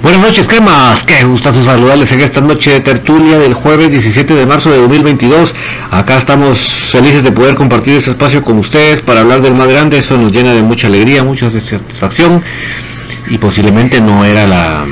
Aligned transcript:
Buenas 0.00 0.20
noches, 0.20 0.46
cremas. 0.46 1.02
Qué 1.02 1.24
gustazo 1.24 1.64
saludarles 1.64 2.12
en 2.12 2.20
esta 2.20 2.40
noche 2.40 2.70
de 2.70 2.80
tertulia 2.80 3.36
del 3.36 3.52
jueves 3.52 3.90
17 3.90 4.32
de 4.32 4.46
marzo 4.46 4.70
de 4.70 4.78
2022. 4.78 5.52
Acá 5.90 6.18
estamos 6.18 6.60
felices 6.92 7.24
de 7.24 7.32
poder 7.32 7.56
compartir 7.56 7.96
este 7.96 8.12
espacio 8.12 8.44
con 8.44 8.58
ustedes 8.58 9.00
para 9.00 9.20
hablar 9.20 9.42
del 9.42 9.54
más 9.54 9.66
grande. 9.66 9.98
Eso 9.98 10.16
nos 10.16 10.30
llena 10.30 10.52
de 10.52 10.62
mucha 10.62 10.86
alegría, 10.86 11.24
mucha 11.24 11.50
satisfacción 11.50 12.44
y 13.28 13.38
posiblemente 13.38 14.00
no 14.00 14.24
era 14.24 14.46
la 14.46 14.86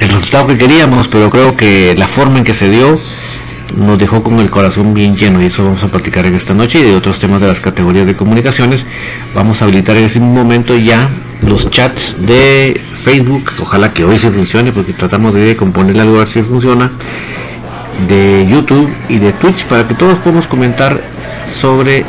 el 0.00 0.08
resultado 0.10 0.48
que 0.48 0.58
queríamos, 0.58 1.08
pero 1.08 1.30
creo 1.30 1.56
que 1.56 1.94
la 1.96 2.06
forma 2.06 2.38
en 2.38 2.44
que 2.44 2.52
se 2.52 2.68
dio 2.68 3.00
nos 3.74 3.98
dejó 3.98 4.22
con 4.22 4.40
el 4.40 4.50
corazón 4.50 4.92
bien 4.92 5.16
lleno 5.16 5.42
y 5.42 5.46
eso 5.46 5.64
vamos 5.64 5.82
a 5.82 5.88
platicar 5.88 6.26
en 6.26 6.34
esta 6.34 6.52
noche 6.52 6.80
y 6.80 6.82
de 6.82 6.94
otros 6.94 7.18
temas 7.18 7.40
de 7.40 7.48
las 7.48 7.60
categorías 7.60 8.06
de 8.06 8.14
comunicaciones. 8.14 8.84
Vamos 9.34 9.62
a 9.62 9.64
habilitar 9.64 9.96
en 9.96 10.04
ese 10.04 10.20
momento 10.20 10.76
ya 10.76 11.08
los 11.46 11.70
chats 11.70 12.16
de 12.18 12.80
Facebook, 13.02 13.52
ojalá 13.60 13.92
que 13.92 14.04
hoy 14.04 14.18
se 14.18 14.30
funcione 14.30 14.72
porque 14.72 14.92
tratamos 14.92 15.34
de 15.34 15.56
componerle 15.56 16.02
algo 16.02 16.16
a 16.16 16.18
ver 16.20 16.28
si 16.28 16.42
funciona, 16.42 16.90
de 18.08 18.46
YouTube 18.48 18.92
y 19.08 19.18
de 19.18 19.32
Twitch 19.32 19.64
para 19.66 19.86
que 19.86 19.94
todos 19.94 20.18
podamos 20.18 20.46
comentar 20.46 21.00
sobre 21.46 22.04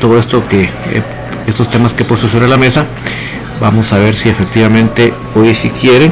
todo 0.00 0.18
esto 0.18 0.46
que 0.48 0.62
eh, 0.62 1.02
estos 1.46 1.70
temas 1.70 1.94
que 1.94 2.02
he 2.02 2.06
puesto 2.06 2.28
sobre 2.28 2.48
la 2.48 2.56
mesa. 2.56 2.86
Vamos 3.60 3.92
a 3.92 3.98
ver 3.98 4.14
si 4.14 4.28
efectivamente 4.28 5.14
hoy 5.34 5.54
si 5.54 5.70
quiere. 5.70 6.10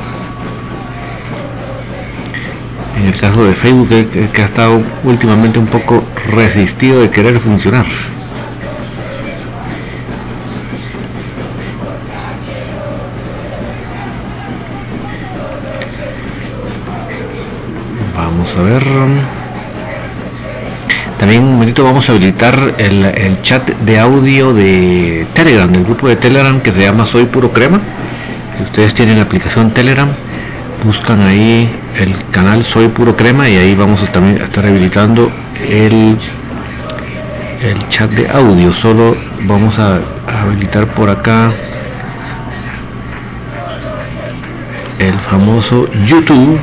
En 2.97 3.07
el 3.07 3.19
caso 3.19 3.45
de 3.45 3.55
Facebook 3.55 3.89
que, 3.89 4.29
que 4.33 4.43
ha 4.43 4.45
estado 4.47 4.81
últimamente 5.03 5.59
un 5.59 5.67
poco 5.67 6.05
resistido 6.31 7.03
de 7.03 7.11
querer 7.11 7.39
funcionar. 7.39 7.85
También 21.25 21.43
un 21.43 21.53
momentito 21.55 21.83
vamos 21.83 22.07
a 22.07 22.13
habilitar 22.13 22.75
el, 22.77 23.41
chat 23.41 23.67
de 23.67 23.99
audio 23.99 24.53
de 24.53 25.27
Telegram, 25.33 25.73
del 25.73 25.83
grupo 25.83 26.07
de 26.07 26.17
Telegram 26.17 26.61
que 26.61 26.71
se 26.71 26.83
llama 26.83 27.07
Soy 27.07 27.25
Puro 27.25 27.51
Crema. 27.51 27.81
Si 28.59 28.65
ustedes 28.65 28.93
tienen 28.93 29.17
la 29.17 29.23
aplicación 29.23 29.71
Telegram, 29.71 30.11
buscan 30.85 31.23
ahí 31.23 31.67
el 31.99 32.15
canal 32.31 32.63
Soy 32.63 32.89
Puro 32.89 33.17
Crema 33.17 33.49
y 33.49 33.57
ahí 33.57 33.75
vamos 33.75 34.03
a 34.03 34.13
también 34.13 34.37
estar 34.43 34.67
habilitando 34.67 35.33
el, 35.67 36.19
el 37.63 37.89
chat 37.89 38.11
de 38.11 38.29
audio. 38.29 38.75
Solo 38.75 39.17
vamos 39.45 39.79
a 39.79 40.01
habilitar 40.27 40.89
por 40.89 41.09
acá 41.09 41.51
el 44.99 45.15
famoso 45.21 45.91
YouTube 46.05 46.61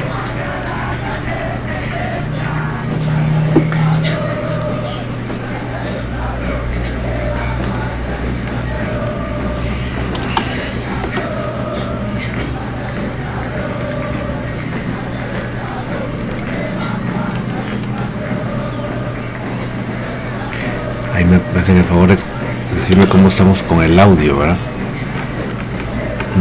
estamos 23.32 23.62
con 23.64 23.82
el 23.82 23.98
audio, 23.98 24.38
¿verdad? 24.38 24.58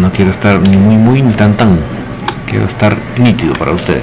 No 0.00 0.10
quiero 0.10 0.32
estar 0.32 0.60
ni 0.60 0.76
muy 0.76 0.96
muy 0.96 1.22
ni 1.22 1.32
tan 1.34 1.56
tan. 1.56 1.78
Quiero 2.46 2.66
estar 2.66 2.96
nítido 3.16 3.54
para 3.54 3.70
ustedes. 3.70 4.02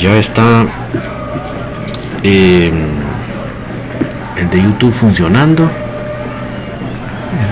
Ya 0.00 0.16
está 0.16 0.66
eh, 2.24 2.72
el 4.36 4.50
de 4.50 4.62
YouTube 4.62 4.92
funcionando 4.92 5.70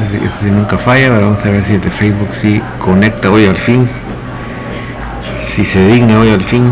ese, 0.06 0.26
ese 0.26 0.50
nunca 0.50 0.76
falla, 0.76 1.11
vamos 1.11 1.44
a 1.44 1.50
ver 1.50 1.64
si 1.64 1.75
el 1.75 1.81
de 1.81 1.90
Facebook 1.90 2.35
sí 2.35 2.61
conecta 2.78 3.31
hoy 3.31 3.46
al 3.46 3.56
fin, 3.56 3.88
si 5.54 5.66
se 5.66 5.87
digna 5.87 6.19
hoy 6.19 6.31
al 6.31 6.43
fin. 6.43 6.62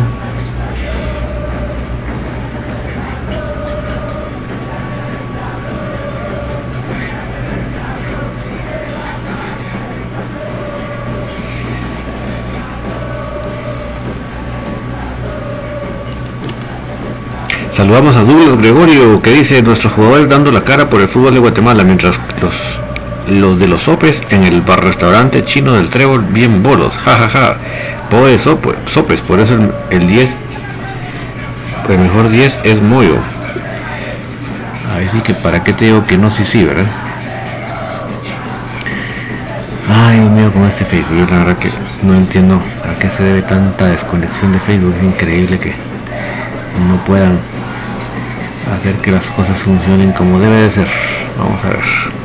Saludamos 17.73 18.17
a 18.17 18.21
Douglas 18.23 18.57
Gregorio 18.57 19.21
que 19.21 19.31
dice 19.31 19.61
nuestros 19.63 19.93
jugadores 19.93 20.29
dando 20.31 20.51
la 20.51 20.65
cara 20.65 20.89
por 20.89 21.03
el 21.03 21.09
fútbol 21.09 21.35
de 21.35 21.41
Guatemala 21.41 21.85
mientras 21.85 22.19
los 22.41 22.55
los 23.29 23.59
de 23.61 23.69
los 23.69 23.83
sopes 23.83 24.21
en 24.31 24.45
el 24.45 24.63
bar 24.63 24.83
restaurante 24.83 25.45
chino 25.45 25.75
del 25.75 25.89
Trébol 25.89 26.23
bien 26.23 26.63
bolos, 26.63 26.93
jajaja, 26.97 27.29
ja, 27.29 27.57
ja. 27.57 28.00
Pobre 28.11 28.39
sope, 28.39 28.75
sopes, 28.91 29.21
por 29.21 29.41
eso 29.41 29.55
el, 29.55 29.73
el 29.91 30.07
10, 30.09 30.31
el 31.89 31.99
mejor 31.99 32.29
10 32.29 32.59
es 32.65 32.83
Moyo. 32.83 33.17
Ahí 34.95 35.09
sí 35.11 35.21
que 35.21 35.35
para 35.35 35.63
qué 35.63 35.73
te 35.73 35.87
digo 35.87 36.05
que 36.05 36.19
no, 36.19 36.31
sí, 36.31 36.45
sí, 36.45 36.65
¿verdad? 36.65 36.87
Ay, 39.89 40.19
Dios 40.19 40.31
mío, 40.31 40.53
con 40.53 40.65
este 40.65 40.85
Facebook, 40.85 41.19
yo 41.19 41.27
la 41.27 41.45
verdad 41.45 41.57
que 41.57 41.71
no 42.03 42.15
entiendo 42.15 42.61
a 42.85 42.99
qué 42.99 43.11
se 43.11 43.23
debe 43.23 43.43
tanta 43.43 43.87
desconexión 43.87 44.53
de 44.53 44.61
Facebook, 44.61 44.95
es 44.97 45.03
increíble 45.05 45.59
que 45.59 45.75
no 46.89 46.97
puedan 47.05 47.39
hacer 48.77 48.95
que 48.97 49.11
las 49.11 49.27
cosas 49.27 49.59
funcionen 49.59 50.13
como 50.13 50.39
debe 50.39 50.57
de 50.57 50.71
ser. 50.71 50.89
Vamos 51.39 51.65
a 51.65 51.71
ver. 51.71 52.20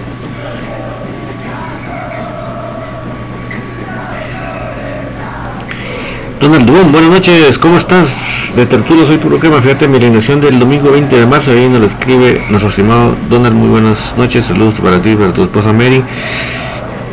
Donald 6.45 6.68
Dubón, 6.68 6.92
buenas 6.92 7.09
noches, 7.09 7.57
¿cómo 7.57 7.75
estás? 7.75 8.07
de 8.56 8.68
tertulia 8.68 9.07
soy 9.07 9.18
puro 9.18 9.39
crema, 9.39 9.59
fíjate 9.63 9.88
mi 9.88 9.97
alineación 9.97 10.39
del 10.42 10.59
domingo 10.59 10.92
20 10.92 11.18
de 11.18 11.25
marzo, 11.25 11.50
ahí 11.50 11.68
nos 11.68 11.81
lo 11.81 11.88
escribe 11.88 12.45
nuestro 12.51 12.69
estimado 12.69 13.15
Donald, 13.31 13.56
muy 13.56 13.68
buenas 13.68 13.97
noches, 14.15 14.45
saludos 14.45 14.75
para 14.80 15.01
ti, 15.01 15.15
para 15.15 15.33
tu 15.33 15.42
esposa 15.42 15.74
Mary, 15.74 16.03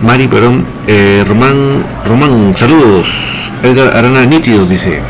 Mari, 0.02 0.28
perdón, 0.28 0.66
eh, 0.86 1.24
Román, 1.26 1.82
Román, 2.06 2.54
saludos, 2.58 3.06
Edgar 3.62 3.96
Arana 3.96 4.26
Nítidos 4.26 4.68
dice, 4.68 5.00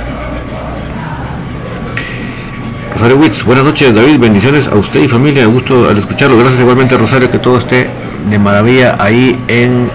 Rosario 2.93 3.17
Witz, 3.17 3.43
buenas 3.43 3.65
noches 3.65 3.93
David, 3.93 4.21
bendiciones 4.21 4.69
a 4.69 4.77
usted 4.77 5.01
y 5.01 5.09
familia, 5.09 5.47
gusto 5.47 5.89
al 5.89 5.99
escucharlo, 5.99 6.39
gracias 6.39 6.61
igualmente 6.61 6.97
Rosario, 6.97 7.29
que 7.29 7.41
todo 7.41 7.59
esté 7.59 7.91
de 8.31 8.39
maravilla 8.39 8.95
ahí 9.01 9.37
en 9.49 9.91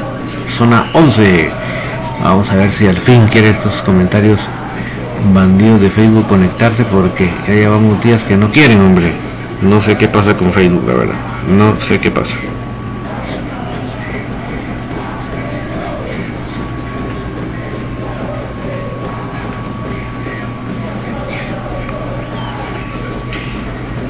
zona 0.47 0.87
11. 0.91 1.66
Vamos 2.23 2.49
a 2.51 2.55
ver 2.55 2.71
si 2.71 2.87
al 2.87 2.97
fin 2.97 3.27
quiere 3.27 3.49
estos 3.49 3.81
comentarios 3.81 4.39
bandidos 5.33 5.81
de 5.81 5.89
Facebook 5.89 6.27
conectarse 6.27 6.83
porque 6.83 7.31
ya 7.47 7.53
llevamos 7.53 8.03
días 8.03 8.23
que 8.23 8.35
no 8.35 8.51
quieren, 8.51 8.81
hombre. 8.81 9.13
No 9.61 9.81
sé 9.81 9.97
qué 9.97 10.07
pasa 10.07 10.35
con 10.35 10.51
Facebook, 10.53 10.83
la 10.87 10.93
verdad. 10.93 11.15
No 11.49 11.79
sé 11.81 11.99
qué 11.99 12.11
pasa. 12.11 12.35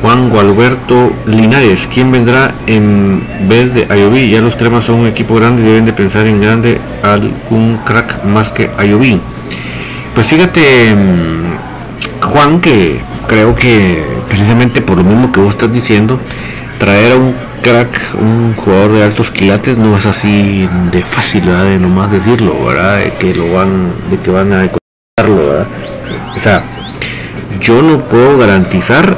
Juan 0.02 0.30
Gualberto 0.30 1.12
Linares, 1.26 1.88
¿quién 1.94 2.12
vendrá 2.12 2.54
en 2.66 3.28
vez 3.50 3.74
de 3.74 3.88
Ayoví? 3.90 4.30
Ya 4.30 4.42
los 4.42 4.56
cremas 4.56 4.86
son 4.86 5.02
un 5.02 5.08
equipo 5.08 5.36
grande 5.36 5.64
y 5.64 5.66
deben 5.66 5.86
de 5.86 5.94
pensar 5.94 6.28
en 6.28 6.40
grande 6.40 6.80
algún 7.04 7.80
crack 7.86 8.24
más 8.24 8.52
que 8.52 8.70
Ayoví. 8.78 9.20
Pues 10.14 10.28
fíjate, 10.28 10.96
mm, 10.96 12.22
Juan, 12.22 12.60
que 12.60 13.00
creo 13.28 13.56
que 13.56 14.04
precisamente 14.30 14.82
por 14.82 14.98
lo 14.98 15.04
mismo 15.04 15.32
que 15.32 15.40
vos 15.40 15.52
estás 15.52 15.72
diciendo, 15.72 16.20
traer 16.80 17.14
a 17.14 17.16
un 17.16 17.36
crack, 17.62 18.00
un 18.20 18.56
jugador 18.56 18.94
de 18.94 19.04
altos 19.04 19.32
quilates 19.32 19.78
no 19.78 19.98
es 19.98 20.06
así 20.06 20.68
de 20.92 21.04
fácil, 21.04 21.42
¿verdad? 21.42 21.66
De 21.66 21.80
nomás 21.80 22.12
decirlo, 22.12 22.66
¿verdad? 22.66 23.00
De 23.00 23.14
que 23.14 23.36
lo 23.36 23.52
van, 23.54 23.92
de 24.10 24.18
que 24.18 24.32
van 24.32 24.54
a 24.54 24.64
encontrarlo. 24.64 25.66
O 26.36 26.40
sea, 26.40 26.64
yo 27.60 27.82
no 27.82 28.00
puedo 28.00 28.38
garantizar 28.38 29.18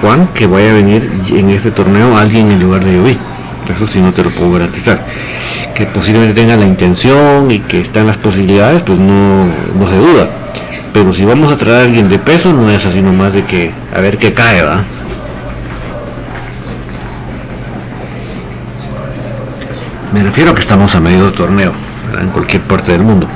Juan 0.00 0.28
que 0.34 0.46
vaya 0.46 0.70
a 0.70 0.74
venir 0.74 1.10
en 1.30 1.50
este 1.50 1.70
torneo 1.70 2.16
alguien 2.16 2.50
en 2.50 2.60
lugar 2.60 2.84
de 2.84 2.94
Yoví. 2.94 3.18
Eso 3.72 3.86
sí 3.86 4.00
no 4.00 4.12
te 4.12 4.24
lo 4.24 4.30
puedo 4.30 4.52
garantizar. 4.52 5.04
Que 5.80 5.86
posiblemente 5.86 6.38
tenga 6.38 6.58
la 6.58 6.66
intención 6.66 7.50
y 7.50 7.60
que 7.60 7.80
están 7.80 8.06
las 8.06 8.18
posibilidades, 8.18 8.82
pues 8.82 8.98
no, 8.98 9.46
no 9.46 9.88
se 9.88 9.96
duda. 9.96 10.28
Pero 10.92 11.14
si 11.14 11.24
vamos 11.24 11.50
a 11.50 11.56
traer 11.56 11.76
a 11.80 11.84
alguien 11.84 12.10
de 12.10 12.18
peso, 12.18 12.52
no 12.52 12.68
es 12.68 12.84
así 12.84 13.00
nomás 13.00 13.32
de 13.32 13.44
que 13.44 13.72
a 13.96 13.98
ver 14.02 14.18
qué 14.18 14.34
cae, 14.34 14.62
¿va? 14.62 14.82
Me 20.12 20.22
refiero 20.22 20.50
a 20.50 20.54
que 20.54 20.60
estamos 20.60 20.94
a 20.94 21.00
medio 21.00 21.32
torneo, 21.32 21.72
¿verdad? 22.08 22.24
en 22.24 22.30
cualquier 22.30 22.60
parte 22.60 22.92
del 22.92 23.00
mundo. 23.00 23.26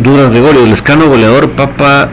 Duras 0.00 0.28
Gregorio, 0.28 0.64
el 0.64 0.72
escano 0.72 1.06
goleador 1.06 1.48
Papa 1.52 2.10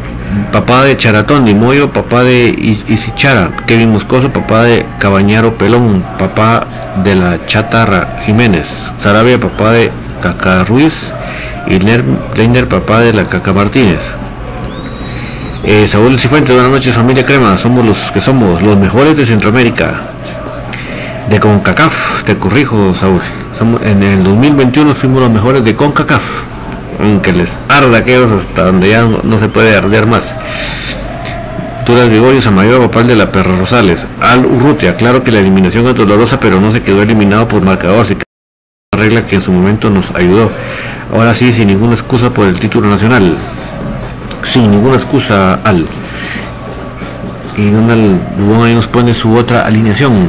papá 0.51 0.83
de 0.83 0.97
Charatón 0.97 1.45
de 1.45 1.53
Moyo, 1.53 1.91
papá 1.91 2.23
de 2.23 2.49
Isichara, 2.87 3.51
Kevin 3.65 3.91
Moscoso, 3.91 4.31
papá 4.31 4.63
de 4.63 4.85
Cabañaro 4.99 5.57
Pelón, 5.57 6.03
papá 6.17 6.65
de 7.03 7.15
la 7.15 7.45
Chatarra 7.45 8.19
Jiménez, 8.25 8.67
Sarabia, 8.99 9.39
papá 9.39 9.71
de 9.71 9.91
Caca 10.21 10.63
Ruiz, 10.63 10.93
y 11.67 11.79
Leiner, 11.79 12.67
papá 12.67 13.01
de 13.01 13.13
la 13.13 13.25
Caca 13.25 13.53
Martínez. 13.53 13.99
Eh, 15.63 15.87
Saúl 15.87 16.19
Cifuentes, 16.19 16.53
buenas 16.53 16.71
noches 16.71 16.95
familia 16.95 17.25
Crema, 17.25 17.57
somos 17.57 17.85
los 17.85 17.97
que 18.11 18.21
somos, 18.21 18.61
los 18.61 18.77
mejores 18.77 19.15
de 19.17 19.25
Centroamérica. 19.25 20.01
De 21.29 21.39
CONCACAF, 21.39 22.23
te 22.23 22.37
corrijo 22.37 22.95
Saúl, 22.99 23.21
en 23.83 24.03
el 24.03 24.23
2021 24.23 24.95
fuimos 24.95 25.21
los 25.21 25.31
mejores 25.31 25.63
de 25.63 25.75
CONCACAF 25.75 26.23
aunque 26.99 27.33
les 27.33 27.49
arda 27.69 27.99
aquellos 27.99 28.43
hasta 28.43 28.65
donde 28.65 28.89
ya 28.89 29.03
no, 29.03 29.39
se 29.39 29.49
puede 29.49 29.75
arder 29.75 30.07
más. 30.07 30.23
Duras 31.85 32.09
Gregorio 32.09 32.41
Samayoa, 32.41 32.87
papá 32.87 33.03
de 33.03 33.15
la 33.15 33.31
Perra 33.31 33.57
Rosales. 33.57 34.05
Al 34.21 34.45
Urrutia, 34.45 34.97
claro 34.97 35.23
que 35.23 35.31
la 35.31 35.39
eliminación 35.39 35.87
es 35.87 35.95
dolorosa, 35.95 36.39
pero 36.39 36.59
no 36.59 36.71
se 36.71 36.81
quedó 36.81 37.01
eliminado 37.01 37.47
por 37.47 37.61
marcador, 37.61 38.01
así 38.03 38.15
que 38.15 38.23
una 38.93 39.03
regla 39.03 39.25
que 39.25 39.35
en 39.35 39.41
su 39.41 39.51
momento 39.51 39.89
nos 39.89 40.05
ayudó. 40.13 40.51
Ahora 41.13 41.33
sí, 41.33 41.53
sin 41.53 41.67
ninguna 41.67 41.93
excusa 41.93 42.29
por 42.29 42.47
el 42.47 42.59
título 42.59 42.89
nacional. 42.89 43.37
Sin 44.43 44.69
ninguna 44.69 44.97
excusa 44.97 45.55
al. 45.63 45.87
Y 47.55 47.69
Donald 47.69 48.19
Dubón 48.37 48.65
ahí 48.65 48.75
nos 48.75 48.87
pone 48.87 49.13
su 49.13 49.33
otra 49.33 49.65
alineación. 49.65 50.27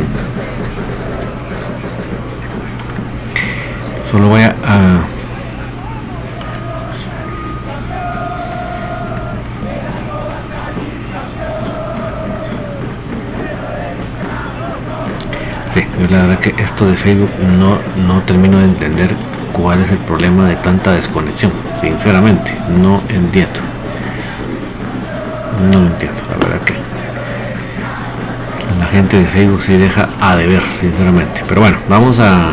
Solo 4.10 4.28
voy 4.28 4.42
a 4.42 5.17
la 16.10 16.22
verdad 16.22 16.38
que 16.38 16.54
esto 16.62 16.86
de 16.86 16.96
Facebook 16.96 17.30
no, 17.58 17.78
no 18.06 18.22
termino 18.22 18.58
de 18.58 18.64
entender 18.64 19.10
cuál 19.52 19.82
es 19.82 19.90
el 19.90 19.98
problema 19.98 20.48
de 20.48 20.56
tanta 20.56 20.92
desconexión. 20.92 21.52
Sinceramente, 21.80 22.54
no 22.80 23.02
entiendo. 23.08 23.60
No 25.70 25.80
lo 25.80 25.86
entiendo, 25.86 26.20
la 26.30 26.36
verdad 26.46 26.64
que 26.64 26.74
la 28.78 28.86
gente 28.86 29.18
de 29.18 29.26
Facebook 29.26 29.62
sí 29.62 29.76
deja 29.76 30.08
a 30.20 30.36
deber, 30.36 30.62
sinceramente. 30.80 31.42
Pero 31.48 31.60
bueno, 31.60 31.78
vamos 31.88 32.18
a 32.20 32.52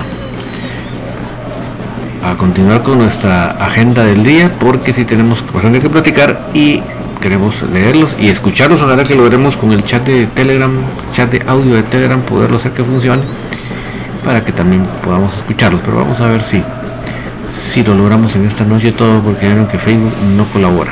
a 2.26 2.36
continuar 2.36 2.82
con 2.82 2.98
nuestra 2.98 3.52
agenda 3.52 4.04
del 4.04 4.24
día 4.24 4.52
porque 4.60 4.94
si 4.94 5.06
tenemos 5.06 5.44
bastante 5.54 5.80
que 5.80 5.90
platicar 5.90 6.48
y 6.56 6.82
queremos 7.25 7.55
leerlos 7.74 8.15
y 8.20 8.27
escucharlos. 8.27 8.79
Ojalá 8.84 9.03
que 9.03 9.15
lo 9.15 9.24
veremos 9.24 9.58
con 9.58 9.72
el 9.72 9.84
chat 9.84 10.05
de 10.05 10.27
Telegram, 10.27 10.72
chat 11.12 11.32
de 11.32 11.41
audio 11.50 11.74
de 11.74 11.82
Telegram, 11.82 12.22
poderlo 12.22 12.58
hacer 12.58 12.72
que 12.72 12.84
funcione 12.84 13.24
para 14.24 14.46
que 14.46 14.51
también 14.51 14.84
podamos 15.03 15.34
escucharlos. 15.34 15.82
Pero 15.84 15.98
vamos 15.98 16.20
a 16.20 16.27
ver 16.27 16.44
si, 16.44 16.62
si 17.60 17.84
lo 17.84 17.96
logramos 17.96 18.36
en 18.36 18.46
esta 18.46 18.63
noche 18.63 18.91
todo 18.91 19.22
porque 19.22 19.48
vieron 19.48 19.65
que 19.65 19.79
Facebook 19.79 20.13
no 20.38 20.46
colabora. 20.53 20.91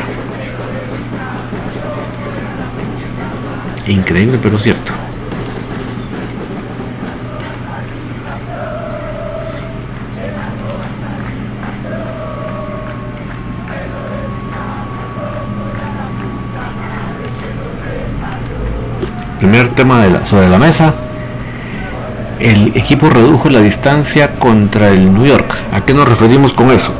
Increíble 3.85 4.39
pero 4.41 4.57
cierto. 4.57 5.02
Primer 19.53 19.75
tema 19.75 20.01
de 20.01 20.25
sobre 20.25 20.49
la 20.49 20.57
mesa, 20.57 20.95
el 22.39 22.69
equipo 22.75 23.07
redujo 23.07 23.51
la 23.51 23.59
distancia 23.59 24.31
contra 24.33 24.89
el 24.89 25.13
New 25.13 25.27
York. 25.27 25.55
¿A 25.71 25.81
qué 25.81 25.93
nos 25.93 26.09
referimos 26.09 26.53
con 26.53 26.71
eso? 26.71 26.91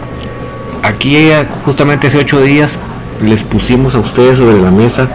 Aquí 0.83 1.17
justamente 1.65 2.05
hace 2.05 2.19
ocho 2.19 2.39
días 2.41 2.77
les 3.23 3.43
pusimos 3.43 3.95
a 3.95 3.99
ustedes 3.99 4.37
sobre 4.37 4.61
la 4.61 4.69
mesa 4.69 5.07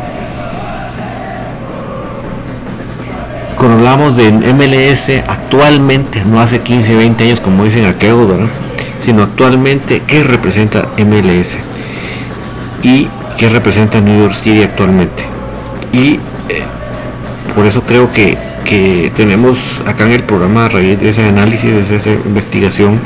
cuando 3.57 3.77
hablamos 3.77 4.17
de 4.17 4.33
MLS 4.33 5.23
actualmente, 5.29 6.25
no 6.25 6.41
hace 6.41 6.59
15, 6.59 6.97
20 6.97 7.23
años 7.23 7.39
como 7.39 7.67
dicen 7.67 7.85
aquellos, 7.85 8.51
sino 9.05 9.23
actualmente 9.23 10.03
qué 10.09 10.25
representa 10.25 10.89
MLS 10.99 11.57
y 12.83 13.07
qué 13.37 13.49
representa 13.49 14.01
New 14.01 14.23
York 14.23 14.35
City 14.35 14.65
actualmente. 14.65 15.23
Y 15.93 16.19
eh, 16.49 16.65
por 17.55 17.67
eso 17.67 17.83
creo 17.83 18.11
que, 18.13 18.37
tenemos 19.17 19.59
acá 19.87 20.05
en 20.05 20.13
el 20.13 20.23
programa 20.25 20.67
a 20.67 20.69
raíz 20.69 21.01
de 21.01 21.09
ese 21.09 21.25
análisis, 21.25 21.89
de 21.89 21.97
esa 21.97 22.11
investigación, 22.11 23.01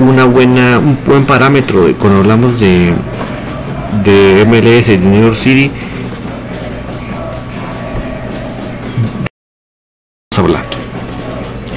una 0.00 0.24
buena, 0.24 0.78
un 0.78 0.98
buen 1.06 1.24
parámetro 1.24 1.86
cuando 1.98 2.18
hablamos 2.18 2.60
de, 2.60 2.92
de 4.04 4.44
MLS 4.44 4.86
de 4.86 4.98
New 4.98 5.22
York 5.22 5.36
City. 5.36 5.70
hablando. 10.38 10.76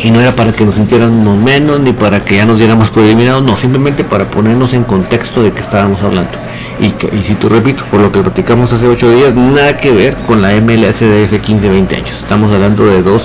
Y 0.04 0.12
no 0.12 0.22
era 0.22 0.36
para 0.36 0.52
que 0.52 0.66
nos 0.66 0.76
sintiéramos 0.76 1.38
menos 1.38 1.80
ni 1.80 1.94
para 1.94 2.24
que 2.24 2.38
ya 2.38 2.46
nos 2.46 2.58
diéramos 2.58 2.90
por 2.90 3.04
eliminados, 3.04 3.44
no, 3.44 3.56
simplemente 3.56 4.04
para 4.04 4.26
ponernos 4.26 4.74
en 4.74 4.84
contexto 4.84 5.44
de 5.44 5.52
que 5.52 5.62
estábamos 5.62 6.02
hablando. 6.02 6.32
Y, 6.80 6.94
si 7.28 7.36
tú 7.36 7.50
repito, 7.50 7.84
por 7.92 8.00
lo 8.00 8.12
que 8.12 8.22
platicamos 8.22 8.72
hace 8.72 8.88
8 8.88 9.12
días, 9.12 9.36
nada 9.36 9.78
que 9.78 9.92
ver 9.92 10.16
con 10.26 10.42
la 10.42 10.54
MLS 10.62 11.00
de 11.00 11.26
hace 11.26 11.40
15, 11.40 11.70
20 11.70 11.96
años. 11.96 12.18
Estamos 12.20 12.52
hablando 12.54 12.86
de 12.86 13.02
dos 13.02 13.24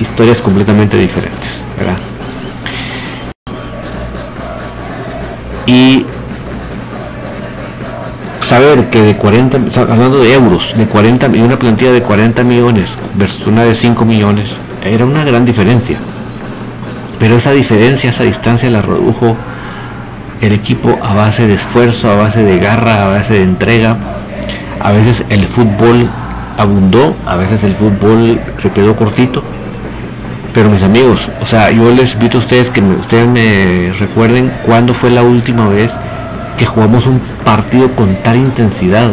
historias 0.00 0.42
completamente 0.42 0.96
diferentes, 0.96 1.62
¿verdad? 1.78 1.96
Y 5.66 6.06
saber 8.44 8.90
que 8.90 9.02
de 9.02 9.16
40, 9.16 9.58
hablando 9.80 10.20
de 10.20 10.32
euros, 10.34 10.72
de 10.76 10.86
40 10.86 11.36
y 11.36 11.40
una 11.40 11.56
plantilla 11.56 11.92
de 11.92 12.02
40 12.02 12.42
millones 12.44 12.90
versus 13.14 13.46
una 13.46 13.64
de 13.64 13.74
5 13.74 14.04
millones, 14.04 14.50
era 14.84 15.04
una 15.04 15.24
gran 15.24 15.44
diferencia. 15.44 15.98
Pero 17.18 17.36
esa 17.36 17.52
diferencia, 17.52 18.10
esa 18.10 18.24
distancia 18.24 18.70
la 18.70 18.82
redujo 18.82 19.36
el 20.40 20.52
equipo 20.52 20.98
a 21.02 21.14
base 21.14 21.46
de 21.46 21.54
esfuerzo, 21.54 22.10
a 22.10 22.16
base 22.16 22.42
de 22.42 22.58
garra, 22.58 23.04
a 23.04 23.08
base 23.08 23.34
de 23.34 23.42
entrega. 23.42 23.96
A 24.80 24.92
veces 24.92 25.24
el 25.28 25.46
fútbol 25.46 26.08
abundó, 26.58 27.16
a 27.26 27.36
veces 27.36 27.64
el 27.64 27.74
fútbol 27.74 28.40
se 28.58 28.70
quedó 28.70 28.96
cortito. 28.96 29.42
Pero 30.54 30.70
mis 30.70 30.82
amigos, 30.82 31.20
o 31.42 31.46
sea, 31.46 31.70
yo 31.70 31.90
les 31.90 32.14
invito 32.14 32.38
a 32.38 32.40
ustedes 32.40 32.70
que 32.70 32.80
ustedes 32.80 33.28
me 33.28 33.92
recuerden 33.98 34.52
cuándo 34.64 34.94
fue 34.94 35.10
la 35.10 35.22
última 35.22 35.68
vez 35.68 35.92
que 36.56 36.64
jugamos 36.64 37.06
un 37.06 37.20
partido 37.44 37.90
con 37.90 38.14
tal 38.22 38.36
intensidad, 38.36 39.10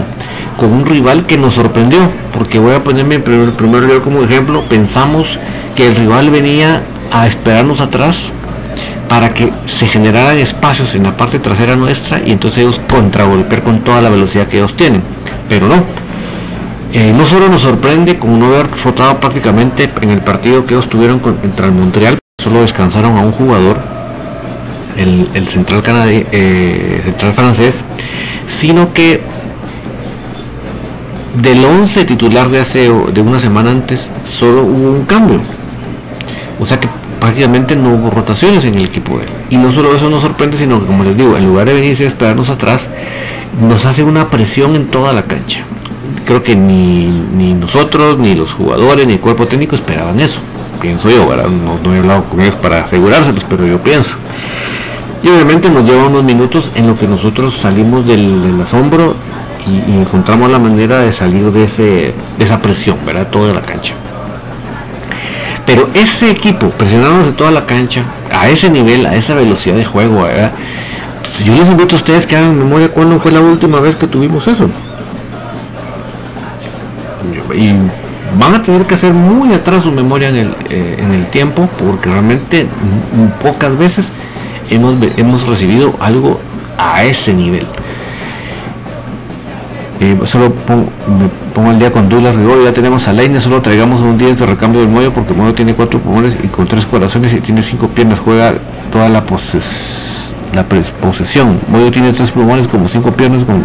con 0.58 0.72
un 0.72 0.86
rival 0.86 1.25
que 1.25 1.38
nos 1.38 1.56
sorprendió, 1.56 2.00
porque 2.32 2.60
voy 2.60 2.74
a 2.74 2.84
ponerme 2.84 3.15
en 3.15 3.24
primer, 3.24 3.51
primer 3.51 3.84
lugar 3.84 4.00
como 4.01 4.24
ejemplo, 4.24 4.62
pensamos 4.70 5.38
que 5.75 5.88
el 5.88 5.96
rival 5.96 6.30
venía 6.30 6.82
a 7.12 7.27
esperarnos 7.27 7.82
atrás 7.82 8.32
para 9.13 9.32
que 9.32 9.53
se 9.67 9.86
generaran 9.86 10.39
espacios 10.39 10.96
en 10.96 11.03
la 11.03 11.15
parte 11.15 11.38
trasera 11.38 11.75
nuestra 11.75 12.20
y 12.25 12.32
entonces 12.32 12.63
ellos 12.63 12.82
contragolpear 12.89 13.62
con 13.62 13.82
toda 13.82 14.01
la 14.01 14.10
velocidad 14.10 14.48
que 14.48 14.58
ellos 14.58 14.75
tienen. 14.75 15.03
Pero 15.48 15.67
no. 15.67 15.84
Eh, 16.91 17.13
no 17.15 17.24
solo 17.27 17.48
nos 17.48 17.62
sorprende 17.62 18.17
como 18.17 18.38
no 18.38 18.48
haber 18.48 18.65
rotado 18.84 19.20
prácticamente 19.20 19.88
en 20.01 20.10
el 20.10 20.22
partido 20.22 20.65
que 20.65 20.74
ellos 20.74 20.89
tuvieron 20.89 21.20
contra 21.20 21.67
el 21.67 21.74
Montreal, 21.74 22.17
solo 22.41 22.62
descansaron 22.62 23.15
a 23.15 23.22
un 23.22 23.34
jugador, 23.34 23.77
el, 24.98 25.46
central, 25.46 25.84
eh, 26.10 27.01
central 27.03 27.34
francés, 27.34 27.84
sino 28.48 28.93
que 28.93 29.22
del 31.39 31.63
11 31.63 32.05
titular 32.05 32.50
de 32.50 32.62
hace 32.62 32.89
de 32.89 33.22
una 33.22 33.39
semana 33.39 33.70
antes 33.70 34.10
solo 34.25 34.63
hubo 34.63 34.89
un 34.89 35.05
cambio. 35.05 35.39
O 36.60 36.65
sea 36.65 36.79
que 36.79 36.88
prácticamente 37.24 37.77
no 37.77 37.94
hubo 37.94 38.10
rotaciones 38.10 38.65
en 38.65 38.75
el 38.75 38.84
equipo 38.84 39.18
de 39.18 39.24
él. 39.24 39.30
Y 39.50 39.56
no 39.56 39.72
solo 39.72 39.96
eso 39.96 40.10
nos 40.10 40.22
sorprende, 40.22 40.58
sino 40.58 40.82
que 40.82 40.88
como 40.88 41.06
les 41.06 41.15
digo, 41.15 41.38
en 41.38 41.46
lugar 41.46 41.65
de 41.65 41.74
venirse 41.74 42.03
a 42.03 42.08
esperarnos 42.08 42.50
atrás, 42.50 42.89
nos 43.62 43.86
hace 43.86 44.03
una 44.03 44.30
presión 44.30 44.75
en 44.75 44.88
toda 44.88 45.13
la 45.13 45.24
cancha. 45.24 45.63
Creo 46.25 46.44
que 46.44 46.53
ni, 46.53 47.53
nosotros, 47.53 48.20
ni 48.20 48.36
los 48.36 48.51
jugadores, 48.51 49.08
ni 49.08 49.13
el 49.13 49.20
cuerpo 49.22 49.46
técnico 49.46 49.77
esperaban 49.77 50.20
eso. 50.20 50.42
Pienso 50.82 51.10
yo, 51.10 51.25
No, 51.25 51.96
he 51.96 52.00
hablado 52.00 52.25
con 52.25 52.42
ellos 52.42 52.58
para 52.58 52.84
asegurárselos, 52.84 53.46
pero 53.46 53.65
yo 53.65 53.77
pienso. 53.82 54.15
Y 55.24 55.30
obviamente 55.30 55.70
nos 55.70 55.86
lleva 55.89 56.08
unos 56.08 56.25
minutos 56.25 56.72
en 56.75 56.88
lo 56.88 56.96
que 56.96 57.08
nosotros 57.08 57.58
salimos 57.58 58.06
del, 58.06 58.60
asombro 58.62 59.15
y, 59.65 59.94
encontramos 59.94 60.51
la 60.51 60.60
manera 60.60 61.00
de 61.00 61.13
salir 61.13 61.53
de, 61.53 61.63
ese, 61.63 62.13
de 62.38 62.44
esa 62.44 62.62
presión, 62.62 62.98
¿verdad? 63.06 63.30
Toda 63.32 63.53
la 63.53 63.62
cancha. 63.62 63.94
Pero 65.65 65.89
ese 65.93 66.29
equipo, 66.29 66.70
presionándose 66.72 67.32
toda 67.32 67.51
la 67.51 67.65
cancha, 67.65 68.03
a 68.32 68.50
ese 68.50 68.70
nivel, 68.70 69.05
a 69.05 69.15
esa 69.15 69.34
velocidad 69.34 69.75
de 69.75 69.86
juego, 69.86 70.27
yo 71.46 71.55
les 71.55 71.67
invito 71.70 71.96
a 71.96 72.00
ustedes 72.00 72.25
que 72.25 72.36
hagan 72.36 72.58
memoria 72.58 72.89
cuándo 72.89 73.20
fue 73.20 73.32
la 73.32 73.41
última 73.41 73.79
vez 73.79 73.96
que 73.96 74.08
tuvimos 74.08 74.46
eso. 74.48 74.70
Y 77.55 77.72
van 78.38 78.55
a 78.55 78.62
tener 78.62 78.86
que 78.86 78.96
hacer 78.96 79.13
muy 79.13 79.53
atrás 79.53 79.84
su 79.84 79.91
memoria 79.91 80.29
en 80.29 80.36
el, 80.36 80.55
eh, 80.70 80.98
en 81.00 81.12
el 81.13 81.25
tiempo, 81.27 81.70
porque 81.79 82.10
realmente 82.10 82.67
pocas 83.41 83.77
veces 83.77 84.12
hemos, 84.70 84.96
hemos 85.17 85.48
recibido 85.48 85.96
algo 86.00 86.39
a 86.77 87.03
ese 87.03 87.34
nivel. 87.34 87.65
Eh, 90.00 90.17
solo 90.25 90.51
pongo, 90.53 90.89
pongo 91.53 91.72
el 91.72 91.79
día 91.79 91.91
con 91.91 92.10
Douglas 92.10 92.36
Rigor, 92.36 92.63
ya 92.63 92.74
tenemos 92.74 93.07
a 93.07 93.13
Leine, 93.13 93.39
solo 93.39 93.62
traigamos 93.62 94.01
un 94.01 94.17
día 94.17 94.33
de 94.33 94.45
recambio 94.45 94.81
del 94.81 94.89
Moyo 94.89 95.13
porque 95.13 95.33
el 95.33 95.53
tiene 95.53 95.74
cuatro 95.74 96.00
pulmones 96.00 96.36
y 96.43 96.48
con 96.48 96.67
tres 96.67 96.86
corazones 96.86 97.31
y 97.33 97.41
tiene 97.41 97.62
cinco 97.62 97.88
piernas, 97.88 98.19
juega 98.19 98.53
toda 98.91 99.07
la, 99.10 99.24
la 100.53 100.63
posesión. 101.01 101.60
Moyo 101.69 101.91
tiene 101.91 102.12
tres 102.12 102.31
pulmones 102.31 102.67
como 102.67 102.88
cinco 102.88 103.12
piernas 103.12 103.43
con 103.43 103.63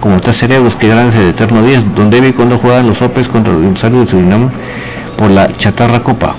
como 0.00 0.20
tres 0.20 0.36
cerebros 0.36 0.76
que 0.76 0.88
ganan 0.88 1.10
de 1.10 1.30
eterno 1.30 1.62
10. 1.62 1.94
Don 1.94 2.10
David 2.10 2.34
cuando 2.36 2.58
juega 2.58 2.82
los 2.82 3.00
Opes 3.02 3.28
contra 3.28 3.52
el 3.52 3.70
Rosario 3.70 4.00
de 4.00 4.06
Surinam 4.06 4.48
por 5.16 5.30
la 5.30 5.52
Chatarra 5.56 6.00
Copa 6.00 6.34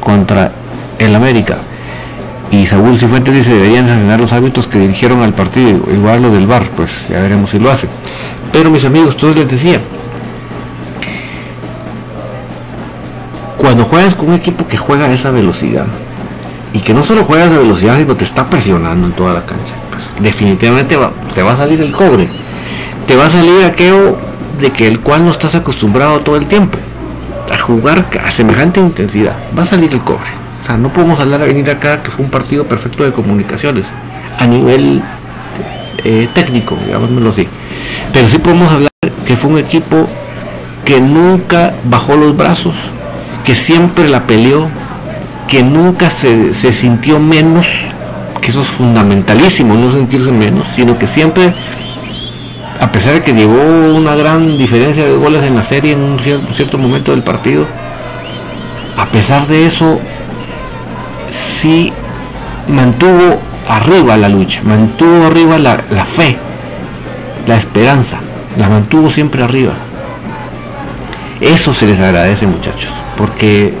contra 0.00 0.52
el 0.98 1.14
América. 1.14 1.58
Y 2.50 2.66
Saúl 2.66 2.98
Cifuentes 2.98 3.34
dice 3.34 3.52
deberían 3.52 3.86
sancionar 3.86 4.20
los 4.20 4.32
hábitos 4.32 4.66
que 4.66 4.78
dirigieron 4.78 5.22
al 5.22 5.32
partido, 5.32 5.80
igual 5.92 6.22
lo 6.22 6.30
del 6.30 6.46
bar, 6.46 6.64
pues 6.76 6.90
ya 7.08 7.20
veremos 7.20 7.50
si 7.50 7.58
lo 7.58 7.70
hace. 7.70 7.88
Pero 8.52 8.70
mis 8.70 8.84
amigos, 8.84 9.16
todos 9.16 9.36
les 9.36 9.48
decía, 9.48 9.80
juegas 13.92 14.14
con 14.14 14.30
un 14.30 14.36
equipo 14.36 14.66
que 14.66 14.78
juega 14.78 15.04
a 15.04 15.12
esa 15.12 15.30
velocidad, 15.30 15.84
y 16.72 16.78
que 16.78 16.94
no 16.94 17.02
solo 17.02 17.24
juega 17.24 17.44
a 17.44 17.48
velocidad, 17.50 17.98
sino 17.98 18.16
te 18.16 18.24
está 18.24 18.46
presionando 18.46 19.06
en 19.06 19.12
toda 19.12 19.34
la 19.34 19.44
cancha, 19.44 19.74
pues 19.90 20.14
definitivamente 20.18 20.96
te 21.34 21.42
va 21.42 21.52
a 21.52 21.56
salir 21.58 21.78
el 21.82 21.92
cobre. 21.92 22.26
Te 23.06 23.16
va 23.16 23.26
a 23.26 23.30
salir 23.30 23.62
aquello 23.64 24.16
de 24.58 24.70
que 24.70 24.88
el 24.88 25.00
cual 25.00 25.26
no 25.26 25.30
estás 25.30 25.54
acostumbrado 25.56 26.20
todo 26.20 26.36
el 26.36 26.46
tiempo 26.46 26.78
a 27.52 27.58
jugar 27.58 28.06
a 28.24 28.30
semejante 28.30 28.80
intensidad. 28.80 29.36
Va 29.58 29.64
a 29.64 29.66
salir 29.66 29.92
el 29.92 30.00
cobre. 30.00 30.30
O 30.62 30.66
sea, 30.66 30.78
no 30.78 30.88
podemos 30.88 31.20
hablar 31.20 31.42
a 31.42 31.44
venir 31.44 31.68
acá 31.68 32.02
que 32.02 32.10
fue 32.10 32.24
un 32.24 32.30
partido 32.30 32.64
perfecto 32.64 33.04
de 33.04 33.12
comunicaciones 33.12 33.84
a 34.38 34.46
nivel 34.46 35.02
eh, 36.02 36.30
técnico, 36.32 36.78
digámoslo 36.82 37.28
así. 37.28 37.46
Pero 38.10 38.26
sí 38.26 38.38
podemos 38.38 38.72
hablar 38.72 38.90
que 39.26 39.36
fue 39.36 39.50
un 39.50 39.58
equipo 39.58 40.08
que 40.82 40.98
nunca 40.98 41.74
bajó 41.84 42.16
los 42.16 42.34
brazos, 42.34 42.74
que 43.44 43.54
siempre 43.54 44.08
la 44.08 44.26
peleó, 44.26 44.68
que 45.48 45.62
nunca 45.62 46.10
se, 46.10 46.54
sintió 46.72 47.18
menos, 47.18 47.66
que 48.40 48.50
eso 48.50 48.62
es 48.62 48.68
fundamentalísimo, 48.68 49.74
no 49.74 49.92
sentirse 49.92 50.32
menos, 50.32 50.66
sino 50.74 50.98
que 50.98 51.06
siempre, 51.06 51.52
a 52.80 52.90
pesar 52.90 53.12
de 53.14 53.22
que 53.22 53.34
llevó 53.34 53.94
una 53.94 54.14
gran 54.14 54.56
diferencia 54.56 55.04
de 55.04 55.14
goles 55.14 55.42
en 55.42 55.54
la 55.54 55.62
serie 55.62 55.92
en 55.92 56.00
un 56.00 56.18
cierto, 56.54 56.78
momento 56.78 57.10
del 57.10 57.22
partido, 57.22 57.66
a 58.96 59.06
pesar 59.06 59.46
de 59.46 59.66
eso, 59.66 60.00
sí 61.30 61.92
mantuvo 62.68 63.38
arriba 63.68 64.16
la 64.16 64.28
lucha, 64.28 64.62
mantuvo 64.62 65.26
arriba 65.26 65.58
la, 65.58 65.76
fe, 66.04 66.38
la 67.46 67.56
esperanza, 67.56 68.18
la 68.56 68.68
mantuvo 68.68 69.10
siempre 69.10 69.42
arriba. 69.42 69.72
Eso 71.40 71.74
se 71.74 71.86
les 71.86 72.00
agradece 72.00 72.46
muchachos, 72.46 72.90
porque 73.16 73.74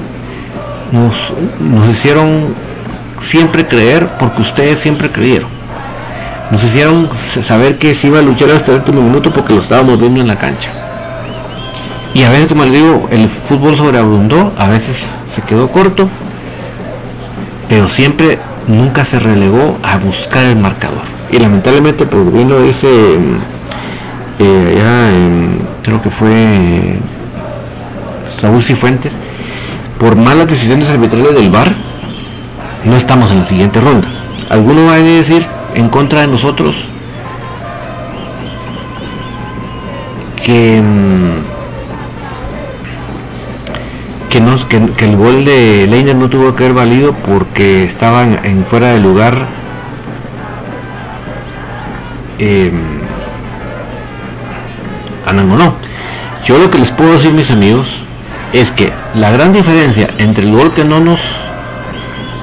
nos, 0.90 1.32
nos 1.60 1.88
hicieron 1.88 2.54
siempre 3.20 3.66
creer, 3.66 4.08
porque 4.18 4.42
ustedes 4.42 4.78
siempre 4.78 5.10
creyeron. 5.10 5.48
Nos 6.50 6.62
hicieron 6.64 7.08
saber 7.42 7.78
que 7.78 7.94
se 7.94 8.08
iba 8.08 8.18
a 8.18 8.22
luchar 8.22 8.50
hasta 8.50 8.72
el 8.72 8.78
último 8.78 9.00
minuto 9.00 9.32
porque 9.32 9.54
lo 9.54 9.62
estábamos 9.62 9.98
viendo 9.98 10.20
en 10.20 10.28
la 10.28 10.36
cancha. 10.36 10.70
Y 12.14 12.24
a 12.24 12.30
veces, 12.30 12.48
como 12.48 12.64
les 12.64 12.74
digo, 12.74 13.08
el 13.10 13.26
fútbol 13.28 13.76
sobreabundó, 13.76 14.52
a 14.58 14.68
veces 14.68 15.06
se 15.26 15.40
quedó 15.42 15.68
corto, 15.68 16.10
pero 17.70 17.88
siempre 17.88 18.38
nunca 18.68 19.04
se 19.06 19.18
relegó 19.18 19.78
a 19.82 19.96
buscar 19.96 20.44
el 20.44 20.56
marcador. 20.56 21.00
Y 21.30 21.38
lamentablemente, 21.38 22.04
pues, 22.04 22.30
vino 22.30 22.58
ese, 22.58 23.16
eh, 24.38 24.74
ya 24.76 25.10
creo 25.82 26.02
que 26.02 26.10
fue 26.10 26.98
Saúl 28.28 28.62
Cifuentes, 28.62 29.12
por 30.02 30.16
malas 30.16 30.48
decisiones 30.48 30.90
arbitrales 30.90 31.32
del 31.32 31.48
VAR, 31.48 31.72
no 32.84 32.96
estamos 32.96 33.30
en 33.30 33.38
la 33.38 33.44
siguiente 33.44 33.80
ronda. 33.80 34.08
Alguno 34.50 34.86
va 34.86 34.94
a 34.94 34.96
decir 34.96 35.46
en 35.76 35.88
contra 35.90 36.22
de 36.22 36.26
nosotros 36.26 36.74
que 40.44 40.82
mm, 40.82 41.52
que, 44.28 45.04
el 45.04 45.16
gol 45.16 45.44
de 45.44 45.86
Leiner 45.88 46.16
no 46.16 46.28
tuvo 46.28 46.56
que 46.56 46.64
haber 46.64 46.74
valido 46.74 47.12
porque 47.14 47.84
estaban 47.84 48.40
en 48.42 48.64
fuera 48.64 48.88
de 48.88 48.98
lugar 48.98 49.46
eh, 52.40 52.72
no. 55.32 55.74
Yo 56.44 56.58
lo 56.58 56.70
que 56.72 56.78
les 56.78 56.90
puedo 56.90 57.12
decir 57.12 57.32
mis 57.32 57.52
amigos 57.52 58.02
es 58.52 58.70
que 58.70 58.92
la 59.14 59.30
gran 59.30 59.52
diferencia 59.52 60.08
entre 60.18 60.44
el 60.44 60.52
gol 60.52 60.70
que 60.72 60.84
no 60.84 61.00
nos 61.00 61.20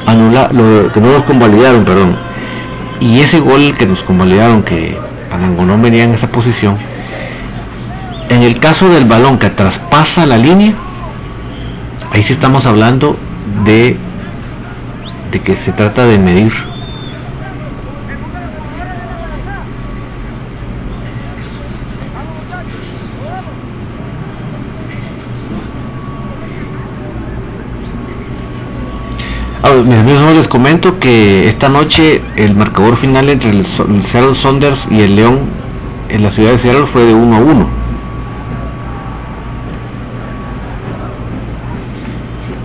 anula, 0.06 0.50
que 0.94 1.00
no 1.00 1.24
convalidaron, 1.26 1.84
perdón, 1.86 2.16
y 3.00 3.20
ese 3.22 3.40
gol 3.40 3.76
que 3.78 3.86
nos 3.86 4.02
convalidaron 4.02 4.64
que 4.64 4.98
Anangonó 5.32 5.78
venía 5.78 6.04
en 6.04 6.14
esa 6.14 6.28
posición, 6.28 6.78
en 8.30 8.42
el 8.44 8.60
caso 8.60 8.90
del 8.90 9.06
balón 9.06 9.38
que 9.38 9.50
traspasa 9.50 10.26
la 10.26 10.38
línea, 10.38 10.74
Ahí 12.12 12.24
sí 12.24 12.34
estamos 12.34 12.66
hablando 12.66 13.18
de, 13.66 13.96
de 15.32 15.40
que 15.40 15.56
se 15.56 15.72
trata 15.72 16.06
de 16.06 16.18
medir 16.18 16.52
mis 29.84 29.98
amigos, 29.98 30.36
les 30.36 30.48
comento 30.48 31.00
que 31.00 31.48
esta 31.48 31.70
noche 31.70 32.22
el 32.36 32.56
marcador 32.56 32.98
final 32.98 33.30
entre 33.30 33.52
el, 33.52 33.66
Seattle 33.66 34.36
Saunders 34.36 34.88
y 34.90 35.02
el 35.02 35.16
León 35.16 35.40
en 36.10 36.24
la 36.24 36.32
ciudad 36.32 36.52
de 36.52 36.58
Seattle 36.58 36.86
fue 36.86 37.06
de 37.06 37.14
1 37.14 37.36
a 37.36 37.40
1. 37.40 37.68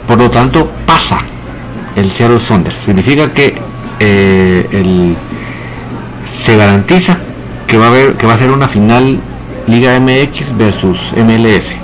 Por 0.06 0.18
lo 0.18 0.30
tanto, 0.30 0.70
pasa 0.86 1.18
el 1.96 2.10
Seattle 2.10 2.40
Saunders. 2.40 2.76
Significa 2.76 3.32
que 3.32 3.58
eh, 4.00 5.14
se 6.42 6.56
garantiza 6.56 7.18
que 7.66 7.78
va 7.78 7.88
a 7.88 8.12
que 8.18 8.26
va 8.26 8.34
a 8.34 8.38
ser 8.38 8.50
una 8.50 8.68
final 8.68 9.18
Liga 9.66 9.98
MX 9.98 10.56
versus 10.56 11.12
MLS 11.16 11.83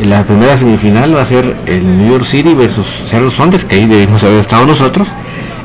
la 0.00 0.24
primera 0.24 0.56
semifinal 0.56 1.14
va 1.14 1.22
a 1.22 1.26
ser 1.26 1.56
el 1.66 1.98
New 1.98 2.10
York 2.12 2.24
City 2.24 2.54
versus 2.54 2.86
Seattle 3.08 3.30
Sounders, 3.30 3.64
que 3.64 3.76
ahí 3.76 3.86
debemos 3.86 4.22
haber 4.24 4.40
estado 4.40 4.66
nosotros. 4.66 5.08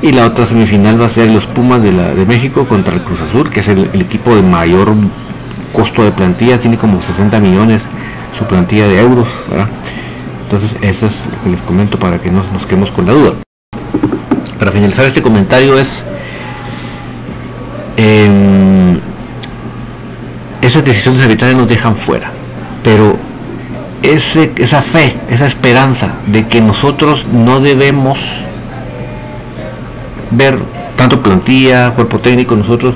Y 0.02 0.12
la 0.12 0.26
otra 0.26 0.46
semifinal 0.46 1.02
va 1.02 1.06
a 1.06 1.10
ser 1.10 1.30
los 1.30 1.48
Pumas 1.48 1.82
de, 1.82 1.92
la, 1.92 2.14
de 2.14 2.26
México 2.26 2.66
contra 2.68 2.94
el 2.94 3.02
Cruz 3.02 3.22
Azul, 3.22 3.50
que 3.50 3.62
es 3.62 3.68
el, 3.68 3.90
equipo 3.96 4.36
de 4.36 4.44
mayor 4.44 4.94
costo 5.74 6.04
de 6.04 6.12
plantilla, 6.12 6.60
tiene 6.60 6.78
como 6.78 7.02
60 7.02 7.40
millones 7.40 7.84
su 8.38 8.46
plantilla 8.46 8.88
de 8.88 9.00
euros. 9.00 9.28
Entonces 10.44 10.76
eso 10.82 11.08
es 11.08 11.14
lo 11.32 11.44
que 11.44 11.50
les 11.50 11.62
comento 11.62 11.98
para 11.98 12.20
que 12.20 12.30
no 12.30 12.44
nos 12.54 12.66
quedemos 12.66 12.92
con 12.92 13.06
la 13.06 13.14
duda. 13.14 13.34
Para 14.60 14.72
finalizar 14.72 15.06
este 15.06 15.22
comentario 15.22 15.78
es... 15.80 16.04
Eh, 17.96 19.00
esas 20.62 20.84
decisiones 20.84 21.22
arbitrales 21.22 21.56
nos 21.56 21.68
dejan 21.68 21.96
fuera, 21.96 22.32
pero 22.84 23.18
ese, 24.04 24.52
esa 24.58 24.82
fe, 24.82 25.16
esa 25.30 25.48
esperanza 25.48 26.10
de 26.28 26.48
que 26.48 26.62
nosotros 26.62 27.26
no 27.32 27.60
debemos 27.60 28.20
ver 30.32 30.60
tanto 30.96 31.22
plantilla, 31.22 31.92
cuerpo 31.92 32.20
técnico, 32.20 32.56
nosotros 32.56 32.96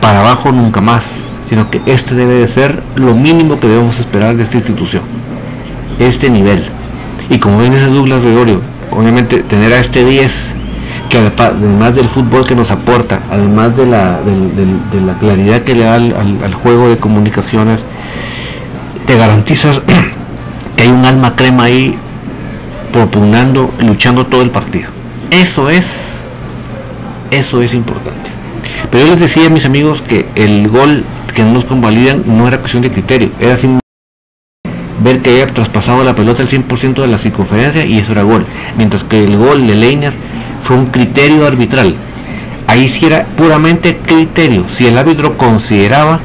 para 0.00 0.20
abajo 0.20 0.52
nunca 0.52 0.80
más, 0.80 1.04
sino 1.48 1.70
que 1.70 1.80
este 1.86 2.14
debe 2.14 2.34
de 2.34 2.48
ser 2.48 2.82
lo 2.96 3.14
mínimo 3.14 3.60
que 3.60 3.68
debemos 3.68 3.98
esperar 3.98 4.36
de 4.36 4.42
esta 4.42 4.56
institución, 4.56 5.02
este 5.98 6.30
nivel. 6.30 6.64
Y 7.30 7.38
como 7.38 7.58
ven 7.58 7.72
ese 7.72 7.86
Douglas 7.86 8.20
Gregorio, 8.20 8.60
obviamente 8.90 9.42
tener 9.42 9.72
a 9.72 9.78
este 9.78 10.04
10, 10.04 10.54
que 11.08 11.18
además 11.18 11.94
del 11.94 12.08
fútbol 12.08 12.46
que 12.46 12.54
nos 12.54 12.70
aporta, 12.70 13.20
además 13.30 13.76
de 13.76 13.86
la, 13.86 14.18
de, 14.20 15.00
la 15.00 15.14
claridad 15.14 15.62
que 15.62 15.74
le 15.74 15.84
da 15.84 15.94
al 15.94 16.54
juego 16.54 16.88
de 16.88 16.96
comunicaciones, 16.96 17.80
te 19.06 19.16
garantizas 19.16 19.80
hay 20.82 20.88
un 20.90 21.04
alma 21.04 21.34
crema 21.34 21.64
ahí 21.64 21.96
propugnando, 22.92 23.72
luchando 23.80 24.26
todo 24.26 24.42
el 24.42 24.50
partido. 24.50 24.90
Eso 25.30 25.70
es, 25.70 26.16
eso 27.30 27.62
es 27.62 27.74
importante. 27.74 28.30
Pero 28.90 29.06
yo 29.06 29.10
les 29.12 29.20
decía 29.20 29.46
a 29.46 29.50
mis 29.50 29.64
amigos 29.64 30.02
que 30.02 30.26
el 30.34 30.68
gol 30.68 31.04
que 31.34 31.42
nos 31.42 31.64
convalidan 31.64 32.22
no 32.26 32.46
era 32.46 32.58
cuestión 32.58 32.82
de 32.82 32.90
criterio, 32.90 33.30
era 33.40 33.56
sin 33.56 33.80
ver 35.00 35.20
que 35.22 35.30
había 35.30 35.46
traspasado 35.48 36.04
la 36.04 36.14
pelota 36.14 36.42
el 36.42 36.48
100% 36.48 37.00
de 37.00 37.06
la 37.08 37.18
circunferencia 37.18 37.84
y 37.84 37.98
eso 37.98 38.12
era 38.12 38.22
gol. 38.22 38.46
Mientras 38.76 39.02
que 39.02 39.24
el 39.24 39.36
gol 39.36 39.66
de 39.66 39.74
Leiner 39.74 40.12
fue 40.62 40.76
un 40.76 40.86
criterio 40.86 41.46
arbitral. 41.46 41.96
Ahí 42.66 42.88
sí 42.88 43.06
era 43.06 43.24
puramente 43.36 43.98
criterio, 43.98 44.66
si 44.72 44.86
el 44.86 44.96
árbitro 44.96 45.36
consideraba 45.36 46.20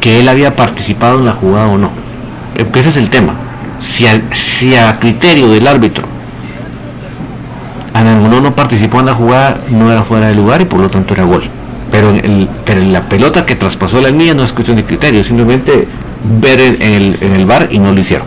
que 0.00 0.20
él 0.20 0.28
había 0.28 0.56
participado 0.56 1.18
en 1.18 1.26
la 1.26 1.32
jugada 1.32 1.68
o 1.68 1.78
no 1.78 2.03
ese 2.56 2.88
es 2.88 2.96
el 2.96 3.10
tema. 3.10 3.34
Si 3.80 4.06
a, 4.76 4.98
criterio 4.98 5.48
del 5.48 5.66
árbitro 5.66 6.06
Anangonó 7.92 8.40
no 8.40 8.56
participó 8.56 9.00
en 9.00 9.06
la 9.06 9.14
jugada, 9.14 9.58
no 9.68 9.92
era 9.92 10.02
fuera 10.02 10.28
de 10.28 10.34
lugar 10.34 10.60
y 10.60 10.64
por 10.64 10.80
lo 10.80 10.90
tanto 10.90 11.14
era 11.14 11.24
gol. 11.24 11.44
Pero, 11.92 12.10
el, 12.10 12.48
pero 12.64 12.80
la 12.80 13.02
pelota 13.02 13.46
que 13.46 13.54
traspasó 13.54 14.00
la 14.00 14.10
línea 14.10 14.34
no 14.34 14.42
es 14.42 14.52
cuestión 14.52 14.76
de 14.76 14.84
criterio, 14.84 15.22
simplemente 15.22 15.86
ver 16.40 16.60
en 16.60 16.82
el, 16.82 17.18
en 17.20 17.34
el 17.34 17.46
bar 17.46 17.68
y 17.70 17.78
no 17.78 17.92
lo 17.92 18.00
hicieron. 18.00 18.26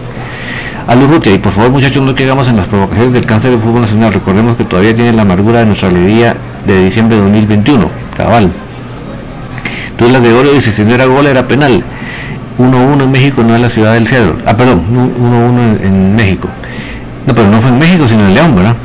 A 0.88 0.96
Luz 0.96 1.10
Rutia, 1.10 1.34
y 1.34 1.38
por 1.38 1.52
favor 1.52 1.72
muchachos 1.72 2.02
no 2.02 2.16
quedamos 2.16 2.48
en 2.48 2.56
las 2.56 2.66
provocaciones 2.66 3.12
del 3.12 3.26
cáncer 3.26 3.52
del 3.52 3.60
fútbol 3.60 3.82
nacional, 3.82 4.14
recordemos 4.14 4.56
que 4.56 4.64
todavía 4.64 4.96
tiene 4.96 5.12
la 5.12 5.24
amargura 5.24 5.60
de 5.60 5.66
nuestra 5.66 5.90
alegría 5.90 6.38
de 6.66 6.86
diciembre 6.86 7.18
de 7.18 7.24
2021, 7.24 7.90
cabal. 8.16 8.50
Entonces 9.90 10.14
las 10.14 10.24
de 10.24 10.34
oro 10.34 10.54
dice, 10.54 10.72
si 10.72 10.84
no 10.84 10.94
era 10.94 11.06
gol 11.06 11.28
era 11.28 11.46
penal. 11.46 11.84
1-1 12.58 13.04
en 13.04 13.12
México 13.12 13.44
no 13.44 13.56
es 13.56 13.62
la 13.62 13.70
ciudad 13.70 13.94
del 13.94 14.08
cedro. 14.08 14.38
Ah, 14.46 14.56
perdón, 14.58 14.82
1-1 14.92 15.86
en 15.86 16.16
México. 16.16 16.48
No, 17.26 17.36
pero 17.36 17.50
no 17.50 17.60
fue 17.60 17.72
en 17.72 17.80
México, 17.80 18.08
sino 18.08 18.26
en 18.26 18.34
León, 18.34 18.56
¿verdad? 18.56 18.76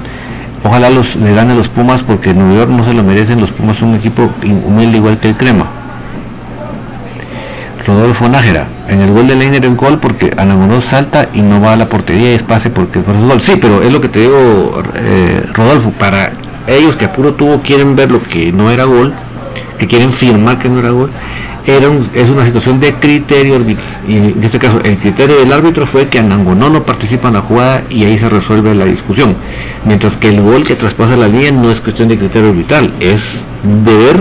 Ojalá 0.65 0.91
los, 0.91 1.17
le 1.17 1.35
gane 1.35 1.55
los 1.55 1.69
Pumas 1.69 2.03
porque 2.03 2.35
New 2.35 2.57
York 2.57 2.71
no 2.71 2.85
se 2.85 2.95
lo 2.95 3.03
merecen. 3.03 3.41
Los 3.41 3.51
Pumas 3.51 3.77
son 3.77 3.91
un 3.91 3.95
equipo 3.97 4.31
humilde 4.67 4.99
igual 4.99 5.19
que 5.19 5.29
el 5.29 5.37
Crema. 5.37 5.67
Rodolfo 7.87 8.29
Nájera, 8.29 8.67
en 8.89 9.01
el 9.01 9.11
gol 9.11 9.27
de 9.27 9.35
Leiner 9.35 9.65
en 9.65 9.77
gol 9.77 9.99
porque 9.99 10.33
Anamoros 10.37 10.85
salta 10.85 11.29
y 11.35 11.41
no 11.41 11.61
va 11.61 11.73
a 11.73 11.77
la 11.77 11.89
portería 11.89 12.31
y 12.31 12.35
es 12.35 12.43
pase 12.43 12.71
porque 12.71 13.01
por 13.01 13.15
el 13.15 13.27
gol. 13.27 13.41
Sí, 13.41 13.55
pero 13.61 13.83
es 13.83 13.93
lo 13.93 14.01
que 14.01 14.09
te 14.09 14.21
digo, 14.21 14.83
eh, 14.95 15.45
Rodolfo, 15.53 15.91
para 15.91 16.33
ellos 16.69 16.95
que 16.95 17.07
apuro 17.07 17.33
tuvo 17.35 17.61
quieren 17.61 17.97
ver 17.97 18.13
lo 18.13 18.23
que 18.23 18.53
no 18.53 18.71
era 18.71 18.85
gol, 18.85 19.13
que 19.83 19.89
quieren 19.89 20.13
firmar 20.13 20.61
que 20.61 20.69
no 20.69 20.79
era 20.79 20.91
gol, 20.91 21.11
es 21.67 22.31
una 22.31 22.47
situación 22.47 22.79
de 22.79 22.95
criterio 22.95 23.61
y 24.07 24.17
en 24.17 24.45
este 24.45 24.61
caso 24.61 24.81
el 24.85 24.97
criterio 24.97 25.41
del 25.41 25.53
árbitro 25.53 25.87
fue 25.87 26.07
que 26.07 26.21
Anangonó 26.21 26.71
no 26.71 26.85
participa 26.85 27.29
en 27.29 27.35
la 27.35 27.41
jugada 27.41 27.83
y 27.91 28.05
ahí 28.05 28.17
se 28.17 28.29
resuelve 28.29 28.77
la 28.77 28.85
discusión 28.85 29.35
mientras 29.85 30.17
que 30.17 30.29
el 30.29 30.41
gol 30.41 30.65
que 30.65 30.77
traspasa 30.77 31.17
la 31.17 31.27
línea 31.27 31.51
no 31.51 31.73
es 31.73 31.81
cuestión 31.81 32.09
de 32.09 32.17
criterio 32.17 32.51
arbitral 32.51 32.93
es 33.01 33.45
de 33.85 33.97
ver 33.97 34.21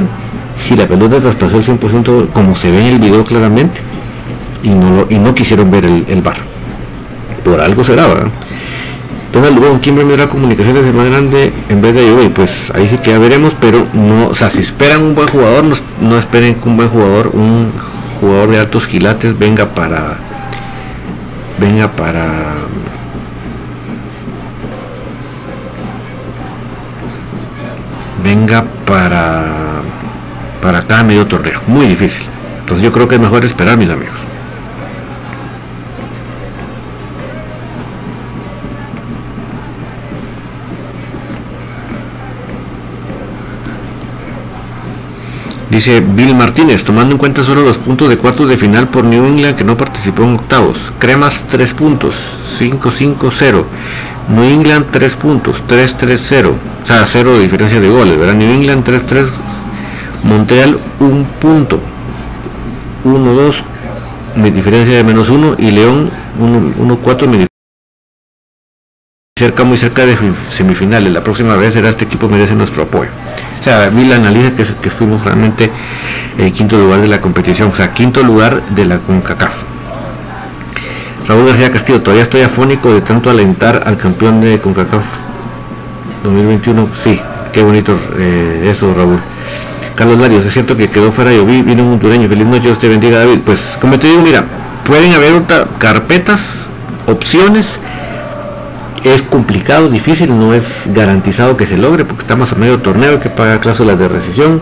si 0.57 0.75
la 0.75 0.87
pelota 0.87 1.19
traspasó 1.19 1.57
el 1.57 1.63
100% 1.63 2.29
como 2.31 2.55
se 2.55 2.71
ve 2.71 2.79
en 2.79 2.93
el 2.93 2.99
video 2.99 3.23
claramente 3.23 3.81
y 4.63 4.69
no, 4.69 5.05
y 5.11 5.19
no 5.19 5.35
quisieron 5.35 5.69
ver 5.69 5.85
el, 5.85 6.05
el 6.09 6.21
bar 6.21 6.37
por 7.43 7.61
algo 7.61 7.83
será 7.83 8.07
¿verdad? 8.07 8.31
Donald 9.31 9.57
Lubón, 9.57 9.79
¿quién 9.79 9.95
vendrá 9.95 10.27
comunicaciones 10.27 10.83
de 10.83 10.91
más 10.91 11.09
grande 11.09 11.53
en 11.69 11.81
vez 11.81 11.93
de 11.93 12.05
yo? 12.05 12.29
pues 12.31 12.71
ahí 12.75 12.89
sí 12.89 12.97
que 12.97 13.11
ya 13.11 13.19
veremos, 13.19 13.55
pero 13.61 13.87
no, 13.93 14.27
o 14.27 14.35
sea, 14.35 14.49
si 14.49 14.59
esperan 14.59 15.01
un 15.01 15.15
buen 15.15 15.29
jugador, 15.29 15.63
no, 16.01 16.17
esperen 16.17 16.55
que 16.55 16.67
un 16.67 16.75
buen 16.75 16.89
jugador, 16.89 17.31
un 17.33 17.71
jugador 18.19 18.49
de 18.51 18.59
altos 18.59 18.87
gilates 18.87 19.37
venga 19.37 19.65
para 19.67 20.17
venga 21.59 21.87
para 21.87 22.25
venga 28.23 28.65
para 28.85 29.81
para 30.61 30.81
cada 30.83 31.03
medio 31.03 31.25
torneo 31.27 31.61
muy 31.67 31.87
difícil 31.87 32.23
entonces 32.59 32.83
yo 32.83 32.91
creo 32.91 33.07
que 33.07 33.15
es 33.15 33.21
mejor 33.21 33.43
esperar 33.45 33.77
mis 33.77 33.89
amigos 33.89 34.30
Dice 45.71 46.01
Bill 46.01 46.35
Martínez, 46.35 46.83
tomando 46.83 47.13
en 47.13 47.17
cuenta 47.17 47.45
solo 47.45 47.63
los 47.63 47.77
puntos 47.77 48.09
de 48.09 48.17
cuartos 48.17 48.49
de 48.49 48.57
final 48.57 48.89
por 48.89 49.05
New 49.05 49.25
England 49.25 49.55
que 49.55 49.63
no 49.63 49.77
participó 49.77 50.23
en 50.23 50.35
octavos. 50.35 50.77
Cremas 50.99 51.45
3 51.49 51.73
puntos, 51.73 52.13
5-5-0. 52.59 53.63
New 54.27 54.43
England 54.43 54.87
3 54.91 55.15
puntos, 55.15 55.63
3-3-0. 55.69 56.49
O 56.83 56.85
sea, 56.85 57.05
0 57.09 57.35
de 57.35 57.43
diferencia 57.43 57.79
de 57.79 57.87
goles, 57.87 58.19
¿verdad? 58.19 58.33
New 58.33 58.51
England 58.51 58.83
3-3. 58.83 59.29
Montreal 60.23 60.77
1 60.99 61.25
punto, 61.39 61.79
1-2 63.05 63.63
de 64.43 64.51
diferencia 64.51 64.97
de 64.97 65.05
menos 65.05 65.29
1 65.29 65.55
y 65.57 65.71
León 65.71 66.11
1-4 66.37 67.47
cerca, 69.41 69.63
muy 69.63 69.75
cerca 69.75 70.05
de 70.05 70.15
semifinales. 70.55 71.11
La 71.11 71.23
próxima 71.23 71.55
vez 71.55 71.73
será 71.73 71.89
este 71.89 72.05
equipo 72.05 72.29
merece 72.29 72.53
nuestro 72.53 72.83
apoyo. 72.83 73.09
O 73.59 73.63
sea, 73.63 73.89
la 73.89 74.15
analiza 74.15 74.51
que, 74.51 74.63
que 74.63 74.89
fuimos 74.91 75.23
realmente 75.25 75.71
el 76.37 76.53
quinto 76.53 76.77
lugar 76.77 77.01
de 77.01 77.07
la 77.07 77.19
competición, 77.19 77.71
o 77.71 77.75
sea, 77.75 77.91
quinto 77.91 78.21
lugar 78.21 78.61
de 78.69 78.85
la 78.85 78.99
CONCACAF. 78.99 79.63
Raúl 81.27 81.47
García 81.47 81.71
Castillo, 81.71 82.01
todavía 82.01 82.21
estoy 82.21 82.41
afónico 82.41 82.93
de 82.93 83.01
tanto 83.01 83.31
alentar 83.31 83.81
al 83.87 83.97
campeón 83.97 84.41
de 84.41 84.59
CONCACAF 84.59 85.05
2021. 86.23 86.89
Sí, 87.03 87.19
qué 87.51 87.63
bonito 87.63 87.99
eh, 88.19 88.69
eso, 88.71 88.93
Raúl. 88.93 89.19
Carlos 89.95 90.19
Larios, 90.19 90.45
es 90.45 90.53
cierto 90.53 90.77
que 90.77 90.87
quedó 90.91 91.11
fuera 91.11 91.31
yo 91.31 91.47
vi, 91.47 91.63
vino 91.63 91.83
un 91.83 91.93
hondureño, 91.93 92.29
feliz 92.29 92.45
noche, 92.45 92.71
usted 92.71 92.89
bendiga 92.89 93.17
David. 93.17 93.39
Pues 93.43 93.75
como 93.81 93.97
te 93.97 94.05
digo, 94.05 94.21
mira, 94.21 94.45
pueden 94.85 95.13
haber 95.13 95.41
carpetas, 95.79 96.67
opciones 97.07 97.79
es 99.03 99.21
complicado, 99.21 99.89
difícil, 99.89 100.37
no 100.37 100.53
es 100.53 100.83
garantizado 100.87 101.57
que 101.57 101.67
se 101.67 101.77
logre 101.77 102.05
porque 102.05 102.21
estamos 102.21 102.51
a 102.51 102.55
medio 102.55 102.79
torneo, 102.79 103.13
hay 103.13 103.19
que 103.19 103.29
pagar 103.29 103.59
cláusulas 103.59 103.97
de 103.97 104.07
recesión. 104.07 104.61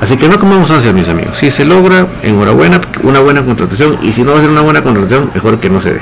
Así 0.00 0.16
que 0.16 0.28
no 0.28 0.38
comamos 0.38 0.70
ansias, 0.70 0.92
mis 0.92 1.08
amigos. 1.08 1.38
Si 1.38 1.50
se 1.50 1.64
logra, 1.64 2.06
enhorabuena, 2.22 2.80
una 3.02 3.20
buena 3.20 3.42
contratación. 3.42 3.98
Y 4.02 4.12
si 4.12 4.22
no 4.22 4.32
va 4.32 4.38
a 4.38 4.40
ser 4.40 4.50
una 4.50 4.60
buena 4.60 4.82
contratación, 4.82 5.30
mejor 5.32 5.58
que 5.60 5.70
no 5.70 5.80
se 5.80 5.94
dé. 5.94 6.00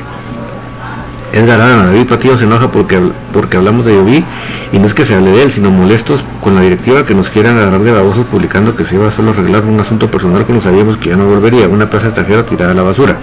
Edgar 1.33 1.61
Arana, 1.61 1.87
David 1.87 2.07
Patido 2.07 2.37
se 2.37 2.45
enoja 2.45 2.71
porque, 2.71 3.01
porque 3.33 3.57
hablamos 3.57 3.87
de 3.87 3.95
Yoví 3.95 4.25
y 4.73 4.79
no 4.79 4.87
es 4.87 4.95
que 4.95 5.07
se 5.07 5.15
hable 5.15 5.31
de 5.31 5.43
él, 5.45 5.51
sino 5.51 5.71
molestos 5.71 6.23
con 6.43 6.55
la 6.55 6.61
directiva 6.61 7.07
que 7.07 7.15
nos 7.15 7.31
quieran 7.31 7.57
agarrar 7.57 7.81
de 7.81 7.93
babosos 7.93 8.27
publicando 8.27 8.77
que 8.77 8.85
se 8.85 8.97
iba 8.97 9.09
a 9.09 9.11
solo 9.11 9.31
arreglar 9.31 9.65
un 9.65 9.81
asunto 9.81 10.11
personal 10.11 10.45
que 10.45 10.53
no 10.53 10.61
sabíamos 10.61 10.99
que 10.99 11.09
ya 11.11 11.17
no 11.17 11.25
volvería, 11.27 11.69
una 11.69 11.89
plaza 11.89 12.09
extranjera 12.09 12.45
tirada 12.45 12.73
a 12.73 12.75
la 12.75 12.83
basura. 12.83 13.17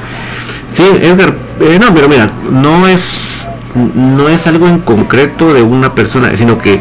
Sí, 0.72 0.84
Edgar, 1.02 1.36
eh, 1.62 1.78
no, 1.80 1.94
pero 1.94 2.10
mira, 2.10 2.32
no 2.52 2.88
es, 2.88 3.39
no 3.76 4.30
es 4.30 4.48
algo 4.48 4.68
en 4.68 4.80
concreto 4.80 5.54
de 5.54 5.62
una 5.62 5.94
persona, 5.94 6.36
sino 6.36 6.58
que 6.58 6.80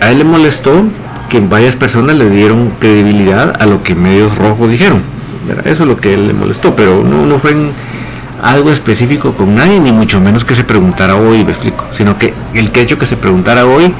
a 0.00 0.10
él 0.10 0.18
le 0.18 0.24
molestó 0.24 0.84
que 1.28 1.40
varias 1.40 1.76
personas 1.76 2.16
le 2.16 2.30
dieron 2.30 2.72
credibilidad 2.78 3.60
a 3.60 3.66
lo 3.66 3.82
que 3.82 3.94
medios 3.94 4.36
rojos 4.36 4.70
dijeron. 4.70 5.02
Eso 5.64 5.82
es 5.84 5.88
lo 5.88 5.96
que 5.96 6.14
él 6.14 6.26
le 6.26 6.34
molestó, 6.34 6.74
pero 6.74 7.02
no, 7.02 7.24
no 7.24 7.38
fue 7.38 7.52
en 7.52 7.70
algo 8.42 8.70
específico 8.70 9.32
con 9.34 9.54
nadie, 9.54 9.80
ni 9.80 9.92
mucho 9.92 10.20
menos 10.20 10.44
que 10.44 10.54
se 10.54 10.64
preguntara 10.64 11.16
hoy, 11.16 11.44
me 11.44 11.52
explico, 11.52 11.84
sino 11.96 12.18
que 12.18 12.34
el 12.54 12.70
que 12.70 12.82
hecho 12.82 12.98
que 12.98 13.06
se 13.06 13.16
preguntara 13.16 13.66
hoy 13.66 13.92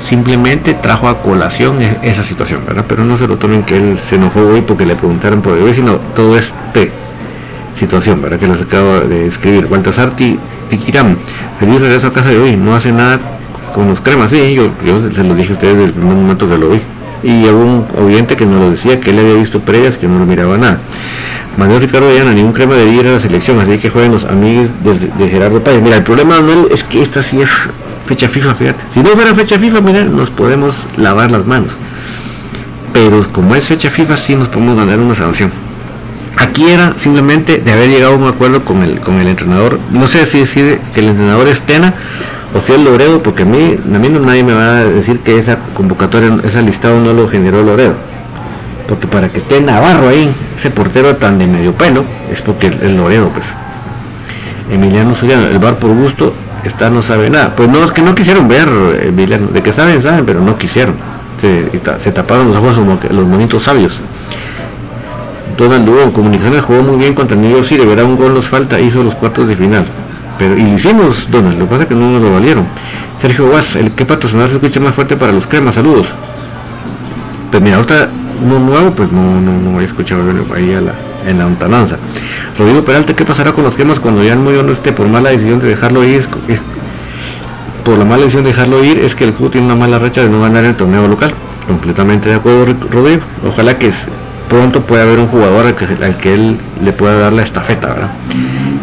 simplemente 0.00 0.74
trajo 0.74 1.08
a 1.08 1.22
colación 1.22 1.80
e-, 1.82 1.98
esa 2.02 2.24
situación, 2.24 2.62
¿verdad? 2.66 2.84
Pero 2.88 3.04
no 3.04 3.18
se 3.18 3.26
lo 3.26 3.36
tomen 3.36 3.62
que 3.62 3.76
él 3.76 3.98
se 3.98 4.16
enojó 4.16 4.40
hoy 4.40 4.62
porque 4.62 4.86
le 4.86 4.96
preguntaron 4.96 5.42
por 5.42 5.54
hoy, 5.54 5.72
sino 5.74 5.96
todo 6.14 6.36
este 6.36 6.92
situación, 7.76 8.22
¿verdad? 8.22 8.38
Que 8.38 8.46
les 8.46 8.60
acabo 8.60 9.00
de 9.00 9.26
escribir. 9.26 9.66
Walter 9.66 9.92
Sarti, 9.92 10.38
Tiquiram, 10.70 11.16
feliz 11.58 11.80
regreso 11.80 12.06
a 12.08 12.12
casa 12.12 12.30
de 12.30 12.38
hoy, 12.38 12.56
no 12.56 12.74
hace 12.74 12.92
nada 12.92 13.20
con 13.74 13.88
los 13.88 14.00
cremas, 14.00 14.30
sí, 14.30 14.54
yo, 14.54 14.70
yo 14.86 15.10
se 15.10 15.24
lo 15.24 15.34
dije 15.34 15.50
a 15.50 15.54
ustedes 15.54 15.74
desde 15.74 15.86
el 15.88 15.92
primer 15.92 16.14
momento 16.14 16.48
que 16.48 16.56
lo 16.56 16.70
vi. 16.70 16.80
Y 17.24 17.44
hubo 17.46 17.64
un 17.64 17.86
oyente 18.06 18.36
que 18.36 18.46
nos 18.46 18.60
lo 18.60 18.70
decía, 18.70 19.00
que 19.00 19.10
él 19.10 19.18
había 19.18 19.34
visto 19.34 19.60
previas, 19.60 19.96
que 19.96 20.06
no 20.06 20.18
lo 20.18 20.26
miraba 20.26 20.58
nada. 20.58 20.78
Manuel 21.56 21.80
Ricardo 21.80 22.08
Ayana, 22.08 22.34
ningún 22.34 22.52
crema 22.52 22.74
de 22.74 22.86
ir 22.86 23.06
a 23.06 23.12
la 23.12 23.20
selección, 23.20 23.58
así 23.60 23.78
que 23.78 23.90
jueguen 23.90 24.12
los 24.12 24.24
amigos 24.24 24.68
de, 24.82 25.28
Gerardo 25.28 25.62
Páez. 25.62 25.82
Mira, 25.82 25.96
el 25.96 26.02
problema, 26.02 26.40
Manuel, 26.40 26.68
es 26.70 26.84
que 26.84 27.02
esta 27.02 27.22
sí 27.22 27.40
es 27.40 27.50
fecha 28.06 28.28
FIFA, 28.28 28.54
fíjate. 28.54 28.84
Si 28.92 29.00
no 29.00 29.10
fuera 29.10 29.34
fecha 29.34 29.58
FIFA, 29.58 29.80
mira, 29.80 30.04
nos 30.04 30.30
podemos 30.30 30.86
lavar 30.96 31.30
las 31.30 31.46
manos. 31.46 31.72
Pero 32.92 33.26
como 33.32 33.54
es 33.54 33.66
fecha 33.66 33.90
FIFA, 33.90 34.16
sí 34.16 34.36
nos 34.36 34.48
podemos 34.48 34.76
ganar 34.76 34.98
una 34.98 35.14
sanción. 35.14 35.63
Aquí 36.36 36.68
era 36.70 36.94
simplemente 36.98 37.58
de 37.58 37.72
haber 37.72 37.88
llegado 37.88 38.14
a 38.14 38.16
un 38.16 38.26
acuerdo 38.26 38.64
con 38.64 38.82
el, 38.82 39.00
con 39.00 39.18
el 39.20 39.28
entrenador. 39.28 39.78
No 39.92 40.08
sé 40.08 40.26
si 40.26 40.40
decir 40.40 40.80
que 40.92 41.00
el 41.00 41.08
entrenador 41.08 41.48
es 41.48 41.60
Tena 41.62 41.94
o 42.54 42.60
si 42.60 42.72
es 42.72 42.80
Loredo, 42.80 43.22
porque 43.22 43.42
a 43.42 43.46
mí, 43.46 43.76
a 43.94 43.98
mí 43.98 44.08
no, 44.08 44.20
nadie 44.20 44.42
me 44.42 44.52
va 44.52 44.78
a 44.78 44.84
decir 44.84 45.20
que 45.20 45.38
esa 45.38 45.58
convocatoria, 45.74 46.36
ese 46.44 46.62
listado 46.62 47.00
no 47.00 47.12
lo 47.12 47.28
generó 47.28 47.62
Loredo 47.62 47.94
porque 48.86 49.06
para 49.06 49.28
que 49.28 49.38
esté 49.38 49.60
Navarro 49.60 50.08
ahí, 50.08 50.30
ese 50.58 50.70
portero 50.70 51.16
tan 51.16 51.38
de 51.38 51.46
medio 51.46 51.72
pelo, 51.72 52.04
es 52.30 52.42
porque 52.42 52.66
el, 52.66 52.96
Loredo, 52.96 53.28
pues. 53.30 53.46
Emiliano 54.70 55.14
Soriano, 55.14 55.46
el 55.46 55.58
bar 55.58 55.78
por 55.78 55.90
gusto, 55.90 56.34
está 56.64 56.90
no 56.90 57.02
sabe 57.02 57.30
nada. 57.30 57.54
Pues 57.54 57.68
no, 57.68 57.84
es 57.84 57.92
que 57.92 58.02
no 58.02 58.14
quisieron 58.14 58.48
ver, 58.48 58.68
Emiliano, 59.02 59.48
de 59.48 59.62
que 59.62 59.72
saben, 59.72 60.00
saben, 60.02 60.24
pero 60.24 60.40
no 60.40 60.56
quisieron. 60.56 60.94
Se, 61.38 62.12
taparon 62.12 62.48
los 62.48 62.56
ojos 62.56 62.74
como 62.74 62.98
los 63.10 63.26
monitos 63.26 63.64
sabios. 63.64 63.98
Donald 65.56 65.86
Duron, 65.86 66.10
Comunicaciones 66.10 66.62
jugó 66.62 66.82
muy 66.82 66.96
bien 66.96 67.14
contra 67.14 67.36
New 67.36 67.50
York 67.50 67.66
City, 67.66 67.84
verá 67.84 68.04
un 68.04 68.16
gol 68.16 68.34
nos 68.34 68.46
falta, 68.46 68.80
hizo 68.80 69.02
los 69.02 69.14
cuartos 69.14 69.46
de 69.48 69.56
final. 69.56 69.84
Pero, 70.38 70.56
y 70.56 70.62
lo 70.62 70.74
hicimos, 70.74 71.28
Donald, 71.30 71.58
lo 71.58 71.64
que 71.64 71.70
pasa 71.70 71.82
es 71.84 71.88
que 71.88 71.94
no 71.94 72.10
nos 72.10 72.22
lo 72.22 72.32
valieron. 72.32 72.66
Sergio 73.20 73.48
Guas, 73.48 73.76
el 73.76 73.92
que 73.92 74.04
patrocinar 74.04 74.48
se 74.48 74.56
escucha 74.56 74.80
más 74.80 74.94
fuerte 74.94 75.16
para 75.16 75.32
los 75.32 75.46
cremas, 75.46 75.76
saludos. 75.76 76.08
Pues 77.50 77.62
mira, 77.62 77.76
ahorita 77.76 78.08
no 78.48 78.58
nuevo, 78.58 78.90
pues 78.90 79.12
no, 79.12 79.40
no, 79.40 79.52
no 79.52 79.80
he 79.80 79.84
escuchado 79.84 80.22
ahí 80.54 80.74
a 80.74 80.80
la, 80.80 80.92
en 81.26 81.38
la 81.38 81.46
ontananza. 81.46 81.96
Rodrigo 82.58 82.84
Peralta, 82.84 83.14
¿qué 83.14 83.24
pasará 83.24 83.52
con 83.52 83.64
los 83.64 83.74
quemas 83.74 84.00
cuando 84.00 84.24
ya 84.24 84.32
el 84.32 84.40
Moyo 84.40 84.62
no 84.62 84.72
esté 84.72 84.92
por 84.92 85.06
mala 85.08 85.30
decisión 85.30 85.60
de 85.60 85.68
dejarlo 85.68 86.04
ir? 86.04 86.26
por 87.84 87.98
la 87.98 88.04
mala 88.04 88.22
decisión 88.22 88.44
de 88.44 88.50
dejarlo 88.50 88.82
ir 88.82 88.98
es 88.98 89.14
que 89.14 89.24
el 89.24 89.34
club 89.34 89.50
tiene 89.50 89.66
una 89.66 89.76
mala 89.76 89.98
racha 89.98 90.22
de 90.22 90.30
no 90.30 90.40
ganar 90.40 90.64
el 90.64 90.74
torneo 90.74 91.06
local. 91.06 91.34
Completamente 91.66 92.28
de 92.28 92.34
acuerdo, 92.36 92.74
Rodrigo. 92.90 93.22
Ojalá 93.46 93.78
que 93.78 93.92
pronto 94.48 94.82
pueda 94.82 95.02
haber 95.02 95.18
un 95.18 95.26
jugador 95.26 95.66
al 95.66 95.74
que, 95.74 95.86
al 96.04 96.16
que 96.16 96.34
él 96.34 96.56
le 96.82 96.92
pueda 96.92 97.18
dar 97.18 97.32
la 97.32 97.42
estafeta, 97.42 97.88
¿verdad? 97.88 98.10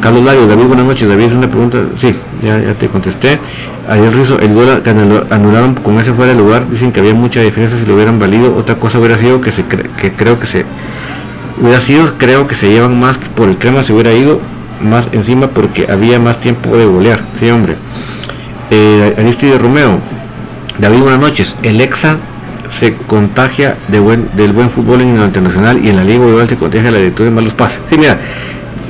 Carlos 0.01 0.23
Larios, 0.23 0.47
David, 0.47 0.65
buenas 0.65 0.85
noches. 0.85 1.07
David, 1.07 1.25
es 1.25 1.33
una 1.33 1.47
pregunta. 1.47 1.77
Sí, 1.99 2.15
ya, 2.41 2.59
ya 2.59 2.73
te 2.73 2.87
contesté. 2.87 3.39
Ayer 3.87 4.13
Rizo, 4.13 4.39
el 4.39 4.53
gol 4.53 4.81
que 4.83 4.89
anularon 4.89 5.75
con 5.75 5.99
ese 5.99 6.13
fuera 6.13 6.33
de 6.33 6.39
lugar, 6.39 6.69
dicen 6.69 6.91
que 6.91 6.99
había 6.99 7.13
mucha 7.13 7.41
diferencia 7.41 7.77
si 7.77 7.85
lo 7.85 7.95
hubieran 7.95 8.19
valido. 8.19 8.55
Otra 8.55 8.75
cosa 8.75 8.99
hubiera 8.99 9.17
sido 9.17 9.41
que 9.41 9.51
se 9.51 9.63
que 9.63 10.11
creo 10.13 10.39
que 10.39 10.47
se 10.47 10.65
hubiera 11.61 11.79
sido, 11.79 12.17
creo 12.17 12.47
que 12.47 12.55
se 12.55 12.69
llevan 12.69 12.99
más 12.99 13.17
por 13.35 13.49
el 13.49 13.57
crema 13.57 13.83
se 13.83 13.93
hubiera 13.93 14.11
ido 14.13 14.39
más 14.81 15.07
encima 15.11 15.47
porque 15.47 15.85
había 15.89 16.19
más 16.19 16.39
tiempo 16.39 16.75
de 16.75 16.85
golear. 16.85 17.21
Sí, 17.39 17.49
hombre. 17.49 17.75
Eh, 18.71 19.15
Aristide 19.17 19.57
Romeo, 19.57 19.99
David, 20.79 20.99
buenas 20.99 21.19
noches. 21.19 21.55
El 21.61 21.79
EXA 21.79 22.17
se 22.79 22.95
contagia 22.95 23.75
del 23.89 24.01
buen 24.53 24.69
fútbol 24.69 25.01
en 25.01 25.15
el 25.15 25.25
internacional 25.25 25.83
y 25.83 25.89
en 25.89 25.97
la 25.97 26.03
liga 26.03 26.27
igual 26.27 26.49
se 26.49 26.55
contagia 26.57 26.89
la 26.91 26.97
directora 26.97 27.29
de 27.29 27.35
malos 27.35 27.53
pases. 27.53 27.79
Sí, 27.89 27.97
mira, 27.97 28.17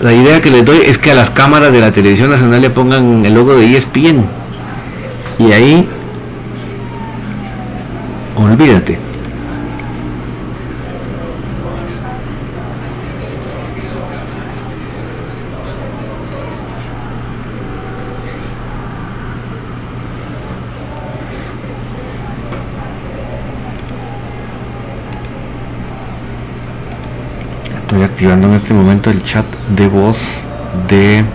la 0.02 0.13
idea 0.13 0.41
que 0.41 0.50
les 0.50 0.63
doy 0.63 0.80
es 0.86 0.98
que 0.98 1.12
a 1.12 1.15
las 1.15 1.30
cámaras 1.30 1.72
de 1.72 1.80
la 1.80 1.91
televisión 1.91 2.30
nacional 2.30 2.62
le 2.62 2.70
pongan 2.70 3.26
el 3.26 3.34
logo 3.34 3.56
de 3.56 3.78
ESPN. 3.78 4.26
Y 5.39 5.52
ahí, 5.52 5.88
olvídate. 8.36 9.12
Estoy 27.91 28.04
activando 28.21 28.49
en 28.49 28.53
este 28.53 28.71
momento 28.75 29.10
el 29.10 29.23
chat 29.23 29.47
de 29.75 29.88
voz 29.88 30.19
de 30.88 31.25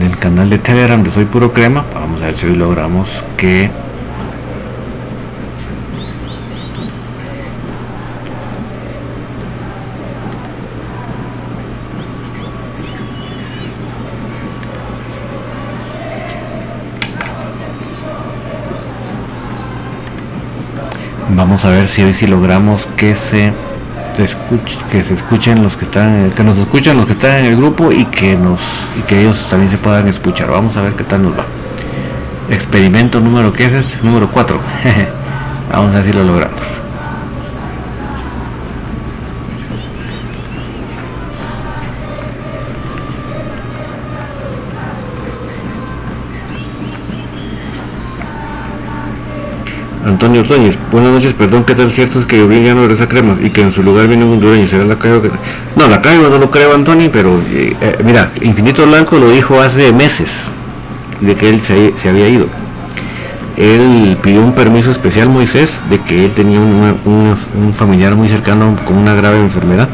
del 0.00 0.16
canal 0.18 0.50
de 0.50 0.58
Telegram 0.58 1.00
de 1.04 1.12
Soy 1.12 1.26
Puro 1.26 1.52
Crema. 1.52 1.84
Vamos 1.94 2.20
a 2.20 2.24
ver 2.26 2.36
si 2.36 2.46
hoy 2.46 2.56
logramos 2.56 3.08
que 3.36 3.70
vamos 21.38 21.64
a 21.64 21.70
ver 21.70 21.86
si 21.86 22.02
hoy 22.02 22.14
si 22.14 22.26
logramos 22.26 22.86
que 22.96 23.14
se 23.14 23.52
escuche, 24.18 24.76
que 24.90 25.04
se 25.04 25.14
escuchen 25.14 25.62
los 25.62 25.76
que 25.76 25.84
están 25.84 26.32
que 26.32 26.42
nos 26.42 26.58
escuchan 26.58 26.96
los 26.96 27.06
que 27.06 27.12
están 27.12 27.38
en 27.38 27.46
el 27.46 27.56
grupo 27.56 27.92
y 27.92 28.06
que 28.06 28.34
nos 28.34 28.60
y 28.98 29.02
que 29.02 29.20
ellos 29.20 29.46
también 29.48 29.70
se 29.70 29.78
puedan 29.78 30.08
escuchar. 30.08 30.50
Vamos 30.50 30.76
a 30.76 30.82
ver 30.82 30.94
qué 30.94 31.04
tal 31.04 31.22
nos 31.22 31.38
va. 31.38 31.44
Experimento 32.50 33.20
número 33.20 33.52
que 33.52 33.66
es 33.66 33.72
este 33.72 34.02
número 34.02 34.28
4 34.32 34.58
vamos 35.72 35.94
a 35.94 35.98
ver 35.98 36.06
si 36.06 36.12
lo 36.12 36.24
logramos 36.24 36.87
Antonio 50.08 50.42
Toñez, 50.42 50.74
buenas 50.90 51.12
noches, 51.12 51.34
perdón, 51.34 51.64
¿qué 51.64 51.74
tal 51.74 51.90
cierto 51.90 52.18
es 52.18 52.24
que 52.24 52.38
yo 52.38 52.50
ya 52.50 52.74
no 52.74 52.80
regresa 52.82 53.06
crema 53.06 53.36
y 53.42 53.50
que 53.50 53.60
en 53.60 53.72
su 53.72 53.82
lugar 53.82 54.08
viene 54.08 54.24
un 54.24 54.32
hondureño? 54.32 54.66
¿Será 54.66 54.84
la 54.84 54.96
calle 54.96 55.20
que... 55.20 55.30
No, 55.76 55.86
la 55.86 56.00
calle 56.00 56.18
no 56.22 56.38
lo 56.38 56.50
creo, 56.50 56.74
Antonio, 56.74 57.10
pero 57.12 57.38
eh, 57.50 57.76
eh, 57.78 57.98
mira, 58.02 58.32
Infinito 58.40 58.86
Blanco 58.86 59.18
lo 59.18 59.28
dijo 59.28 59.60
hace 59.60 59.92
meses 59.92 60.30
de 61.20 61.34
que 61.34 61.50
él 61.50 61.60
se, 61.60 62.08
había 62.08 62.26
ido. 62.26 62.46
Él 63.58 64.16
pidió 64.22 64.40
un 64.40 64.54
permiso 64.54 64.90
especial, 64.90 65.28
Moisés, 65.28 65.82
de 65.90 65.98
que 65.98 66.24
él 66.24 66.32
tenía 66.32 66.58
un 66.58 67.74
familiar 67.76 68.14
muy 68.14 68.28
cercano 68.28 68.76
con 68.86 68.96
una 68.96 69.14
grave 69.14 69.38
enfermedad. 69.38 69.90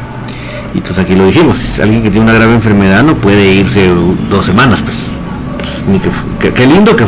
Y 0.73 0.77
entonces 0.77 1.03
aquí 1.03 1.15
lo 1.15 1.25
dijimos, 1.25 1.57
alguien 1.79 2.03
que 2.03 2.09
tiene 2.09 2.23
una 2.23 2.33
grave 2.33 2.53
enfermedad 2.53 3.03
no 3.03 3.15
puede 3.15 3.53
irse 3.53 3.91
dos 4.29 4.45
semanas, 4.45 4.81
pues. 4.81 4.95
pues 6.39 6.67
lindo 6.67 6.95
que 6.95 7.05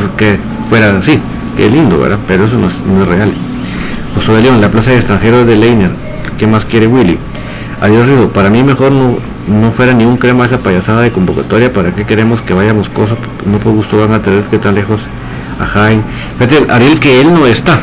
fuera 0.69 0.97
así. 0.97 1.21
Qué 1.57 1.69
lindo, 1.69 1.99
¿verdad? 1.99 2.19
Pero 2.27 2.45
eso 2.45 2.55
no 2.55 2.67
es, 2.67 3.07
real. 3.07 3.33
José 4.15 4.31
de 4.31 4.41
León, 4.43 4.61
la 4.61 4.69
plaza 4.69 4.91
de 4.91 4.97
extranjeros 4.97 5.45
de 5.47 5.55
Leiner. 5.55 5.89
¿Qué 6.37 6.45
más 6.45 6.65
quiere 6.65 6.85
Willy? 6.87 7.17
Adiós, 7.81 8.07
Rizo. 8.07 8.29
Para 8.29 8.49
mí 8.51 8.63
mejor 8.63 8.91
no, 8.91 9.17
no 9.47 9.71
fuera 9.71 9.93
ni 9.93 10.05
un 10.05 10.17
crema 10.17 10.45
esa 10.45 10.59
payasada 10.59 11.01
de 11.01 11.11
convocatoria. 11.11 11.73
¿Para 11.73 11.95
qué 11.95 12.05
queremos 12.05 12.41
que 12.43 12.53
vayamos 12.53 12.89
cosas? 12.89 13.17
No 13.45 13.57
por 13.57 13.73
gusto 13.73 13.97
van 13.97 14.13
a 14.13 14.19
tener 14.19 14.43
que 14.43 14.59
tan 14.59 14.75
lejos 14.75 15.01
a 15.59 15.65
Jaime. 15.65 16.03
Fíjate, 16.37 16.71
Ariel, 16.71 16.99
que 16.99 17.21
él 17.21 17.33
no 17.33 17.47
está. 17.47 17.81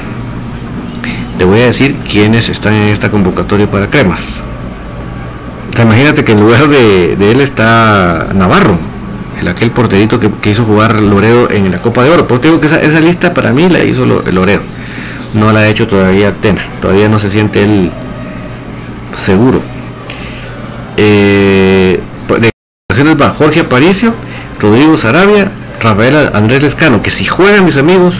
Te 1.38 1.44
voy 1.44 1.60
a 1.60 1.66
decir 1.66 1.96
quiénes 2.08 2.48
están 2.48 2.74
en 2.74 2.88
esta 2.88 3.10
convocatoria 3.10 3.68
para 3.68 3.88
cremas. 3.90 4.20
imagínate 5.82 6.24
que 6.24 6.32
en 6.32 6.40
lugar 6.40 6.68
de, 6.68 7.14
él 7.14 7.40
está 7.40 8.28
Navarro, 8.34 8.78
el 9.40 9.48
aquel 9.48 9.70
porterito 9.70 10.20
que, 10.20 10.50
hizo 10.50 10.64
jugar 10.64 11.00
Loredo 11.00 11.50
en 11.50 11.70
la 11.70 11.78
Copa 11.78 12.04
de 12.04 12.10
Oro. 12.10 12.26
Pues 12.26 12.40
digo 12.42 12.60
que 12.60 12.66
esa, 12.66 13.00
lista 13.00 13.34
para 13.34 13.52
mí 13.52 13.68
la 13.68 13.82
hizo 13.82 14.06
Loredo. 14.06 14.62
No 15.34 15.52
la 15.52 15.60
ha 15.60 15.68
hecho 15.68 15.86
todavía 15.86 16.32
Tena. 16.32 16.62
Todavía 16.80 17.08
no 17.08 17.18
se 17.18 17.30
siente 17.30 17.62
él 17.62 17.90
seguro. 19.24 19.60
Eh, 20.96 22.00
va 23.20 23.30
Jorge 23.30 23.60
Aparicio, 23.60 24.14
Rodrigo 24.60 24.96
Sarabia, 24.96 25.50
Rafael 25.80 26.30
Andrés 26.32 26.62
Lescano, 26.62 27.02
que 27.02 27.10
si 27.10 27.24
juega 27.24 27.60
mis 27.60 27.76
amigos, 27.76 28.14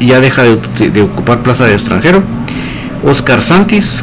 ya 0.00 0.20
deja 0.20 0.42
de, 0.42 1.02
ocupar 1.02 1.42
plaza 1.42 1.64
de 1.64 1.74
extranjero. 1.74 2.22
Oscar 3.04 3.42
Santis, 3.42 4.02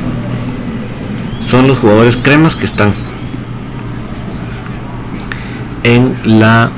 son 1.50 1.68
los 1.68 1.80
jugadores 1.80 2.18
cremas 2.18 2.56
que 2.56 2.66
están 2.66 2.94
en 5.84 6.16
la 6.40 6.70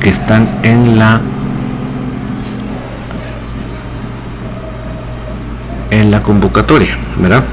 que 0.00 0.08
están 0.08 0.48
en 0.62 0.98
la 0.98 1.20
en 5.90 6.10
la 6.10 6.22
convocatoria, 6.22 6.96
¿verdad? 7.18 7.44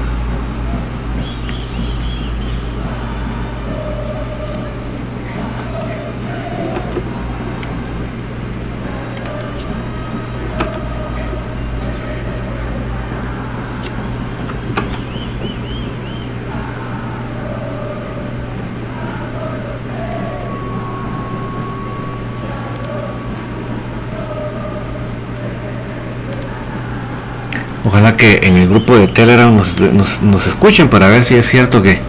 Que 28.18 28.40
en 28.42 28.58
el 28.58 28.68
grupo 28.68 28.98
de 28.98 29.06
Telegram 29.06 29.56
nos, 29.56 30.46
escuchen 30.46 30.88
para 30.88 31.08
ver 31.08 31.24
si 31.24 31.36
es 31.36 31.48
cierto 31.48 31.80
que, 31.80 32.00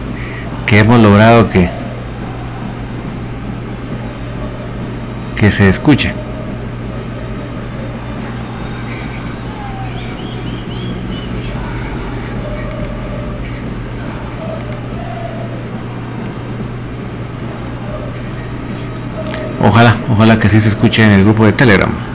hemos 0.72 1.00
logrado 1.00 1.48
que, 1.48 1.70
que 5.36 5.50
se 5.50 5.68
escuche. 5.68 6.12
Ojalá, 19.62 19.96
ojalá 20.10 20.38
que 20.38 20.48
sí 20.48 20.60
se 20.60 20.68
escuche 20.68 21.04
en 21.04 21.10
el 21.10 21.24
grupo 21.24 21.46
de 21.46 21.52
Telegram. 21.52 22.09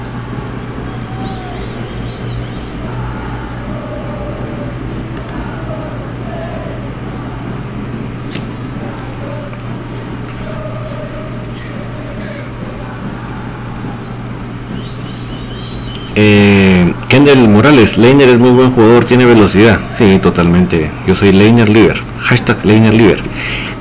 Kendall 17.25 17.49
Morales, 17.49 17.97
Leiner 17.97 18.29
es 18.29 18.38
muy 18.38 18.51
buen 18.51 18.71
jugador, 18.71 19.05
tiene 19.05 19.25
velocidad. 19.25 19.79
Sí, 19.97 20.19
totalmente. 20.21 20.91
Yo 21.07 21.15
soy 21.15 21.31
Leiner 21.31 21.67
Liver. 21.67 21.99
Hashtag 22.21 22.63
Leiner 22.63 22.93
Liver. 22.93 23.19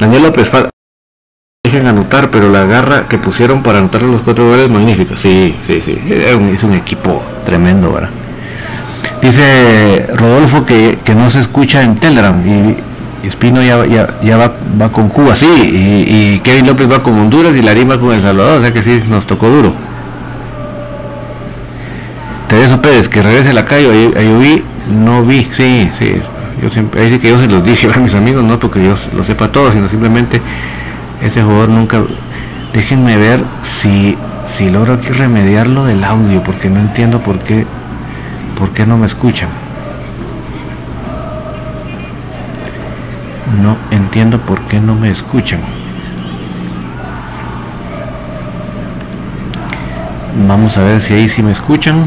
Daniel 0.00 0.22
López 0.22 0.50
dejen 1.62 1.86
anotar, 1.86 2.30
pero 2.30 2.48
la 2.48 2.64
garra 2.64 3.06
que 3.06 3.18
pusieron 3.18 3.62
para 3.62 3.80
anotar 3.80 4.02
los 4.02 4.22
cuatro 4.22 4.48
goles 4.48 4.70
magnífica. 4.70 5.18
Sí, 5.18 5.54
sí, 5.66 5.82
sí. 5.84 5.98
Es 6.08 6.62
un, 6.62 6.72
equipo 6.72 7.22
tremendo, 7.44 7.92
¿verdad? 7.92 8.08
Dice 9.20 10.06
Rodolfo 10.14 10.64
que, 10.64 10.96
no 11.14 11.28
se 11.28 11.40
escucha 11.40 11.82
en 11.82 11.96
Telegram 11.96 12.34
y, 12.48 13.26
Espino 13.26 13.62
ya, 13.62 13.84
ya, 14.22 14.36
va, 14.38 14.88
con 14.90 15.10
Cuba, 15.10 15.34
sí, 15.34 15.46
y, 15.46 16.34
y, 16.34 16.40
Kevin 16.40 16.66
López 16.66 16.90
va 16.90 17.02
con 17.02 17.18
Honduras 17.18 17.54
y 17.54 17.62
Larima 17.62 17.98
con 17.98 18.12
El 18.12 18.22
Salvador, 18.22 18.58
o 18.58 18.62
sea 18.62 18.72
que 18.72 18.82
sí, 18.82 19.02
nos 19.08 19.26
tocó 19.26 19.48
duro. 19.48 19.93
Pérez, 22.84 23.08
que 23.08 23.22
regrese 23.22 23.54
la 23.54 23.64
calle, 23.64 24.12
ahí, 24.14 24.36
vi, 24.38 24.62
no 24.94 25.24
vi, 25.24 25.48
sí, 25.56 25.90
sí, 25.98 26.20
yo 26.62 26.68
siempre, 26.68 27.00
ahí 27.00 27.14
sí 27.14 27.18
que 27.18 27.30
yo 27.30 27.40
se 27.40 27.46
los 27.46 27.64
dije 27.64 27.88
a 27.90 27.98
mis 27.98 28.12
amigos, 28.12 28.44
no 28.44 28.58
porque 28.58 28.84
yo 28.84 28.94
lo 29.16 29.24
sepa 29.24 29.48
todo, 29.48 29.72
sino 29.72 29.88
simplemente 29.88 30.42
ese 31.22 31.42
jugador 31.42 31.70
nunca, 31.70 32.02
déjenme 32.74 33.16
ver 33.16 33.42
si, 33.62 34.18
si 34.44 34.68
logro 34.68 34.92
aquí 34.92 35.08
remediar 35.08 35.66
lo 35.66 35.86
del 35.86 36.04
audio, 36.04 36.42
porque 36.42 36.68
no 36.68 36.78
entiendo 36.78 37.20
por 37.20 37.38
qué, 37.38 37.64
por 38.58 38.68
qué 38.72 38.84
no 38.84 38.98
me 38.98 39.06
escuchan. 39.06 39.48
No 43.62 43.78
entiendo 43.90 44.38
por 44.40 44.60
qué 44.66 44.78
no 44.78 44.94
me 44.94 45.10
escuchan. 45.10 45.60
Vamos 50.46 50.76
a 50.76 50.84
ver 50.84 51.00
si 51.00 51.14
ahí 51.14 51.30
sí 51.30 51.42
me 51.42 51.52
escuchan. 51.52 52.06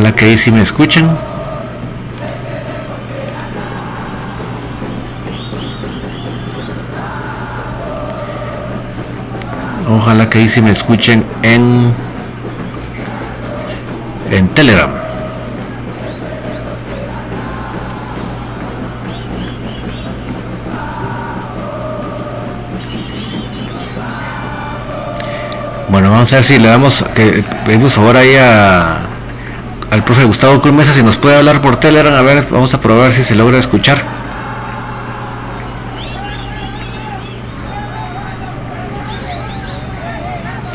Ojalá 0.00 0.16
que 0.16 0.24
ahí 0.24 0.38
sí 0.38 0.50
me 0.50 0.62
escuchen. 0.62 1.10
Ojalá 9.86 10.30
que 10.30 10.38
ahí 10.38 10.48
sí 10.48 10.62
me 10.62 10.70
escuchen 10.70 11.22
en 11.42 11.92
en 14.30 14.48
Telegram. 14.48 14.90
Bueno, 25.90 26.10
vamos 26.10 26.32
a 26.32 26.36
ver 26.36 26.44
si 26.46 26.58
le 26.58 26.68
damos 26.68 27.04
que 27.14 27.44
pedimos 27.66 27.98
ahora 27.98 28.20
ahí 28.20 28.34
a 28.36 28.99
al 29.90 30.04
profe 30.04 30.24
Gustavo 30.24 30.60
Cruz 30.60 30.74
Mesa 30.74 30.94
si 30.94 31.02
nos 31.02 31.16
puede 31.16 31.36
hablar 31.36 31.60
por 31.60 31.76
Telegram. 31.76 32.14
A 32.14 32.22
ver, 32.22 32.46
vamos 32.50 32.72
a 32.74 32.80
probar 32.80 33.12
si 33.12 33.24
se 33.24 33.34
logra 33.34 33.58
escuchar. 33.58 34.02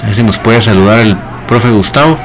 A 0.03 0.05
ver 0.05 0.15
si 0.15 0.23
nos 0.23 0.37
puede 0.37 0.61
saludar 0.61 0.99
el 0.99 1.17
profe 1.47 1.69
Gustavo. 1.69 2.17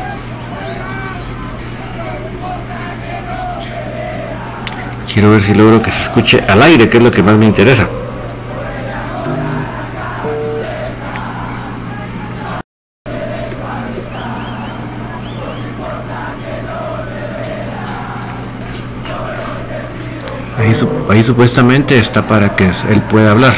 Quiero 5.12 5.30
ver 5.32 5.42
si 5.42 5.54
logro 5.54 5.82
que 5.82 5.90
se 5.90 6.00
escuche 6.02 6.42
al 6.46 6.62
aire, 6.62 6.88
que 6.88 6.98
es 6.98 7.02
lo 7.02 7.10
que 7.10 7.22
más 7.22 7.34
me 7.34 7.46
interesa. 7.46 7.88
Ahí, 21.10 21.22
supuestamente 21.22 21.98
está 21.98 22.26
para 22.26 22.54
que 22.54 22.64
él 22.64 23.02
pueda 23.10 23.32
hablar. 23.32 23.54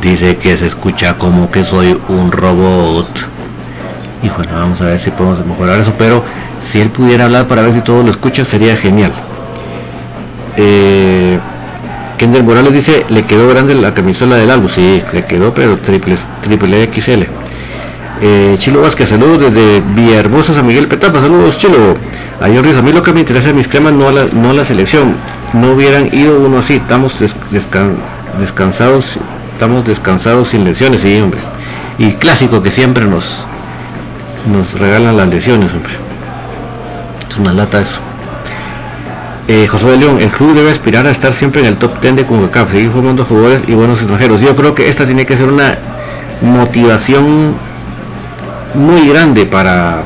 Dice 0.00 0.36
que 0.36 0.56
se 0.56 0.66
escucha 0.66 1.18
como 1.18 1.50
que 1.50 1.64
soy 1.64 1.98
un 2.08 2.30
robot. 2.30 3.08
Y 4.22 4.28
bueno, 4.28 4.52
vamos 4.52 4.80
a 4.80 4.84
ver 4.84 5.00
si 5.00 5.10
podemos 5.10 5.44
mejorar 5.44 5.80
eso, 5.80 5.92
pero 5.98 6.22
si 6.62 6.80
él 6.80 6.90
pudiera 6.90 7.24
hablar 7.24 7.46
para 7.46 7.62
ver 7.62 7.72
si 7.74 7.80
todo 7.80 8.02
lo 8.02 8.10
escucha 8.10 8.44
sería 8.44 8.76
genial. 8.76 9.12
Eh, 10.56 11.39
Kendall 12.20 12.44
Morales 12.44 12.74
dice, 12.74 13.06
le 13.08 13.22
quedó 13.22 13.48
grande 13.48 13.74
la 13.74 13.94
camisola 13.94 14.36
del 14.36 14.50
álbum. 14.50 14.68
Sí, 14.68 15.02
le 15.10 15.24
quedó, 15.24 15.54
pero 15.54 15.78
triple, 15.78 16.18
triple 16.42 16.90
XL. 16.92 17.22
Eh, 18.20 18.56
Chilo 18.58 18.82
Vázquez, 18.82 19.08
saludos 19.08 19.50
desde 19.50 19.80
Villahermosa, 19.94 20.52
San 20.52 20.66
Miguel 20.66 20.86
Petapa, 20.86 21.18
saludos 21.18 21.56
Chilo. 21.56 21.96
A 22.38 22.44
a 22.44 22.82
mí 22.82 22.92
lo 22.92 23.02
que 23.02 23.14
me 23.14 23.20
interesa 23.20 23.46
de 23.46 23.54
mis 23.54 23.68
cremas, 23.68 23.94
no 23.94 24.06
a 24.06 24.12
la, 24.12 24.26
no 24.34 24.52
la 24.52 24.66
selección. 24.66 25.16
no 25.54 25.72
hubieran 25.72 26.10
ido 26.12 26.38
uno 26.38 26.58
así. 26.58 26.74
Estamos 26.74 27.14
descansados, 28.38 29.16
estamos 29.54 29.86
descansados 29.86 30.50
sin 30.50 30.64
lesiones, 30.64 31.00
sí, 31.00 31.18
hombre. 31.22 31.40
Y 31.96 32.12
clásico 32.12 32.62
que 32.62 32.70
siempre 32.70 33.06
nos, 33.06 33.24
nos 34.46 34.78
regalan 34.78 35.16
las 35.16 35.28
lesiones, 35.28 35.72
hombre. 35.72 35.94
Es 37.30 37.36
una 37.38 37.54
lata 37.54 37.80
eso. 37.80 38.09
Eh, 39.52 39.66
José 39.66 39.84
de 39.86 39.96
León, 39.96 40.20
el 40.20 40.30
club 40.30 40.54
debe 40.54 40.70
aspirar 40.70 41.04
a 41.08 41.10
estar 41.10 41.34
siempre 41.34 41.60
en 41.60 41.66
el 41.66 41.76
top 41.76 42.00
10 42.00 42.14
de 42.14 42.24
CONCACAF, 42.24 42.70
seguir 42.70 42.92
formando 42.92 43.24
jugadores 43.24 43.62
y 43.66 43.74
buenos 43.74 43.98
extranjeros. 43.98 44.40
Yo 44.40 44.54
creo 44.54 44.76
que 44.76 44.88
esta 44.88 45.06
tiene 45.06 45.26
que 45.26 45.36
ser 45.36 45.48
una 45.48 45.76
motivación 46.40 47.56
muy 48.74 49.08
grande 49.08 49.46
para 49.46 50.04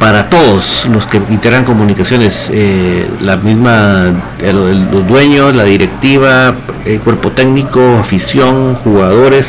para 0.00 0.28
todos 0.28 0.88
los 0.92 1.06
que 1.06 1.18
integran 1.30 1.64
comunicaciones, 1.64 2.48
eh, 2.50 3.08
la 3.20 3.36
misma, 3.36 4.10
los 4.42 5.06
dueños, 5.06 5.54
la 5.54 5.62
directiva, 5.62 6.54
el 6.84 6.98
cuerpo 6.98 7.30
técnico, 7.30 7.98
afición, 8.00 8.74
jugadores, 8.82 9.46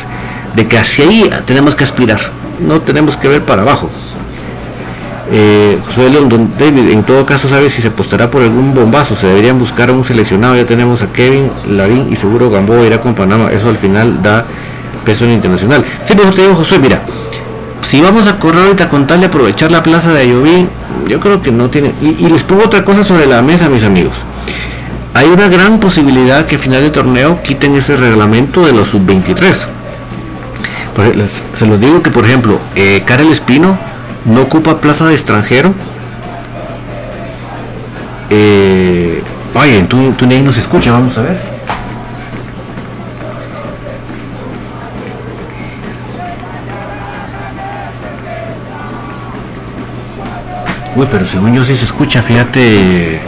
de 0.54 0.68
que 0.68 0.78
hacia 0.78 1.06
ahí 1.06 1.28
tenemos 1.44 1.74
que 1.74 1.82
aspirar, 1.82 2.20
no 2.60 2.80
tenemos 2.82 3.16
que 3.16 3.26
ver 3.26 3.42
para 3.42 3.62
abajo. 3.62 3.90
Eh, 5.30 5.78
León, 5.96 6.52
David, 6.58 6.90
en 6.90 7.02
todo 7.02 7.26
caso 7.26 7.48
sabe 7.48 7.68
si 7.68 7.82
se 7.82 7.88
apostará 7.88 8.30
por 8.30 8.42
algún 8.42 8.74
bombazo, 8.74 9.16
se 9.16 9.26
deberían 9.26 9.58
buscar 9.58 9.90
a 9.90 9.92
un 9.92 10.04
seleccionado, 10.04 10.54
ya 10.56 10.66
tenemos 10.66 11.02
a 11.02 11.08
Kevin, 11.08 11.50
Larín 11.68 12.12
y 12.12 12.16
seguro 12.16 12.48
Gamboa 12.48 12.86
irá 12.86 13.00
con 13.00 13.14
Panamá, 13.14 13.50
eso 13.50 13.68
al 13.68 13.76
final 13.76 14.22
da 14.22 14.44
peso 15.04 15.24
en 15.24 15.32
internacional. 15.32 15.84
Sí, 16.04 16.14
te 16.14 16.42
digo 16.42 16.54
José, 16.54 16.78
mira, 16.78 17.02
si 17.82 18.00
vamos 18.00 18.26
a 18.26 18.38
correr 18.38 18.64
ahorita 18.64 18.88
con 18.88 19.06
tal 19.06 19.20
de 19.20 19.26
aprovechar 19.26 19.70
la 19.70 19.82
plaza 19.82 20.12
de 20.12 20.20
Ayoví, 20.20 20.66
yo 21.08 21.20
creo 21.20 21.40
que 21.40 21.52
no 21.52 21.70
tiene. 21.70 21.92
Y, 22.00 22.28
les 22.28 22.42
pongo 22.42 22.64
otra 22.64 22.84
cosa 22.84 23.04
sobre 23.04 23.26
la 23.26 23.42
mesa, 23.42 23.68
mis 23.68 23.84
amigos. 23.84 24.14
Hay 25.14 25.28
una 25.28 25.48
gran 25.48 25.78
posibilidad 25.80 26.46
que 26.46 26.56
a 26.56 26.58
final 26.58 26.82
de 26.82 26.90
torneo 26.90 27.40
quiten 27.42 27.74
ese 27.74 27.96
reglamento 27.96 28.66
de 28.66 28.72
los 28.72 28.88
sub-23. 28.88 29.68
Se 31.58 31.66
los 31.66 31.80
digo 31.80 32.02
que, 32.02 32.10
por 32.10 32.24
ejemplo, 32.24 32.58
eh, 32.74 33.02
Karel 33.06 33.30
Espino 33.32 33.78
no 34.26 34.42
ocupa 34.42 34.80
plaza 34.80 35.06
de 35.06 35.14
extranjero. 35.14 35.72
Eh, 38.28 39.22
vaya, 39.54 39.76
en 39.76 39.86
tu, 39.86 40.12
tu 40.12 40.26
no 40.26 40.52
se 40.52 40.60
escucha, 40.60 40.92
vamos 40.92 41.16
a 41.16 41.22
ver. 41.22 41.56
Uy, 50.96 51.06
pero 51.10 51.26
según 51.26 51.54
yo 51.54 51.62
sí 51.64 51.76
se 51.76 51.84
escucha, 51.84 52.22
fíjate, 52.22 53.20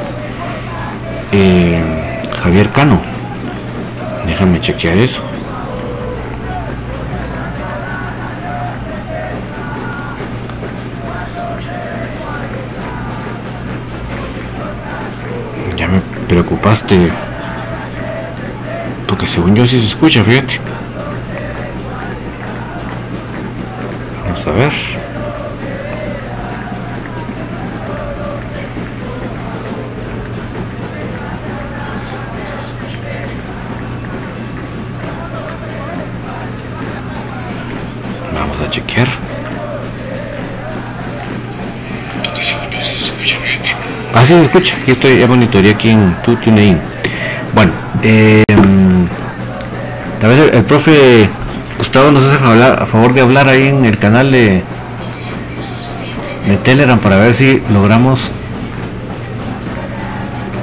eh, 1.32 2.22
Javier 2.42 2.70
Cano. 2.70 2.98
Déjame 4.26 4.60
chequear 4.60 4.96
eso. 4.96 5.27
Preocupaste. 16.88 17.12
Porque 19.06 19.28
según 19.28 19.54
yo 19.54 19.66
sí 19.66 19.78
se 19.80 19.86
escucha, 19.86 20.22
fíjate. 20.24 20.60
Vamos 24.24 24.46
a 24.46 24.50
ver. 24.52 24.97
Ah, 44.18 44.22
sí 44.26 44.34
se 44.34 44.42
escucha. 44.42 44.74
Aquí 44.82 44.90
estoy, 44.90 45.20
ya 45.20 45.28
monitoreé 45.28 45.70
aquí 45.70 45.90
en 45.90 46.16
TuneIn. 46.24 46.76
Bueno, 47.54 47.70
eh, 48.02 48.42
tal 50.20 50.30
vez 50.30 50.54
el, 50.54 50.64
profe 50.64 51.28
Gustavo 51.78 52.10
nos 52.10 52.24
hace 52.24 52.64
a 52.64 52.84
favor 52.84 53.14
de 53.14 53.20
hablar 53.20 53.46
ahí 53.46 53.68
en 53.68 53.84
el 53.84 53.96
canal 53.96 54.32
de, 54.32 54.64
de 56.48 56.56
Telegram 56.64 56.98
para 56.98 57.16
ver 57.18 57.32
si 57.32 57.62
logramos 57.72 58.32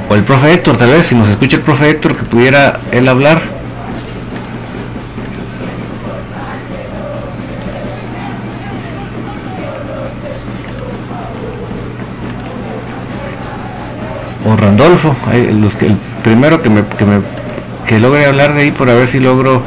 o 0.10 0.16
el 0.16 0.24
profe 0.24 0.52
Héctor 0.52 0.76
tal 0.76 0.90
vez 0.90 1.08
si 1.08 1.16
nos 1.16 1.30
escucha 1.30 1.56
el 1.56 1.62
profe 1.62 1.90
Héctor 1.90 2.18
que 2.18 2.24
pudiera 2.24 2.82
él 2.92 3.08
hablar 3.08 3.42
Randolfo, 14.96 15.16
el 15.32 15.98
primero 16.24 16.62
que 16.62 16.70
me, 16.70 16.86
que 16.86 17.06
me 17.06 17.22
que 17.86 18.00
logre 18.00 18.26
hablar 18.26 18.54
de 18.54 18.62
ahí 18.62 18.72
por 18.72 18.90
a 18.90 18.94
ver 18.94 19.08
si 19.08 19.20
logro 19.20 19.62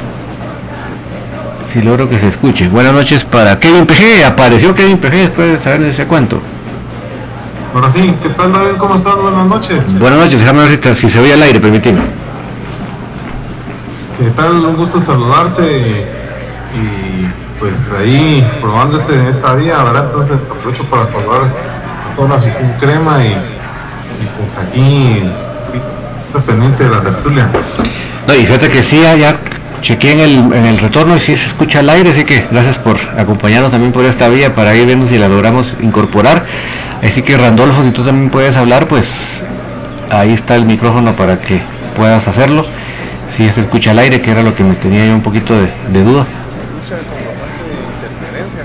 si 1.73 1.83
logro 1.83 2.09
que 2.09 2.19
se 2.19 2.29
escuche. 2.29 2.69
Buenas 2.69 2.95
noches 2.95 3.25
para 3.25 3.59
Kevin 3.61 3.87
PG, 3.87 4.25
apareció 4.27 4.75
Kevin 4.75 4.99
PG 4.99 5.11
después 5.11 5.53
de 5.53 5.61
saber 5.61 5.83
ese 5.83 6.07
cuento. 6.07 6.41
Ahora 7.75 7.93
sí, 7.93 8.15
¿qué 8.23 8.31
tal 8.31 8.53
David? 8.53 8.77
¿Cómo 8.79 8.95
estás? 8.95 9.17
Buenas 9.17 9.47
noches. 9.47 9.99
Buenas 9.99 10.19
noches, 10.19 10.41
déjame 10.41 10.61
ver 10.67 10.97
si, 10.97 11.11
se 11.11 11.21
oye 11.21 11.35
al 11.35 11.43
aire, 11.43 11.61
permíteme. 11.61 12.01
¿Qué 14.19 14.31
tal? 14.31 14.65
Un 14.65 14.77
gusto 14.77 15.01
saludarte 15.01 16.07
y, 16.75 17.29
pues 17.61 17.77
ahí 17.99 18.49
probando 18.63 18.99
este, 18.99 19.29
esta 19.29 19.55
día, 19.57 19.83
¿verdad? 19.85 20.07
Entonces 20.07 20.49
aprovecho 20.51 20.85
para 20.85 21.07
saludar 21.07 21.43
a 21.43 22.17
toda 22.17 22.29
la 22.31 22.35
afición 22.37 22.73
crema 22.81 23.25
y 23.25 23.58
pues 24.37 24.51
aquí 24.67 25.23
pendiente 26.47 26.85
de 26.85 26.91
la 26.91 27.01
tertulia. 27.01 27.49
No, 28.27 28.35
y 28.35 28.45
fíjate 28.45 28.69
que 28.69 28.83
sí, 28.83 29.01
ya 29.01 29.37
chequeé 29.81 30.13
en 30.13 30.21
el, 30.21 30.33
en 30.53 30.67
el 30.67 30.79
retorno 30.79 31.17
y 31.17 31.21
sí 31.21 31.37
se 31.37 31.47
escucha 31.47 31.81
el 31.81 31.89
aire, 31.89 32.11
así 32.11 32.25
que 32.25 32.47
gracias 32.51 32.79
por 32.79 32.99
acompañarnos 33.17 33.71
también 33.71 33.93
por 33.93 34.05
esta 34.05 34.29
vía 34.29 34.55
para 34.55 34.75
ir 34.75 34.87
viendo 34.87 35.07
si 35.07 35.19
la 35.19 35.29
logramos 35.29 35.77
incorporar. 35.81 36.45
Así 37.03 37.23
que 37.23 37.39
Randolfo, 37.39 37.83
si 37.85 37.93
tú 37.93 38.05
también 38.05 38.31
puedes 38.31 38.57
hablar, 38.57 38.89
pues 38.89 39.43
ahí 40.11 40.33
está 40.33 40.57
el 40.57 40.65
micrófono 40.65 41.13
para 41.13 41.41
que 41.41 41.61
puedas 41.97 42.27
hacerlo. 42.29 42.67
Si 43.37 43.51
se 43.53 43.61
escucha 43.61 43.93
el 43.93 44.01
aire, 44.01 44.21
que 44.21 44.31
era 44.31 44.43
lo 44.43 44.55
que 44.55 44.65
me 44.65 44.75
tenía 44.75 45.07
yo 45.07 45.15
un 45.15 45.23
poquito 45.23 45.55
de, 45.55 45.71
de 45.91 46.03
duda. 46.03 46.27
Se 46.27 46.91
escucha 46.91 46.97
con 47.09 47.19
bastante 47.39 47.75
interferencia. 47.95 48.65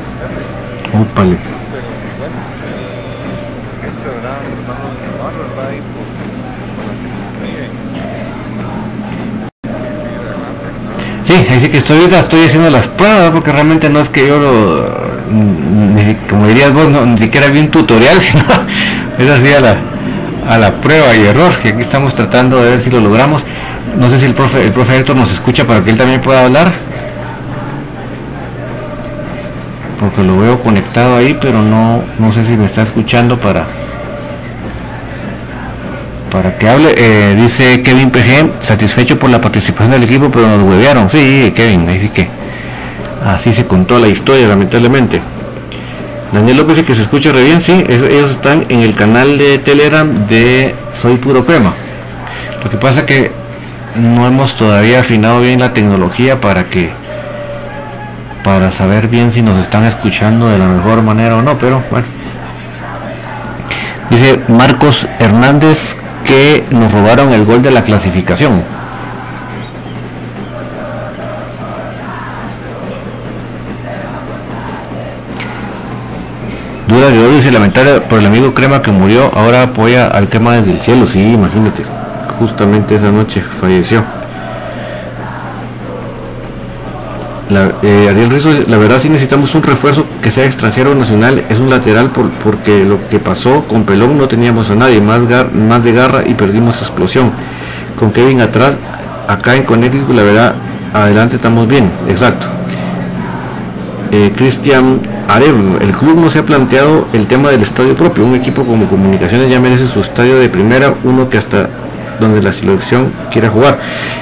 Así 11.55 11.69
que 11.69 11.77
estoy 11.77 11.97
estoy 12.11 12.45
haciendo 12.45 12.69
las 12.69 12.87
pruebas 12.87 13.31
porque 13.31 13.51
realmente 13.51 13.89
no 13.89 13.99
es 13.99 14.09
que 14.09 14.27
yo 14.27 14.39
lo, 14.39 15.13
como 16.29 16.47
dirías 16.47 16.73
vos, 16.73 16.87
ni 16.89 17.17
siquiera 17.17 17.47
vi 17.47 17.59
un 17.59 17.69
tutorial, 17.69 18.19
sino 18.21 18.43
es 19.17 19.29
así 19.29 19.53
a 19.53 19.59
la, 19.59 19.77
a 20.49 20.57
la 20.57 20.71
prueba 20.73 21.15
y 21.15 21.25
error, 21.25 21.53
que 21.61 21.69
aquí 21.69 21.81
estamos 21.81 22.15
tratando 22.15 22.61
de 22.61 22.71
ver 22.71 22.81
si 22.81 22.89
lo 22.89 22.99
logramos. 22.99 23.43
No 23.97 24.09
sé 24.09 24.19
si 24.19 24.25
el 24.25 24.33
profe, 24.33 24.63
el 24.63 24.71
profe 24.71 24.97
Héctor 24.97 25.15
nos 25.15 25.31
escucha 25.31 25.65
para 25.65 25.83
que 25.83 25.91
él 25.91 25.97
también 25.97 26.21
pueda 26.21 26.45
hablar. 26.45 26.71
Porque 29.99 30.23
lo 30.23 30.39
veo 30.39 30.59
conectado 30.59 31.15
ahí, 31.15 31.37
pero 31.39 31.61
no, 31.61 32.03
no 32.17 32.33
sé 32.33 32.43
si 32.45 32.57
me 32.57 32.65
está 32.65 32.81
escuchando 32.81 33.39
para, 33.39 33.65
para 36.34 36.57
que 36.57 36.67
hable. 36.67 36.93
Eh, 36.97 37.36
dice 37.39 37.84
Kevin 37.84 38.09
PG, 38.09 38.53
satisfecho 38.59 39.19
por 39.19 39.29
la 39.29 39.39
participación 39.39 39.91
del 39.91 40.03
equipo, 40.03 40.31
pero 40.31 40.47
nos 40.47 40.63
huevearon. 40.63 41.09
Sí, 41.09 41.53
Kevin, 41.55 41.88
así 41.88 42.09
que 42.09 42.27
así 43.23 43.53
se 43.53 43.65
contó 43.65 43.99
la 43.99 44.07
historia, 44.07 44.47
lamentablemente. 44.47 45.21
Daniel 46.34 46.57
López 46.57 46.77
dice 46.77 46.88
que 46.88 46.95
se 46.95 47.03
escucha 47.03 47.31
re 47.31 47.43
bien, 47.43 47.61
sí, 47.61 47.84
ellos 47.88 48.31
están 48.31 48.65
en 48.69 48.79
el 48.79 48.95
canal 48.95 49.38
de 49.38 49.59
Telegram 49.59 50.25
de 50.25 50.73
Soy 50.99 51.17
Puro 51.17 51.45
Crema. 51.45 51.73
Lo 52.63 52.71
que 52.71 52.77
pasa 52.77 53.05
que 53.05 53.31
no 53.95 54.25
hemos 54.25 54.55
todavía 54.55 55.01
afinado 55.01 55.39
bien 55.41 55.59
la 55.59 55.73
tecnología 55.73 56.41
para 56.41 56.63
que 56.65 56.91
para 58.43 58.71
saber 58.71 59.07
bien 59.07 59.31
si 59.31 59.43
nos 59.43 59.59
están 59.59 59.86
escuchando 59.86 60.49
de 60.49 60.57
la 60.57 60.65
mejor 60.65 61.03
manera 61.03 61.38
o 61.38 61.43
no, 61.43 61.59
pero 61.59 61.84
bueno. 61.91 62.07
Dice 64.09 64.39
Marcos 64.47 65.07
Hernández 65.19 65.95
que 66.26 66.65
nos 66.71 66.91
robaron 66.91 67.32
el 67.32 67.45
gol 67.45 67.61
de 67.61 67.71
la 67.71 67.84
clasificación. 67.84 68.63
Dura 76.88 77.09
de 77.09 77.19
odio 77.19 77.39
y 77.39 77.51
lamentable 77.51 78.01
por 78.01 78.19
el 78.19 78.26
amigo 78.26 78.53
Crema 78.53 78.82
que 78.82 78.91
murió, 78.91 79.32
ahora 79.34 79.63
apoya 79.63 80.07
al 80.07 80.28
tema 80.28 80.53
desde 80.53 80.74
el 80.74 80.80
cielo, 80.80 81.07
sí, 81.07 81.19
imagínate, 81.19 81.84
justamente 82.39 82.95
esa 82.95 83.11
noche 83.11 83.41
falleció. 83.41 84.03
La, 87.53 87.71
eh, 87.83 88.07
Ariel 88.09 88.31
Rizzo, 88.31 88.49
la 88.67 88.77
verdad 88.77 88.97
sí 88.99 89.09
necesitamos 89.09 89.53
un 89.53 89.61
refuerzo 89.61 90.05
que 90.23 90.31
sea 90.31 90.45
extranjero 90.45 90.95
nacional, 90.95 91.43
es 91.49 91.59
un 91.59 91.69
lateral 91.69 92.09
por, 92.09 92.31
porque 92.43 92.83
lo 92.83 93.07
que 93.09 93.19
pasó 93.19 93.65
con 93.65 93.83
Pelón 93.83 94.17
no 94.17 94.27
teníamos 94.27 94.71
a 94.71 94.75
nadie, 94.75 94.99
más, 94.99 95.19
más 95.53 95.83
de 95.83 95.91
garra 95.91 96.23
y 96.25 96.33
perdimos 96.33 96.77
explosión. 96.79 97.31
Con 97.99 98.11
Kevin 98.11 98.41
atrás, 98.41 98.73
acá 99.27 99.55
en 99.55 99.63
Connecticut, 99.63 100.15
la 100.15 100.23
verdad, 100.23 100.55
adelante 100.93 101.35
estamos 101.35 101.67
bien, 101.67 101.91
exacto. 102.09 102.47
Eh, 104.11 104.31
Cristian 104.35 104.99
Arem, 105.27 105.77
el 105.79 105.91
club 105.91 106.19
no 106.19 106.31
se 106.31 106.39
ha 106.39 106.45
planteado 106.45 107.07
el 107.13 107.27
tema 107.27 107.51
del 107.51 107.61
estadio 107.61 107.95
propio, 107.95 108.25
un 108.25 108.33
equipo 108.33 108.63
como 108.63 108.87
Comunicaciones 108.87 109.51
ya 109.51 109.59
merece 109.59 109.85
su 109.85 110.01
estadio 110.01 110.39
de 110.39 110.49
primera, 110.49 110.95
uno 111.03 111.29
que 111.29 111.37
hasta 111.37 111.69
donde 112.19 112.41
la 112.41 112.51
selección 112.51 113.11
quiera 113.31 113.49
jugar. 113.49 113.79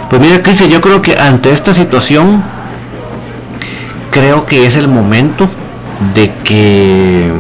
Pues 0.10 0.22
mira 0.22 0.44
Cristian, 0.44 0.70
yo 0.70 0.82
creo 0.82 1.02
que 1.02 1.18
ante 1.18 1.52
esta 1.52 1.74
situación 1.74 2.44
creo 4.12 4.46
que 4.46 4.68
es 4.68 4.76
el 4.76 4.88
momento 4.88 5.50
de 6.14 6.32
que 6.44 7.32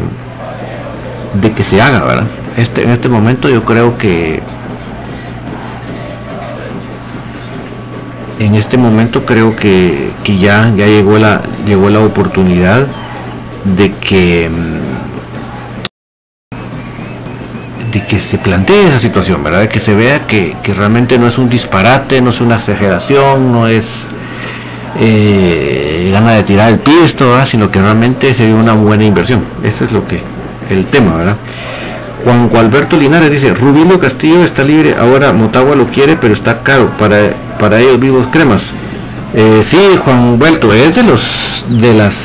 de 1.33 1.51
que 1.51 1.63
se 1.63 1.81
haga, 1.81 2.03
¿verdad? 2.03 2.27
Este, 2.57 2.83
en 2.83 2.89
este 2.89 3.07
momento 3.09 3.49
yo 3.49 3.63
creo 3.63 3.97
que 3.97 4.41
en 8.39 8.55
este 8.55 8.77
momento 8.77 9.25
creo 9.25 9.55
que, 9.55 10.11
que 10.23 10.37
ya, 10.37 10.73
ya 10.75 10.87
llegó 10.87 11.17
la 11.19 11.41
llegó 11.65 11.89
la 11.89 11.99
oportunidad 11.99 12.87
de 13.63 13.91
que 13.91 14.49
de 17.91 18.05
que 18.05 18.19
se 18.21 18.37
plantee 18.37 18.87
esa 18.87 18.99
situación, 18.99 19.43
¿verdad? 19.43 19.61
De 19.61 19.69
que 19.69 19.81
se 19.81 19.93
vea 19.95 20.25
que, 20.25 20.55
que 20.63 20.73
realmente 20.73 21.17
no 21.17 21.27
es 21.27 21.37
un 21.37 21.49
disparate, 21.49 22.21
no 22.21 22.29
es 22.29 22.39
una 22.39 22.55
exageración, 22.55 23.51
no 23.51 23.67
es 23.67 24.05
eh, 24.99 26.09
gana 26.11 26.31
de 26.33 26.43
tirar 26.43 26.69
el 26.69 26.79
pisto, 26.79 27.33
sino 27.45 27.71
que 27.71 27.81
realmente 27.81 28.33
sería 28.33 28.55
una 28.55 28.73
buena 28.73 29.05
inversión. 29.05 29.43
Este 29.63 29.85
es 29.85 29.91
lo 29.91 30.05
que 30.07 30.21
el 30.69 30.85
tema, 30.85 31.15
¿verdad? 31.15 31.37
Juan 32.23 32.49
Gualberto 32.49 32.97
Linares 32.97 33.31
dice, 33.31 33.53
Rubino 33.53 33.99
Castillo 33.99 34.43
está 34.43 34.63
libre, 34.63 34.95
ahora 34.97 35.33
Motagua 35.33 35.75
lo 35.75 35.87
quiere, 35.87 36.15
pero 36.15 36.33
está 36.33 36.59
caro 36.59 36.91
para, 36.99 37.33
para 37.59 37.79
ellos 37.79 37.99
vivos 37.99 38.27
cremas. 38.31 38.71
Eh, 39.33 39.61
sí, 39.63 39.77
Juan 40.03 40.37
Gualberto, 40.37 40.73
es 40.73 40.95
de 40.95 41.03
los 41.03 41.65
de 41.69 41.93
las 41.93 42.15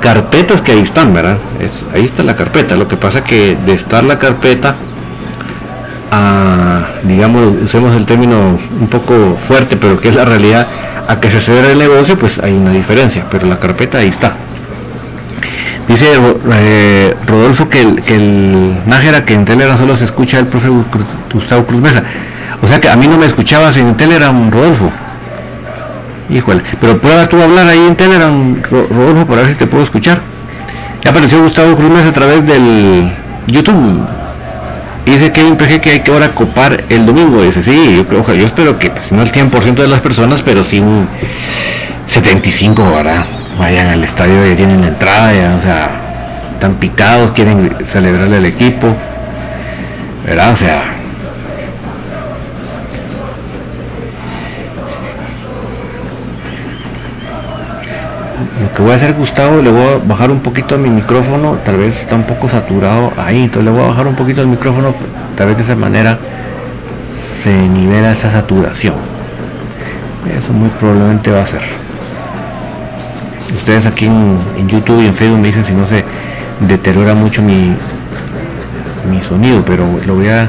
carpetas 0.00 0.60
que 0.60 0.72
ahí 0.72 0.80
están, 0.80 1.14
¿verdad? 1.14 1.38
ahí 1.94 2.04
está 2.04 2.22
la 2.22 2.36
carpeta. 2.36 2.76
Lo 2.76 2.88
que 2.88 2.96
pasa 2.96 3.24
que 3.24 3.56
de 3.64 3.72
estar 3.72 4.04
la 4.04 4.18
carpeta 4.18 4.74
a, 6.10 6.86
digamos, 7.04 7.54
usemos 7.64 7.96
el 7.96 8.04
término 8.04 8.58
un 8.80 8.88
poco 8.88 9.36
fuerte, 9.36 9.76
pero 9.76 9.98
que 9.98 10.10
es 10.10 10.14
la 10.14 10.24
realidad, 10.24 10.66
a 11.08 11.20
que 11.20 11.30
se 11.30 11.40
cede 11.40 11.72
el 11.72 11.78
negocio, 11.78 12.18
pues 12.18 12.38
hay 12.38 12.52
una 12.52 12.70
diferencia, 12.72 13.24
pero 13.30 13.46
la 13.46 13.58
carpeta 13.58 13.98
ahí 13.98 14.08
está. 14.08 14.34
Dice 15.88 16.06
eh, 16.52 17.14
Rodolfo 17.26 17.68
que 17.68 17.80
el, 17.80 18.02
que 18.02 18.14
el 18.14 18.76
Nájera 18.86 19.24
que 19.24 19.34
en 19.34 19.44
Telegram 19.44 19.76
solo 19.76 19.96
se 19.96 20.04
escucha 20.04 20.38
el 20.38 20.46
profe 20.46 20.68
Gustavo 21.32 21.66
Cruz 21.66 21.80
Mesa. 21.80 22.02
O 22.62 22.68
sea 22.68 22.80
que 22.80 22.88
a 22.88 22.96
mí 22.96 23.08
no 23.08 23.18
me 23.18 23.26
escuchabas 23.26 23.76
en 23.76 23.96
Telegram, 23.96 24.50
Rodolfo. 24.50 24.90
Híjole, 26.30 26.62
pero 26.80 26.98
prueba 26.98 27.28
tú 27.28 27.42
hablar 27.42 27.66
ahí 27.66 27.84
en 27.86 27.96
Telegram, 27.96 28.62
Rodolfo, 28.70 29.26
para 29.26 29.42
ver 29.42 29.50
si 29.50 29.56
te 29.56 29.66
puedo 29.66 29.84
escuchar. 29.84 30.20
Ya 31.04 31.10
apareció 31.10 31.42
Gustavo 31.42 31.76
Cruz 31.76 31.90
Mesa 31.90 32.08
a 32.08 32.12
través 32.12 32.46
del 32.46 33.12
YouTube. 33.48 34.06
Dice 35.04 35.32
que 35.32 35.42
PG 35.42 35.80
que 35.80 35.90
hay 35.90 36.00
que 36.00 36.10
ahora 36.10 36.34
copar 36.34 36.84
el 36.88 37.04
domingo. 37.04 37.42
Dice, 37.42 37.62
sí, 37.62 37.96
yo, 37.96 38.06
creo, 38.06 38.34
yo 38.34 38.46
espero 38.46 38.78
que, 38.78 38.90
pues, 38.90 39.12
no 39.12 39.22
el 39.22 39.32
100% 39.32 39.74
de 39.74 39.88
las 39.88 40.00
personas, 40.00 40.42
pero 40.42 40.64
sí 40.64 40.80
un 40.80 41.08
75, 42.06 42.82
¿verdad? 42.92 43.24
Vayan 43.58 43.88
al 43.88 44.04
estadio, 44.04 44.46
ya 44.46 44.54
tienen 44.56 44.80
la 44.80 44.88
entrada, 44.88 45.32
ya, 45.32 45.56
o 45.56 45.60
sea, 45.60 45.90
están 46.54 46.74
picados, 46.74 47.32
quieren 47.32 47.76
celebrarle 47.84 48.36
al 48.36 48.46
equipo, 48.46 48.94
¿verdad? 50.24 50.52
O 50.52 50.56
sea, 50.56 50.91
voy 58.82 58.92
a 58.92 58.96
hacer 58.96 59.14
Gustavo 59.14 59.62
le 59.62 59.70
voy 59.70 59.82
a 59.82 59.98
bajar 60.06 60.30
un 60.30 60.40
poquito 60.40 60.78
mi 60.78 60.90
micrófono 60.90 61.58
tal 61.64 61.78
vez 61.78 62.00
está 62.00 62.14
un 62.14 62.24
poco 62.24 62.48
saturado 62.48 63.12
ahí 63.16 63.44
entonces 63.44 63.64
le 63.64 63.70
voy 63.70 63.84
a 63.84 63.88
bajar 63.88 64.06
un 64.06 64.14
poquito 64.14 64.40
el 64.40 64.48
micrófono 64.48 64.94
tal 65.36 65.48
vez 65.48 65.56
de 65.56 65.62
esa 65.62 65.76
manera 65.76 66.18
se 67.22 67.50
nivela 67.68 68.12
esa 68.12 68.30
saturación. 68.30 68.94
Eso 70.36 70.52
muy 70.52 70.68
probablemente 70.70 71.30
va 71.30 71.42
a 71.42 71.46
ser. 71.46 71.62
Ustedes 73.54 73.86
aquí 73.86 74.06
en, 74.06 74.68
YouTube 74.68 75.02
y 75.02 75.06
en 75.06 75.14
Facebook 75.14 75.40
me 75.40 75.48
dicen 75.48 75.64
si 75.64 75.72
no 75.72 75.86
se 75.86 76.04
deteriora 76.60 77.14
mucho 77.14 77.42
mi 77.42 77.74
mi 79.10 79.20
sonido 79.20 79.64
pero 79.66 79.84
lo 80.06 80.14
voy 80.14 80.28
a 80.28 80.48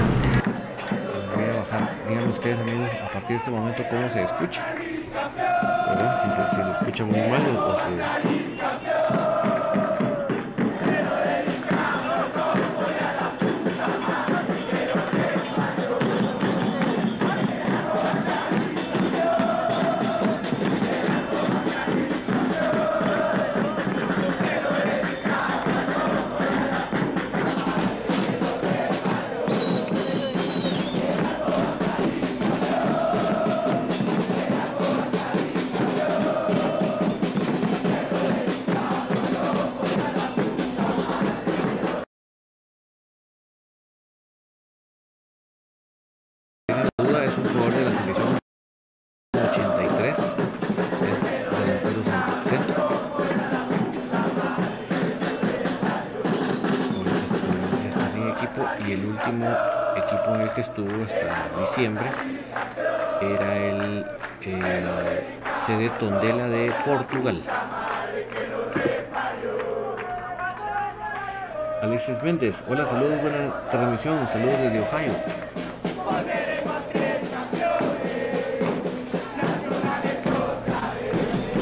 último 59.33 59.57
equipo 59.95 60.35
en 60.35 60.41
el 60.41 60.49
que 60.51 60.61
estuvo 60.61 61.03
hasta 61.03 61.59
diciembre 61.61 62.05
era 63.21 63.57
el, 63.57 64.05
CD 65.65 65.89
Tondela 65.97 66.47
de 66.47 66.71
Portugal 66.85 67.41
Alexis 71.81 72.21
Méndez, 72.21 72.55
hola, 72.67 72.85
saludos, 72.85 73.21
buena 73.21 73.53
transmisión, 73.69 74.27
saludos 74.31 74.57
desde 74.57 74.79
Ohio. 74.79 75.13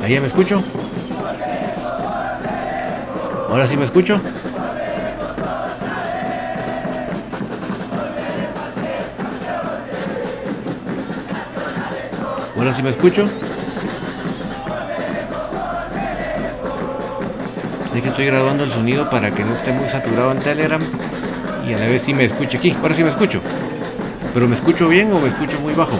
¿Ahí 0.04 0.14
ya 0.14 0.22
me 0.22 0.28
escucho? 0.28 0.64
¿Ahora 3.50 3.68
sí 3.68 3.76
me 3.76 3.86
escucho? 3.86 4.22
¿Ahora 12.62 12.76
sí 12.76 12.84
me 12.84 12.92
escucho? 12.92 13.28
Es 17.96 18.02
que 18.04 18.08
estoy 18.08 18.28
grabando 18.28 18.66
el 18.66 18.72
sonido 18.72 19.10
para 19.10 19.32
que 19.32 19.44
no 19.44 19.56
esté 19.56 19.72
muy 19.72 19.90
saturado 19.90 20.32
en 20.32 20.38
Telegram 20.38 20.80
y 21.68 21.74
a 21.74 21.80
la 21.80 21.88
vez 21.88 22.04
sí 22.04 22.14
me 22.14 22.26
escuche 22.26 22.60
aquí. 22.60 22.78
Ahora 22.80 22.94
sí 22.94 23.04
me 23.04 23.10
escucho. 23.10 23.42
¿Pero 24.36 24.48
me 24.48 24.54
escucho 24.54 24.88
bien 24.88 25.12
o 25.12 25.20
me 25.20 25.30
escucho 25.30 25.60
muy 25.60 25.74
bajo? 25.74 26.00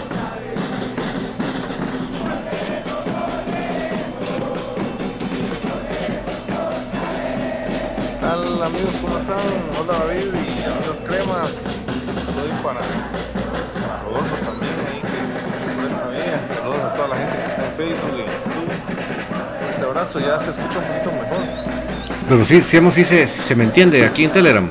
Pero 22.32 22.46
sí, 22.46 22.62
sí, 22.62 22.78
sí 22.94 23.04
se, 23.04 23.26
se, 23.26 23.54
me 23.54 23.64
entiende 23.64 24.06
aquí 24.06 24.24
en 24.24 24.30
Telegram. 24.30 24.66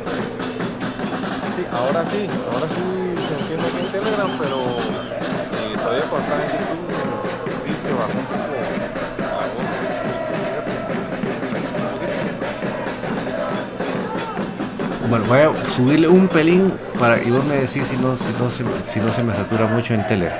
Sí, 1.55 1.64
ahora 1.72 2.03
sí, 2.09 2.28
ahora 2.51 2.66
sí 2.66 2.74
se 3.28 3.36
entiende 3.39 3.68
aquí 3.68 3.86
en 3.86 3.91
Telegram, 3.91 4.32
pero 4.39 4.57
eh, 4.57 5.78
todavía 5.78 6.01
cuando 6.09 6.28
están 6.28 6.41
en 6.41 6.47
YouTube, 6.57 6.89
sí, 7.64 7.72
que 7.86 7.93
bajó 7.93 8.18
un 8.18 8.26
poco 8.26 8.41
Bueno, 15.07 15.26
voy 15.26 15.39
a 15.39 15.76
subirle 15.76 16.07
un 16.07 16.28
pelín 16.28 16.74
para, 16.97 17.22
y 17.22 17.30
vos 17.30 17.45
me 17.45 17.57
decís 17.57 17.86
si 17.86 17.97
no, 17.97 18.18
si 18.18 18.24
no, 18.39 18.49
si 18.49 18.64
no, 18.64 18.72
si 18.91 18.99
no 18.99 19.14
se 19.14 19.22
me 19.22 19.36
satura 19.36 19.68
mucho 19.68 19.93
en 19.93 20.07
Telegram. 20.07 20.39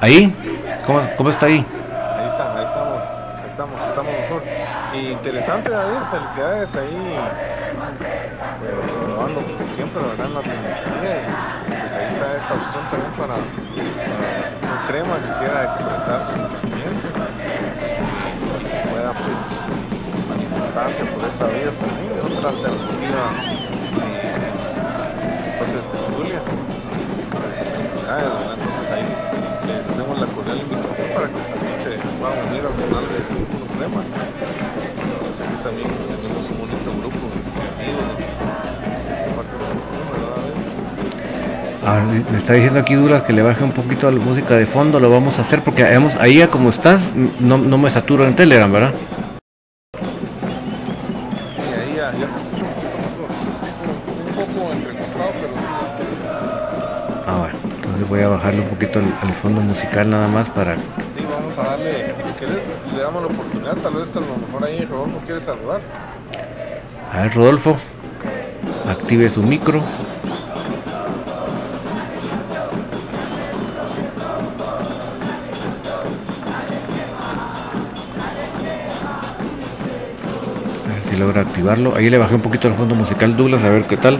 ¿Ahí? 0.00 0.32
¿Cómo, 0.86 1.00
cómo 1.16 1.30
está 1.30 1.46
ahí? 1.46 1.66
Interesante 5.28 5.68
David, 5.68 5.98
felicidades 6.10 6.68
ahí, 6.74 7.18
pues 9.58 9.70
siempre, 9.72 10.00
¿verdad? 10.00 10.26
En 10.26 10.34
la 10.34 10.40
tecnología 10.40 11.20
y 11.20 11.68
pues 11.68 11.92
ahí 11.92 12.06
está 12.08 12.26
esta 12.32 12.54
opción 12.56 12.84
también 12.88 13.12
para, 13.12 13.36
para 13.36 14.72
un 14.72 14.80
crema 14.88 15.14
que 15.20 15.30
quiera 15.44 15.58
expresar 15.68 16.18
sus 16.24 16.32
sentimientos 16.48 17.12
y 18.56 18.88
pueda 18.88 19.12
pues 19.12 19.44
manifestarse 20.32 21.04
por 21.04 21.20
esta 21.20 21.46
vida 21.52 21.72
también, 21.76 22.24
otra 22.24 22.48
alternativa 22.48 23.22
eh, 24.08 24.48
espacio 25.52 25.76
de 25.76 25.84
tertulia. 25.92 26.40
Pues 26.40 27.68
felicidades, 27.68 28.32
¿verdad? 28.32 28.56
Entonces 28.56 28.88
ahí 28.96 29.04
les 29.68 29.84
hacemos 29.92 30.16
la 30.20 30.26
cordial 30.32 30.56
invitación 30.56 31.08
para 31.12 31.28
que 31.28 31.36
también 31.52 31.76
se 31.84 32.00
puedan 32.16 32.48
unir 32.48 32.64
al 32.64 32.72
canal 32.80 33.04
de 33.12 33.20
Círculo 33.28 33.68
Crema. 33.76 34.00
David? 35.64 35.98
Ah, 41.90 42.04
me 42.30 42.36
está 42.36 42.52
diciendo 42.52 42.80
aquí 42.80 42.94
Duras 42.94 43.22
que 43.22 43.32
le 43.32 43.40
baje 43.40 43.64
un 43.64 43.72
poquito 43.72 44.10
la 44.10 44.20
música 44.20 44.56
de 44.56 44.66
fondo, 44.66 45.00
lo 45.00 45.08
vamos 45.08 45.38
a 45.38 45.40
hacer 45.40 45.62
porque 45.62 45.84
digamos, 45.86 46.16
ahí 46.16 46.46
como 46.48 46.68
estás, 46.68 47.12
no, 47.40 47.56
no 47.56 47.78
me 47.78 47.88
saturo 47.88 48.26
en 48.26 48.36
Telegram, 48.36 48.70
¿verdad? 48.70 48.92
Ah, 57.26 57.36
bueno, 57.38 57.58
entonces 57.76 58.08
voy 58.08 58.20
a 58.20 58.28
bajarle 58.28 58.60
un 58.60 58.68
poquito 58.68 58.98
al, 58.98 59.06
al 59.22 59.32
fondo 59.32 59.62
musical 59.62 60.10
nada 60.10 60.28
más 60.28 60.50
para... 60.50 60.76
le 62.98 63.04
damos 63.04 63.22
la 63.22 63.28
oportunidad, 63.28 63.76
tal 63.76 63.94
vez 63.94 64.16
a 64.16 64.20
lo 64.20 64.26
mejor 64.26 64.64
ahí 64.64 64.84
Rodolfo 64.84 65.20
quiere 65.24 65.40
saludar. 65.40 65.80
A 67.12 67.22
ver, 67.22 67.32
Rodolfo, 67.32 67.76
active 68.90 69.30
su 69.30 69.40
micro. 69.44 69.80
A 80.84 80.92
ver 80.92 81.04
si 81.08 81.16
logra 81.16 81.42
activarlo. 81.42 81.94
Ahí 81.94 82.10
le 82.10 82.18
bajé 82.18 82.34
un 82.34 82.42
poquito 82.42 82.66
el 82.66 82.74
fondo 82.74 82.96
musical 82.96 83.36
Douglas, 83.36 83.62
a 83.62 83.68
ver 83.68 83.84
qué 83.84 83.96
tal. 83.96 84.18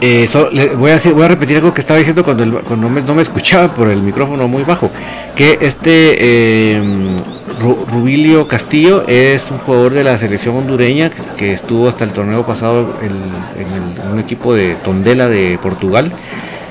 Eh, 0.00 0.28
voy, 0.76 0.90
a 0.90 1.28
repetir 1.28 1.58
algo 1.58 1.72
que 1.72 1.82
estaba 1.82 1.98
diciendo 1.98 2.24
cuando, 2.24 2.44
no 2.44 3.14
me 3.14 3.22
escuchaba 3.22 3.68
por 3.68 3.86
el 3.86 4.02
micrófono 4.02 4.48
muy 4.48 4.64
bajo. 4.64 4.90
Que 5.36 5.58
este 5.60 6.16
eh, 6.18 6.82
Rubilio 7.60 8.48
Castillo 8.48 9.04
es 9.06 9.50
un 9.50 9.58
jugador 9.58 9.92
de 9.92 10.02
la 10.02 10.16
selección 10.16 10.56
hondureña 10.56 11.10
que, 11.36 11.52
estuvo 11.52 11.88
hasta 11.88 12.04
el 12.04 12.10
torneo 12.10 12.44
pasado 12.44 12.94
en, 13.02 14.10
un 14.10 14.18
equipo 14.18 14.54
de 14.54 14.76
Tondela 14.76 15.28
de 15.28 15.58
Portugal. 15.62 16.10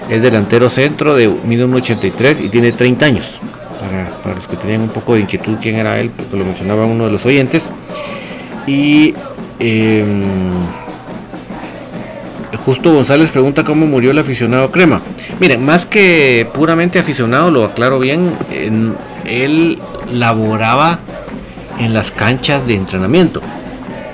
Es 0.09 0.23
delantero 0.23 0.69
centro 0.69 1.15
de 1.15 1.29
1,83 1.29 2.43
y 2.43 2.49
tiene 2.49 2.71
30 2.71 3.05
años. 3.05 3.39
Para, 4.23 4.35
los 4.35 4.47
que 4.47 4.55
tenían 4.55 4.81
un 4.81 4.89
poco 4.89 5.13
de 5.13 5.21
inquietud 5.21 5.57
quién 5.61 5.75
era 5.75 5.99
él, 5.99 6.09
porque 6.09 6.35
lo 6.35 6.45
mencionaba 6.45 6.85
uno 6.85 7.05
de 7.05 7.11
los 7.11 7.23
oyentes. 7.23 7.63
Y 8.65 9.13
em, 9.59 10.23
Justo 12.66 12.93
González 12.93 13.32
pregunta 13.32 13.64
cómo 13.64 13.88
murió 13.88 14.12
el 14.12 14.18
aficionado 14.20 14.70
Crema. 14.72 15.01
Miren, 15.39 15.66
más 15.66 15.86
que 15.86 16.47
puramente 16.53 16.99
aficionado, 16.99 17.49
lo 17.51 17.64
aclaro 17.66 17.99
bien, 17.99 18.32
en- 18.51 18.95
él 19.26 19.80
laboraba 20.12 20.99
en 21.80 21.93
las 21.93 22.12
canchas 22.12 22.68
de 22.68 22.76
entrenamiento. 22.76 23.41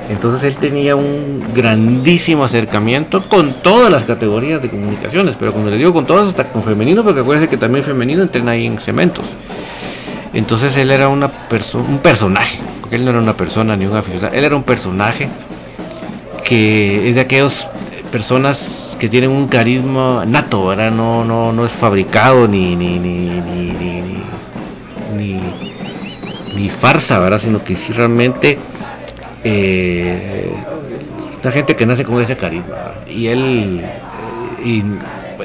Entonces 0.10 0.44
él 0.44 0.56
tenía 0.58 0.96
un 0.96 1.44
grandísimo 1.56 2.44
acercamiento 2.44 3.28
con 3.28 3.54
todas 3.64 3.90
las 3.92 4.04
categorías 4.04 4.62
de 4.62 4.70
comunicaciones, 4.70 5.36
pero 5.38 5.52
cuando 5.52 5.72
le 5.72 5.78
digo 5.78 5.92
con 5.94 6.06
todas, 6.06 6.28
hasta 6.30 6.46
con 6.50 6.62
femenino, 6.64 7.04
porque 7.04 7.22
acuérdense 7.22 7.50
que 7.50 7.58
también 7.58 7.84
femenino 7.84 8.22
entrena 8.22 8.52
ahí 8.52 8.68
en 8.68 8.78
cementos. 8.78 9.26
Entonces 10.34 10.76
él 10.78 10.92
era 10.92 11.08
una 11.10 11.28
perso- 11.50 11.80
un 11.80 11.98
personaje, 11.98 12.60
porque 12.82 12.98
él 12.98 13.04
no 13.04 13.10
era 13.12 13.20
una 13.20 13.34
persona 13.34 13.76
ni 13.76 13.86
un 13.88 13.98
aficionado, 13.98 14.34
él 14.36 14.44
era 14.44 14.56
un 14.56 14.64
personaje 14.64 15.28
que 16.44 17.10
es 17.10 17.16
de 17.16 17.22
aquellas 17.22 17.68
personas 18.16 18.96
que 18.98 19.10
tienen 19.10 19.30
un 19.30 19.50
carisma 19.50 20.24
nato, 20.26 20.68
¿verdad? 20.68 20.90
No, 20.90 21.26
no, 21.26 21.52
no 21.52 21.66
es 21.66 21.74
fabricado 21.74 22.48
ni 22.48 22.74
ni, 22.74 22.98
ni, 22.98 23.42
ni, 26.56 26.70
farsa, 26.70 27.20
¿verdad? 27.20 27.40
Sino 27.40 27.62
que 27.62 27.76
sí 27.76 27.92
realmente 27.92 28.58
eh, 29.44 30.50
la 31.44 31.52
gente 31.52 31.76
que 31.76 31.86
nace 31.86 32.06
con 32.06 32.22
ese 32.22 32.38
carisma. 32.38 32.94
Y 33.06 33.28
él 33.28 33.84
eh, 34.64 34.84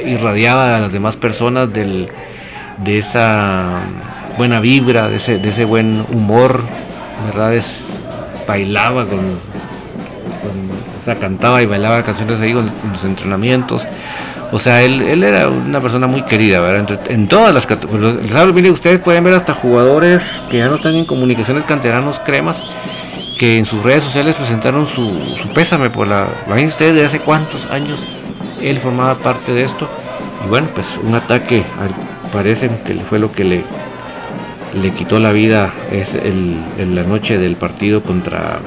irradiaba 0.06 0.76
a 0.76 0.78
las 0.78 0.92
demás 0.92 1.16
personas 1.16 1.72
del, 1.72 2.08
de 2.84 2.98
esa 3.00 3.80
buena 4.38 4.60
vibra, 4.60 5.08
de 5.08 5.16
ese, 5.16 5.38
de 5.38 5.48
ese 5.48 5.64
buen 5.64 6.04
humor, 6.12 6.62
¿verdad? 7.26 7.52
Es, 7.52 7.66
bailaba 8.46 9.06
con- 9.06 9.40
o 11.00 11.04
sea, 11.04 11.14
cantaba 11.16 11.62
y 11.62 11.66
bailaba 11.66 12.02
canciones 12.02 12.40
ahí 12.40 12.52
con- 12.52 12.70
los 12.92 13.04
entrenamientos. 13.04 13.82
O 14.52 14.58
sea, 14.58 14.82
él, 14.82 15.00
él 15.02 15.22
era 15.22 15.48
una 15.48 15.80
persona 15.80 16.06
muy 16.08 16.22
querida, 16.22 16.60
¿verdad? 16.60 16.98
En 17.08 17.28
todas 17.28 17.54
las 17.54 17.66
categorías. 17.66 18.16
Mire, 18.52 18.70
ustedes 18.70 18.98
pueden 19.00 19.22
ver 19.22 19.34
hasta 19.34 19.54
jugadores 19.54 20.22
que 20.50 20.58
ya 20.58 20.66
no 20.68 20.74
están 20.76 20.96
en 20.96 21.04
comunicaciones 21.04 21.64
canteranos 21.64 22.18
cremas, 22.18 22.56
que 23.38 23.58
en 23.58 23.64
sus 23.64 23.82
redes 23.84 24.02
sociales 24.04 24.34
presentaron 24.34 24.86
su, 24.88 25.36
su 25.40 25.48
pésame 25.54 25.88
por 25.88 26.08
la... 26.08 26.26
Imagínense 26.46 26.74
ustedes 26.74 26.94
de 26.96 27.06
hace 27.06 27.20
cuántos 27.20 27.70
años 27.70 28.00
él 28.60 28.78
formaba 28.80 29.14
parte 29.14 29.52
de 29.54 29.62
esto. 29.62 29.88
Y 30.44 30.48
bueno, 30.48 30.66
pues 30.74 30.86
un 31.02 31.14
ataque, 31.14 31.62
parece 32.32 32.68
que 32.84 32.94
fue 32.94 33.20
lo 33.20 33.30
que 33.30 33.44
le, 33.44 33.62
le 34.82 34.90
quitó 34.90 35.20
la 35.20 35.30
vida 35.32 35.72
es 35.92 36.12
el, 36.12 36.56
en 36.78 36.96
la 36.96 37.04
noche 37.04 37.38
del 37.38 37.54
partido 37.56 38.02
contra 38.02 38.58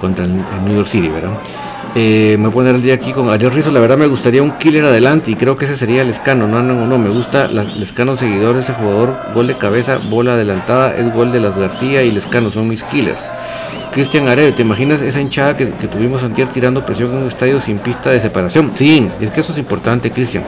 contra 0.00 0.24
el, 0.24 0.34
New 0.34 0.74
York 0.76 0.88
City, 0.88 1.08
¿verdad? 1.08 1.30
Eh, 1.94 2.36
me 2.38 2.48
voy 2.48 2.50
a 2.50 2.54
poner 2.54 2.74
el 2.74 2.82
día 2.82 2.94
aquí 2.94 3.12
con 3.12 3.30
Ariel 3.30 3.52
Rizzo, 3.52 3.70
la 3.72 3.80
verdad 3.80 3.96
me 3.96 4.06
gustaría 4.06 4.42
un 4.42 4.50
killer 4.52 4.84
adelante 4.84 5.30
y 5.30 5.34
creo 5.34 5.56
que 5.56 5.64
ese 5.64 5.78
sería 5.78 6.02
el 6.02 6.10
escano, 6.10 6.46
no, 6.46 6.62
no, 6.62 6.86
no, 6.86 6.98
me 6.98 7.08
gusta 7.08 7.46
el 7.46 7.82
escano 7.82 8.18
seguidor 8.18 8.56
ese 8.56 8.74
jugador, 8.74 9.16
gol 9.34 9.46
de 9.46 9.56
cabeza, 9.56 9.98
bola 10.10 10.34
adelantada, 10.34 10.94
es 10.94 11.10
gol 11.14 11.32
de 11.32 11.40
las 11.40 11.56
García 11.56 12.02
y 12.02 12.10
el 12.10 12.18
escano, 12.18 12.50
son 12.50 12.68
mis 12.68 12.82
killers. 12.84 13.20
Cristian 13.92 14.28
Areve, 14.28 14.52
¿te 14.52 14.60
imaginas 14.60 15.00
esa 15.00 15.22
hinchada 15.22 15.56
que, 15.56 15.70
que 15.70 15.88
tuvimos 15.88 16.22
antier 16.22 16.48
tirando 16.48 16.84
presión 16.84 17.12
en 17.12 17.16
un 17.22 17.28
estadio 17.28 17.58
sin 17.60 17.78
pista 17.78 18.10
de 18.10 18.20
separación? 18.20 18.72
Sí, 18.74 19.08
es 19.18 19.30
que 19.30 19.40
eso 19.40 19.52
es 19.52 19.58
importante, 19.58 20.10
Cristian. 20.10 20.44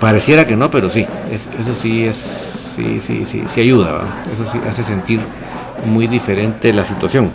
Pareciera 0.00 0.44
que 0.44 0.56
no, 0.56 0.68
pero 0.70 0.90
sí, 0.90 1.06
es- 1.30 1.48
eso 1.60 1.74
sí 1.80 2.04
es, 2.04 2.16
sí, 2.74 3.00
sí, 3.06 3.26
sí, 3.30 3.44
sí 3.54 3.60
ayuda, 3.60 3.92
¿verdad? 3.92 4.08
eso 4.32 4.50
sí 4.50 4.58
hace 4.68 4.82
sentir 4.82 5.20
muy 5.86 6.08
diferente 6.08 6.72
la 6.72 6.84
situación. 6.84 7.30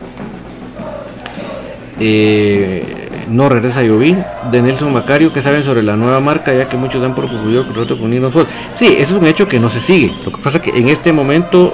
Eh, 2.00 3.10
no 3.30 3.50
regresa 3.50 3.82
Jovín, 3.88 4.24
de 4.52 4.62
Nelson 4.62 4.92
Macario, 4.92 5.32
que 5.32 5.42
saben 5.42 5.64
sobre 5.64 5.82
la 5.84 5.96
nueva 5.96 6.20
marca, 6.20 6.54
ya 6.54 6.68
que 6.68 6.78
muchos 6.78 7.02
dan 7.02 7.16
por 7.16 7.26
el 7.26 7.66
contrato 7.66 7.98
con 7.98 8.10
Ninos 8.10 8.34
Ford. 8.34 8.48
Sí, 8.76 8.96
eso 8.98 9.16
es 9.16 9.22
un 9.22 9.28
hecho 9.28 9.48
que 9.48 9.60
no 9.60 9.70
se 9.70 9.80
sigue. 9.80 10.14
Lo 10.26 10.32
que 10.32 10.42
pasa 10.42 10.58
es 10.58 10.64
que 10.64 10.78
en 10.78 10.90
este 10.90 11.14
momento 11.14 11.74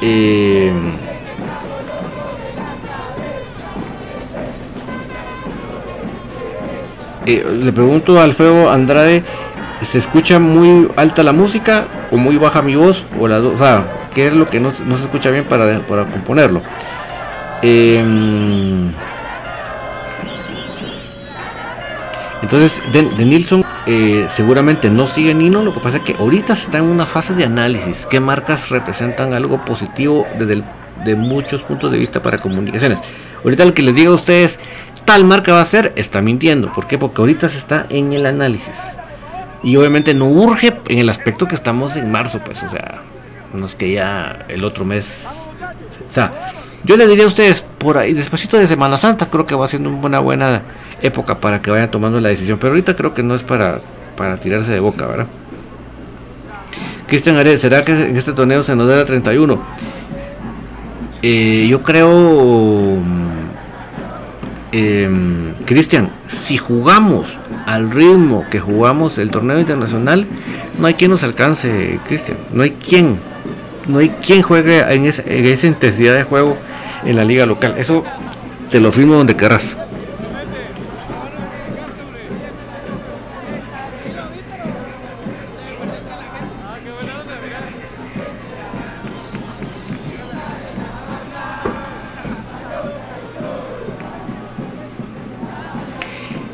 eh, 0.00 0.72
eh, 7.26 7.44
le 7.62 7.72
pregunto 7.72 8.18
a 8.18 8.24
Alfredo 8.24 8.70
Andrade, 8.70 9.22
¿se 9.82 9.98
escucha 9.98 10.38
muy 10.38 10.88
alta 10.96 11.22
la 11.22 11.32
música 11.32 11.84
o 12.10 12.16
muy 12.16 12.36
baja 12.36 12.62
mi 12.62 12.76
voz? 12.76 13.04
O, 13.20 13.28
dos? 13.28 13.54
o 13.54 13.58
sea, 13.58 13.84
¿qué 14.14 14.28
es 14.28 14.32
lo 14.32 14.48
que 14.48 14.60
no, 14.60 14.72
no 14.86 14.96
se 14.96 15.04
escucha 15.04 15.30
bien 15.30 15.44
para, 15.44 15.80
para 15.80 16.04
componerlo? 16.04 16.62
Em, 17.62 18.92
entonces, 22.42 22.72
de, 22.92 23.02
de 23.02 23.24
Nilsson 23.24 23.64
eh, 23.86 24.26
seguramente 24.34 24.90
no 24.90 25.06
sigue 25.06 25.32
Nino, 25.32 25.62
lo 25.62 25.72
que 25.72 25.78
pasa 25.78 25.98
es 25.98 26.02
que 26.02 26.14
ahorita 26.14 26.56
se 26.56 26.64
está 26.64 26.78
en 26.78 26.84
una 26.84 27.06
fase 27.06 27.34
de 27.34 27.44
análisis. 27.44 28.04
¿Qué 28.10 28.18
marcas 28.18 28.68
representan 28.68 29.32
algo 29.32 29.64
positivo 29.64 30.26
desde 30.38 30.64
de 31.04 31.14
muchos 31.14 31.62
puntos 31.62 31.92
de 31.92 31.98
vista 31.98 32.20
para 32.20 32.38
comunicaciones? 32.38 32.98
Ahorita 33.44 33.62
el 33.62 33.74
que 33.74 33.82
les 33.82 33.94
diga 33.94 34.10
a 34.10 34.14
ustedes 34.14 34.58
tal 35.04 35.24
marca 35.24 35.52
va 35.52 35.60
a 35.60 35.64
ser, 35.64 35.92
está 35.94 36.20
mintiendo. 36.20 36.72
¿Por 36.72 36.88
qué? 36.88 36.98
Porque 36.98 37.20
ahorita 37.20 37.48
se 37.48 37.58
está 37.58 37.86
en 37.90 38.12
el 38.12 38.26
análisis. 38.26 38.76
Y 39.62 39.76
obviamente 39.76 40.14
no 40.14 40.26
urge 40.26 40.76
en 40.88 40.98
el 40.98 41.08
aspecto 41.08 41.46
que 41.46 41.54
estamos 41.54 41.96
en 41.96 42.10
marzo, 42.10 42.40
pues, 42.44 42.62
o 42.64 42.68
sea, 42.68 43.02
no 43.54 43.66
es 43.66 43.76
que 43.76 43.92
ya 43.92 44.44
el 44.48 44.64
otro 44.64 44.84
mes. 44.84 45.26
O 46.08 46.12
sea, 46.12 46.50
Yo 46.86 46.96
le 46.96 47.08
diría 47.08 47.24
a 47.24 47.26
ustedes, 47.26 47.64
por 47.78 47.98
ahí, 47.98 48.14
despacito 48.14 48.56
de 48.56 48.68
Semana 48.68 48.96
Santa, 48.96 49.26
creo 49.26 49.44
que 49.44 49.56
va 49.56 49.66
siendo 49.66 49.90
una 49.90 50.20
buena 50.20 50.62
época 51.02 51.40
para 51.40 51.60
que 51.60 51.68
vayan 51.72 51.90
tomando 51.90 52.20
la 52.20 52.28
decisión. 52.28 52.58
Pero 52.60 52.70
ahorita 52.70 52.94
creo 52.94 53.12
que 53.12 53.24
no 53.24 53.34
es 53.34 53.42
para, 53.42 53.80
para 54.16 54.36
tirarse 54.36 54.70
de 54.70 54.78
boca, 54.78 55.04
¿verdad? 55.04 55.26
Cristian 57.08 57.36
Ared, 57.38 57.58
¿será 57.58 57.82
que 57.82 57.90
en 57.90 58.16
este 58.16 58.32
torneo 58.32 58.62
se 58.62 58.76
nos 58.76 58.86
da 58.86 58.98
la 58.98 59.04
31? 59.04 59.60
Eh, 61.22 61.66
yo 61.68 61.82
creo, 61.82 62.98
eh, 64.70 65.10
Cristian, 65.64 66.10
si 66.28 66.56
jugamos 66.56 67.26
al 67.66 67.90
ritmo 67.90 68.44
que 68.48 68.60
jugamos 68.60 69.18
el 69.18 69.32
torneo 69.32 69.58
internacional, 69.58 70.24
no 70.78 70.86
hay 70.86 70.94
quien 70.94 71.10
nos 71.10 71.24
alcance, 71.24 71.98
Cristian. 72.06 72.38
No 72.52 72.62
hay 72.62 72.70
quien. 72.70 73.18
No 73.88 73.98
hay 73.98 74.08
quien 74.08 74.42
juegue 74.42 74.80
en 74.92 75.06
esa, 75.06 75.22
en 75.26 75.46
esa 75.46 75.66
intensidad 75.66 76.14
de 76.14 76.22
juego 76.22 76.56
en 77.06 77.16
la 77.16 77.24
liga 77.24 77.46
local. 77.46 77.74
Eso 77.78 78.04
te 78.70 78.80
lo 78.80 78.92
firmo 78.92 79.14
donde 79.14 79.36
querrás. 79.36 79.76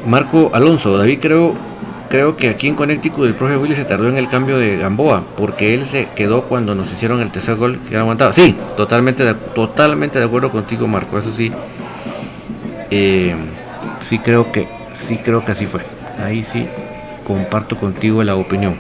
Marco 0.06 0.50
Alonso, 0.52 0.98
David 0.98 1.20
creo 1.22 1.71
creo 2.12 2.36
que 2.36 2.50
aquí 2.50 2.68
en 2.68 2.74
Connecticut 2.74 3.24
el 3.24 3.32
profe 3.32 3.56
Willy 3.56 3.74
se 3.74 3.86
tardó 3.86 4.06
en 4.06 4.18
el 4.18 4.28
cambio 4.28 4.58
de 4.58 4.76
Gamboa, 4.76 5.24
porque 5.34 5.72
él 5.72 5.86
se 5.86 6.08
quedó 6.14 6.42
cuando 6.42 6.74
nos 6.74 6.92
hicieron 6.92 7.22
el 7.22 7.30
tercer 7.30 7.56
gol 7.56 7.80
que 7.88 7.96
aguantaba. 7.96 8.34
Sí, 8.34 8.54
totalmente 8.76 9.24
de, 9.24 9.32
totalmente 9.32 10.18
de 10.18 10.26
acuerdo 10.26 10.50
contigo, 10.50 10.86
Marco, 10.86 11.18
eso 11.18 11.32
sí. 11.34 11.50
Eh, 12.90 13.34
sí 14.00 14.18
creo 14.18 14.52
que 14.52 14.68
sí 14.92 15.16
creo 15.24 15.42
que 15.42 15.52
así 15.52 15.64
fue. 15.64 15.80
Ahí 16.22 16.42
sí 16.42 16.68
comparto 17.26 17.78
contigo 17.78 18.22
la 18.22 18.36
opinión. 18.36 18.76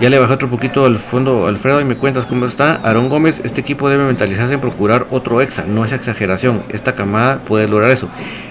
Ya 0.00 0.08
le 0.08 0.18
bajé 0.18 0.32
otro 0.32 0.48
poquito 0.48 0.86
al 0.86 0.98
fondo, 0.98 1.48
Alfredo, 1.48 1.82
y 1.82 1.84
me 1.84 1.98
cuentas 1.98 2.24
cómo 2.24 2.46
está. 2.46 2.76
Aarón 2.82 3.10
Gómez, 3.10 3.42
este 3.44 3.60
equipo 3.60 3.90
debe 3.90 4.06
mentalizarse 4.06 4.54
en 4.54 4.60
procurar 4.60 5.06
otro 5.10 5.42
exa, 5.42 5.66
no 5.68 5.84
es 5.84 5.92
exageración. 5.92 6.62
Esta 6.70 6.94
camada 6.94 7.40
puede 7.40 7.68
lograr 7.68 7.90
eso. 7.90 8.08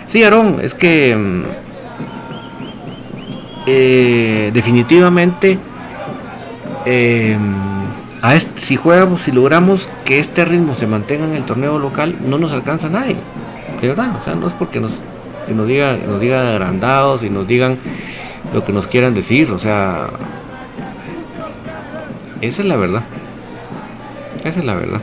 Sí, 0.08 0.24
Aarón, 0.24 0.60
es 0.62 0.76
que 0.76 1.16
mm, 1.16 1.63
eh, 3.66 4.52
definitivamente 4.54 5.58
eh, 6.86 7.38
si 8.56 8.76
jugamos, 8.76 9.22
si 9.24 9.32
logramos 9.32 9.88
que 10.06 10.20
este 10.20 10.46
ritmo 10.46 10.76
se 10.76 10.88
mantenga 10.88 11.26
en 11.26 11.36
el 11.36 11.44
torneo 11.44 11.78
local, 11.78 12.16
no 12.26 12.38
nos 12.38 12.52
alcanza 12.54 12.90
nadie. 12.90 13.16
De 13.82 13.88
verdad, 13.90 14.16
o 14.20 14.24
sea, 14.24 14.36
no 14.36 14.48
es 14.48 14.54
porque 14.54 14.80
nos, 14.80 14.92
que 15.46 15.54
nos 15.54 15.68
digan, 15.68 16.00
nos 16.08 16.22
digan 16.22 16.48
agrandados 16.48 17.24
y 17.24 17.30
nos 17.30 17.46
digan 17.46 17.78
lo 18.54 18.64
que 18.64 18.72
nos 18.72 18.88
quieran 18.88 19.14
decir, 19.14 19.52
o 19.52 19.60
sea, 19.60 20.08
esa 22.40 22.62
es 22.62 22.68
la 22.68 22.78
verdad. 22.78 23.04
Esa 24.44 24.60
es 24.60 24.66
la 24.66 24.74
verdad. 24.74 25.02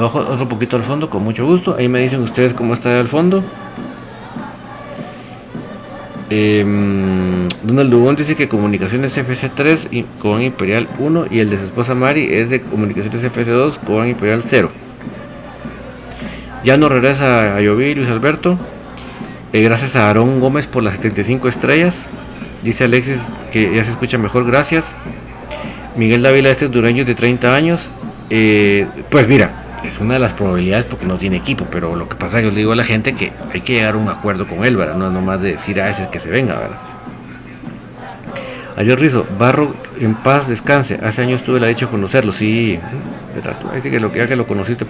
Le, 0.00 0.06
le 0.06 0.06
bajo 0.06 0.18
otro 0.20 0.48
poquito 0.48 0.76
al 0.76 0.82
fondo, 0.82 1.10
con 1.10 1.22
mucho 1.22 1.44
gusto. 1.44 1.76
Ahí 1.78 1.88
me 1.88 2.00
dicen 2.00 2.22
ustedes 2.22 2.54
cómo 2.54 2.74
está 2.74 2.98
el 2.98 3.08
fondo. 3.08 3.44
Eh, 6.32 6.64
Donald 7.64 7.90
Dubón 7.90 8.14
dice 8.14 8.36
que 8.36 8.48
Comunicaciones 8.48 9.16
FC3 9.16 9.88
y 9.90 10.04
Cobán 10.20 10.42
Imperial 10.42 10.86
1 10.98 11.26
y 11.30 11.40
el 11.40 11.50
de 11.50 11.58
su 11.58 11.64
esposa 11.64 11.94
Mari 11.94 12.28
es 12.32 12.48
de 12.48 12.60
Comunicaciones 12.60 13.20
FC2, 13.24 13.78
Cobán 13.78 14.08
Imperial 14.08 14.42
0. 14.44 14.70
Ya 16.62 16.76
no 16.76 16.88
regresa 16.88 17.56
a 17.56 17.60
Lloví 17.60 17.94
Luis 17.94 18.08
Alberto. 18.08 18.58
Eh, 19.52 19.62
gracias 19.62 19.96
a 19.96 20.06
Aarón 20.06 20.40
Gómez 20.40 20.66
por 20.68 20.82
las 20.82 20.94
75 20.94 21.48
estrellas. 21.48 21.94
Dice 22.62 22.84
Alexis 22.84 23.18
que 23.50 23.74
ya 23.74 23.84
se 23.84 23.90
escucha 23.90 24.18
mejor, 24.18 24.46
gracias. 24.46 24.84
Miguel 25.96 26.22
Dávila 26.22 26.50
este 26.50 26.66
es 26.66 26.70
dureño 26.70 27.04
de 27.04 27.14
30 27.14 27.54
años. 27.54 27.88
Eh, 28.30 28.86
pues 29.10 29.26
mira, 29.26 29.59
es 29.84 29.98
una 29.98 30.14
de 30.14 30.20
las 30.20 30.32
probabilidades 30.32 30.84
porque 30.86 31.06
no 31.06 31.16
tiene 31.16 31.36
equipo, 31.36 31.66
pero 31.70 31.96
lo 31.96 32.08
que 32.08 32.16
pasa 32.16 32.38
es 32.38 32.42
que 32.42 32.48
yo 32.48 32.50
le 32.50 32.58
digo 32.58 32.72
a 32.72 32.76
la 32.76 32.84
gente 32.84 33.14
que 33.14 33.32
hay 33.52 33.60
que 33.60 33.74
llegar 33.74 33.94
a 33.94 33.98
un 33.98 34.08
acuerdo 34.08 34.46
con 34.46 34.64
él, 34.64 34.76
¿verdad? 34.76 34.96
No 34.96 35.06
es 35.06 35.12
nomás 35.12 35.40
de 35.40 35.52
decir 35.52 35.80
a 35.80 35.90
ese 35.90 36.08
que 36.10 36.20
se 36.20 36.28
venga, 36.28 36.54
¿verdad? 36.56 36.76
Ayer 38.76 38.98
Rizo, 38.98 39.26
Barro 39.38 39.74
en 40.00 40.14
paz, 40.14 40.48
descanse. 40.48 40.98
Hace 41.02 41.22
años 41.22 41.42
tuve 41.42 41.60
la 41.60 41.66
dicha 41.66 41.86
de 41.86 41.90
conocerlo, 41.90 42.32
sí. 42.32 42.78
Así 43.76 43.90
que 43.90 44.00
lo 44.00 44.10
que 44.10 44.20
ya 44.20 44.26
que 44.26 44.36
lo 44.36 44.46
conociste, 44.46 44.86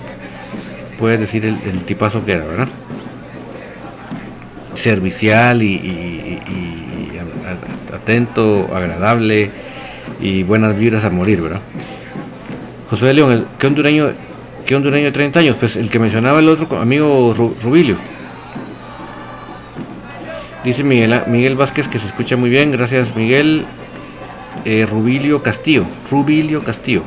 puedes 0.98 1.18
decir 1.18 1.44
el, 1.44 1.84
tipazo 1.84 2.24
que 2.24 2.32
era, 2.32 2.46
¿verdad? 2.46 2.68
Servicial 4.74 5.62
y, 5.62 6.40
atento, 7.92 8.68
agradable 8.72 9.50
y 10.20 10.42
buenas 10.42 10.78
vibras 10.78 11.04
a 11.04 11.10
morir, 11.10 11.42
¿verdad? 11.42 11.60
José 12.90 13.06
de 13.06 13.14
León, 13.14 13.46
¿qué 13.58 13.66
hondureño, 13.66 14.10
qué 14.66 14.74
hondureño 14.76 15.06
de 15.06 15.12
30 15.12 15.40
años? 15.40 15.56
Pues 15.58 15.76
el 15.76 15.90
que 15.90 15.98
mencionaba 15.98 16.38
el 16.40 16.48
otro 16.48 16.78
amigo 16.80 17.34
Ru- 17.34 17.54
Rubilio. 17.62 17.96
Dice 20.64 20.84
Miguel, 20.84 21.22
Miguel 21.26 21.56
Vázquez 21.56 21.88
que 21.88 21.98
se 21.98 22.06
escucha 22.06 22.36
muy 22.36 22.50
bien, 22.50 22.70
gracias 22.70 23.14
Miguel. 23.16 23.64
Eh, 24.64 24.86
Rubilio 24.90 25.42
Castillo, 25.42 25.86
Rubilio 26.10 26.62
Castillo. 26.62 27.02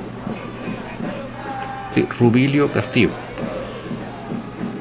Sí, 1.93 2.06
Rubilio 2.20 2.68
Castillo. 2.70 3.10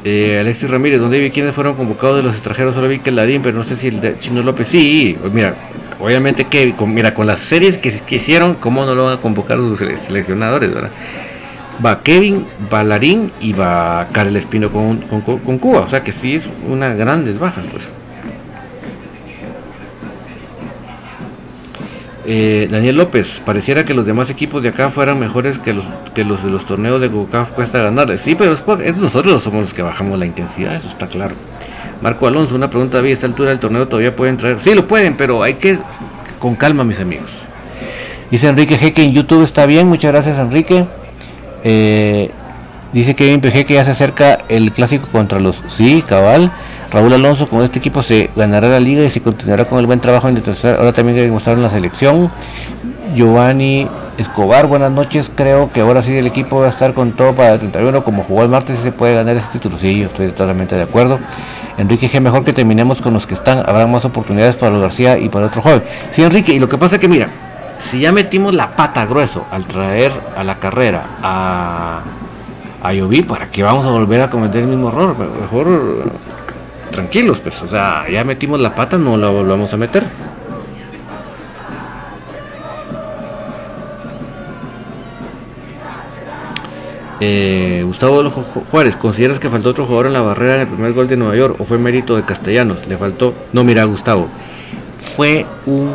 Eh, 0.04 0.38
Alexis 0.40 0.70
Ramírez, 0.70 1.00
¿dónde 1.00 1.18
vi 1.20 1.30
quiénes 1.30 1.54
fueron 1.54 1.74
convocados 1.74 2.16
de 2.16 2.22
los 2.22 2.32
extranjeros? 2.34 2.74
Solo 2.74 2.88
vi 2.88 2.98
que 3.00 3.10
el 3.10 3.16
Ladín, 3.16 3.42
pero 3.42 3.58
no 3.58 3.64
sé 3.64 3.76
si 3.76 3.88
el 3.88 4.00
de 4.00 4.18
Chino 4.18 4.42
López. 4.42 4.68
Sí, 4.68 5.16
mira, 5.32 5.54
obviamente 6.00 6.44
que, 6.44 6.72
con, 6.74 6.94
mira, 6.94 7.12
con 7.12 7.26
las 7.26 7.40
series 7.40 7.76
que, 7.76 8.00
que 8.00 8.16
hicieron, 8.16 8.54
¿cómo 8.54 8.86
no 8.86 8.94
lo 8.94 9.04
van 9.04 9.18
a 9.18 9.20
convocar 9.20 9.58
los 9.58 9.78
sele- 9.78 9.98
seleccionadores, 9.98 10.72
verdad? 10.72 10.90
Va 11.84 12.02
Kevin, 12.02 12.46
va 12.72 12.84
Larín 12.84 13.32
y 13.40 13.52
va 13.52 14.08
Karel 14.12 14.36
Espino 14.36 14.70
con, 14.70 15.58
Cuba. 15.58 15.80
O 15.80 15.90
sea 15.90 16.02
que 16.02 16.12
sí 16.12 16.36
es 16.36 16.46
una 16.68 16.94
grandes 16.94 17.38
bajas, 17.38 17.64
pues. 17.70 17.90
Eh, 22.24 22.68
Daniel 22.70 22.96
López, 22.96 23.42
pareciera 23.44 23.84
que 23.84 23.94
los 23.94 24.06
demás 24.06 24.30
equipos 24.30 24.62
de 24.62 24.68
acá 24.68 24.90
fueran 24.90 25.18
mejores 25.18 25.58
que 25.58 25.72
los 25.72 25.84
de 26.14 26.24
los 26.24 26.64
torneos 26.66 27.00
de 27.00 27.10
CONCACAF 27.10 27.50
cuesta 27.50 27.82
ganarles. 27.82 28.20
Sí, 28.20 28.36
pero 28.36 28.56
nosotros 28.96 29.42
somos 29.42 29.62
los 29.62 29.74
que 29.74 29.82
bajamos 29.82 30.18
la 30.18 30.26
intensidad, 30.26 30.76
eso 30.76 30.86
está 30.86 31.08
claro. 31.08 31.34
Marco 32.00 32.28
Alonso, 32.28 32.54
una 32.54 32.70
pregunta, 32.70 32.98
¿a 32.98 33.06
esta 33.08 33.26
altura 33.26 33.50
del 33.50 33.58
torneo 33.58 33.88
todavía 33.88 34.14
pueden 34.14 34.36
traer? 34.36 34.58
Sí, 34.60 34.72
lo 34.74 34.86
pueden, 34.86 35.16
pero 35.16 35.42
hay 35.42 35.54
que 35.54 35.78
con 36.38 36.54
calma, 36.54 36.84
mis 36.84 37.00
amigos. 37.00 37.30
Dice 38.30 38.48
Enrique 38.48 38.78
G 38.78 38.92
en 39.02 39.12
YouTube 39.12 39.42
está 39.42 39.66
bien, 39.66 39.88
muchas 39.88 40.12
gracias 40.12 40.38
Enrique. 40.38 40.86
Eh, 41.64 42.30
dice 42.92 43.14
Kevin 43.14 43.40
PG 43.40 43.66
que 43.66 43.74
ya 43.74 43.84
se 43.84 43.92
acerca 43.92 44.38
el 44.48 44.70
clásico 44.72 45.08
contra 45.10 45.40
los... 45.40 45.62
Sí, 45.68 46.02
cabal. 46.06 46.52
Raúl 46.92 47.12
Alonso 47.14 47.48
con 47.48 47.62
este 47.62 47.78
equipo 47.78 48.02
se 48.02 48.28
ganará 48.36 48.68
la 48.68 48.78
liga 48.80 49.02
y 49.02 49.08
se 49.08 49.22
continuará 49.22 49.64
con 49.64 49.78
el 49.78 49.86
buen 49.86 50.00
trabajo 50.00 50.28
en. 50.28 50.42
Ahora 50.78 50.92
también 50.92 51.16
que 51.16 51.22
demostrar 51.22 51.56
en 51.56 51.62
la 51.62 51.70
selección. 51.70 52.30
Giovanni 53.14 53.88
Escobar, 54.18 54.66
buenas 54.66 54.92
noches. 54.92 55.32
Creo 55.34 55.72
que 55.72 55.80
ahora 55.80 56.02
sí 56.02 56.14
el 56.14 56.26
equipo 56.26 56.60
va 56.60 56.66
a 56.66 56.68
estar 56.68 56.92
con 56.92 57.12
todo 57.12 57.34
para 57.34 57.54
el 57.54 57.60
31. 57.60 58.04
Como 58.04 58.22
jugó 58.24 58.42
el 58.42 58.50
martes, 58.50 58.78
se 58.78 58.92
puede 58.92 59.14
ganar 59.14 59.36
ese 59.36 59.48
título. 59.52 59.78
Sí, 59.78 60.00
yo 60.00 60.08
estoy 60.08 60.28
totalmente 60.28 60.76
de 60.76 60.82
acuerdo. 60.82 61.18
Enrique 61.78 62.10
G, 62.10 62.20
mejor 62.20 62.44
que 62.44 62.52
terminemos 62.52 63.00
con 63.00 63.14
los 63.14 63.26
que 63.26 63.32
están. 63.32 63.60
Habrá 63.60 63.86
más 63.86 64.04
oportunidades 64.04 64.56
para 64.56 64.72
los 64.72 64.82
García 64.82 65.18
y 65.18 65.30
para 65.30 65.46
otro 65.46 65.62
joven. 65.62 65.82
Sí, 66.10 66.22
Enrique, 66.22 66.52
y 66.52 66.58
lo 66.58 66.68
que 66.68 66.76
pasa 66.76 66.96
es 66.96 67.00
que, 67.00 67.08
mira, 67.08 67.28
si 67.90 68.00
ya 68.00 68.12
metimos 68.12 68.54
la 68.54 68.74
pata 68.76 69.04
grueso 69.06 69.46
al 69.50 69.66
traer 69.66 70.12
a 70.36 70.44
la 70.44 70.58
carrera 70.58 71.04
a, 71.22 72.00
a 72.82 72.92
Lloví, 72.92 73.22
¿para 73.22 73.50
qué 73.50 73.62
vamos 73.62 73.86
a 73.86 73.90
volver 73.90 74.22
a 74.22 74.30
cometer 74.30 74.62
el 74.62 74.68
mismo 74.68 74.88
error? 74.88 75.16
Mejor 75.18 76.10
tranquilos, 76.90 77.38
pues, 77.40 77.60
o 77.62 77.68
sea, 77.68 78.06
ya 78.10 78.22
metimos 78.24 78.60
la 78.60 78.74
pata, 78.74 78.98
no 78.98 79.16
la 79.16 79.28
volvamos 79.28 79.72
a 79.72 79.76
meter. 79.76 80.04
Eh, 87.24 87.82
Gustavo 87.86 88.28
Juárez, 88.70 88.96
¿consideras 88.96 89.38
que 89.38 89.48
faltó 89.48 89.70
otro 89.70 89.86
jugador 89.86 90.06
en 90.06 90.12
la 90.12 90.22
barrera 90.22 90.54
en 90.54 90.60
el 90.62 90.66
primer 90.66 90.92
gol 90.92 91.06
de 91.06 91.16
Nueva 91.16 91.36
York 91.36 91.54
o 91.60 91.64
fue 91.64 91.78
mérito 91.78 92.16
de 92.16 92.24
Castellanos? 92.24 92.84
Le 92.88 92.96
faltó. 92.96 93.32
No, 93.52 93.62
mira, 93.62 93.84
Gustavo, 93.84 94.26
fue 95.14 95.46
un 95.66 95.92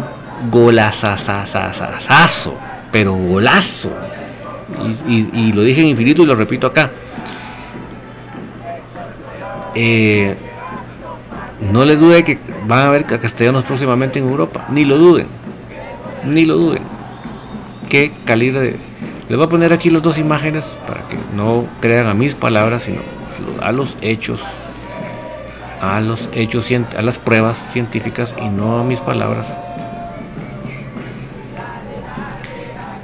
golazazazazazo, 0.52 2.56
pero 2.92 3.14
golazo. 3.14 3.92
Y, 5.08 5.54
lo 5.54 5.64
dije 5.64 5.82
en 5.82 5.88
infinito 5.88 6.24
y 6.24 6.26
lo 6.26 6.36
repito 6.36 6.68
acá. 6.68 6.92
Eh, 9.76 10.36
no 11.72 11.86
le 11.86 11.96
dude 11.96 12.24
que 12.24 12.38
van 12.68 12.88
a 12.88 12.90
ver 12.90 13.06
a 13.14 13.20
Castellanos 13.20 13.64
próximamente 13.64 14.20
en 14.20 14.28
Europa. 14.28 14.66
Ni 14.70 14.86
lo 14.86 14.98
duden. 14.98 15.28
Ni 16.26 16.46
lo 16.46 16.56
duden. 16.56 16.82
Qué 17.90 18.12
calibre 18.26 18.60
de... 18.60 18.76
Les 19.30 19.38
voy 19.38 19.46
a 19.46 19.50
poner 19.50 19.74
aquí 19.74 19.90
las 19.90 20.02
dos 20.02 20.18
imágenes 20.18 20.64
para 20.88 21.02
que 21.08 21.18
no 21.36 21.66
crean 21.82 22.08
a 22.08 22.14
mis 22.14 22.36
palabras, 22.36 22.84
sino 22.84 23.02
a 23.62 23.72
los 23.72 23.96
hechos. 24.02 24.40
A 25.82 26.00
los 26.00 26.28
hechos, 26.34 26.68
a 26.98 27.02
las 27.02 27.20
pruebas 27.20 27.58
científicas 27.72 28.34
y 28.42 28.50
no 28.50 28.80
a 28.80 28.84
mis 28.84 29.00
palabras. 29.00 29.48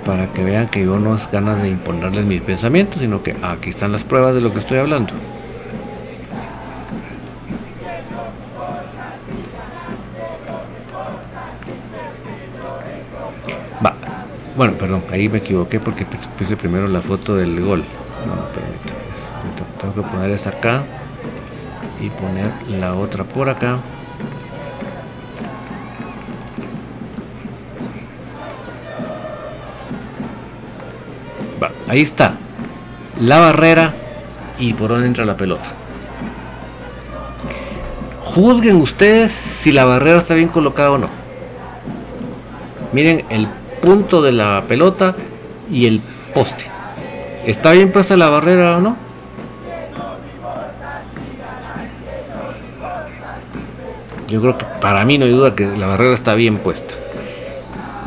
Para 0.05 0.27
que 0.33 0.43
vean 0.43 0.67
que 0.67 0.83
yo 0.83 0.99
no 0.99 1.15
es 1.15 1.29
ganas 1.31 1.61
de 1.61 1.69
imponerles 1.69 2.25
mis 2.25 2.41
pensamientos, 2.41 3.01
sino 3.01 3.23
que 3.23 3.35
aquí 3.41 3.69
están 3.69 3.91
las 3.91 4.03
pruebas 4.03 4.35
de 4.35 4.41
lo 4.41 4.53
que 4.53 4.59
estoy 4.59 4.77
hablando. 4.79 5.13
Bueno, 14.55 14.73
perdón, 14.75 15.03
ahí 15.11 15.29
me 15.29 15.39
equivoqué 15.39 15.79
porque 15.79 16.05
puse 16.37 16.55
primero 16.55 16.87
la 16.87 17.01
foto 17.01 17.35
del 17.35 17.59
gol. 17.59 17.83
No, 18.27 18.35
permítame. 18.53 19.03
Tengo 19.81 19.95
que 19.95 20.01
poner 20.01 20.29
esta 20.29 20.51
acá 20.51 20.83
y 21.99 22.09
poner 22.09 22.51
la 22.79 22.93
otra 22.93 23.23
por 23.23 23.49
acá. 23.49 23.79
Ahí 31.88 32.01
está. 32.01 32.34
La 33.20 33.39
barrera 33.39 33.93
y 34.59 34.74
por 34.74 34.89
dónde 34.89 35.07
entra 35.07 35.26
la 35.26 35.38
pelota. 35.38 35.70
Juzguen 38.26 38.78
ustedes 38.78 39.32
si 39.32 39.72
la 39.72 39.86
barrera 39.86 40.18
está 40.18 40.34
bien 40.34 40.49
colocada 40.49 40.91
o 40.91 40.97
no. 40.97 41.09
Miren 42.91 43.26
el 43.30 43.47
punto 43.82 44.22
de 44.22 44.32
la 44.32 44.64
pelota 44.68 45.16
y 45.72 45.86
el 45.86 46.01
poste. 46.34 46.66
¿Está 47.45 47.72
bien 47.72 47.91
puesta 47.91 48.16
la 48.18 48.30
barrera 48.30 48.78
o 48.78 48.82
no? 48.82 48.97
Yo 54.28 54.41
creo 54.41 54.57
que 54.57 54.66
para 54.82 55.05
mí 55.05 55.18
no 55.18 55.26
hay 55.26 55.32
duda 55.32 55.53
que 55.53 55.66
la 55.66 55.86
barrera 55.86 56.16
está 56.16 56.34
bien 56.34 56.57
puesta. 56.57 56.95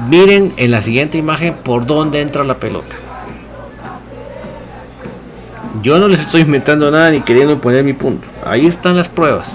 Miren 0.08 0.54
en 0.56 0.70
la 0.72 0.80
siguiente 0.80 1.18
imagen 1.18 1.54
por 1.54 1.86
dónde 1.86 2.20
entra 2.20 2.42
la 2.42 2.54
pelota. 2.54 2.96
Yo 5.82 5.98
no 5.98 6.08
les 6.08 6.20
estoy 6.20 6.42
inventando 6.42 6.90
nada 6.90 7.10
ni 7.10 7.20
queriendo 7.20 7.60
poner 7.60 7.84
mi 7.84 7.92
punto. 7.92 8.26
Ahí 8.44 8.66
están 8.66 8.96
las 8.96 9.08
pruebas. 9.08 9.48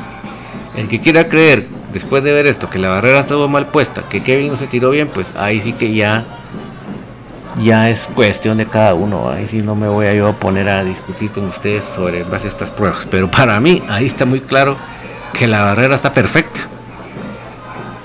El 0.75 0.87
que 0.87 0.99
quiera 0.99 1.27
creer 1.27 1.67
después 1.93 2.23
de 2.23 2.31
ver 2.31 2.47
esto, 2.47 2.69
que 2.69 2.79
la 2.79 2.89
barrera 2.89 3.21
estuvo 3.21 3.47
mal 3.47 3.67
puesta, 3.67 4.03
que 4.09 4.23
Kevin 4.23 4.49
no 4.49 4.57
se 4.57 4.67
tiró 4.67 4.91
bien, 4.91 5.09
pues 5.09 5.27
ahí 5.35 5.59
sí 5.61 5.73
que 5.73 5.93
ya 5.93 6.23
ya 7.61 7.89
es 7.89 8.07
cuestión 8.13 8.57
de 8.57 8.65
cada 8.65 8.93
uno. 8.93 9.29
Ahí 9.29 9.47
sí 9.47 9.61
no 9.61 9.75
me 9.75 9.87
voy 9.87 10.07
a 10.07 10.13
yo 10.13 10.29
a 10.29 10.33
poner 10.33 10.69
a 10.69 10.83
discutir 10.83 11.31
con 11.31 11.45
ustedes 11.45 11.83
sobre 11.83 12.23
base 12.23 12.47
estas 12.47 12.71
pruebas. 12.71 13.05
Pero 13.09 13.29
para 13.29 13.59
mí 13.59 13.83
ahí 13.89 14.05
está 14.05 14.25
muy 14.25 14.39
claro 14.39 14.77
que 15.33 15.47
la 15.47 15.63
barrera 15.63 15.95
está 15.95 16.13
perfecta. 16.13 16.61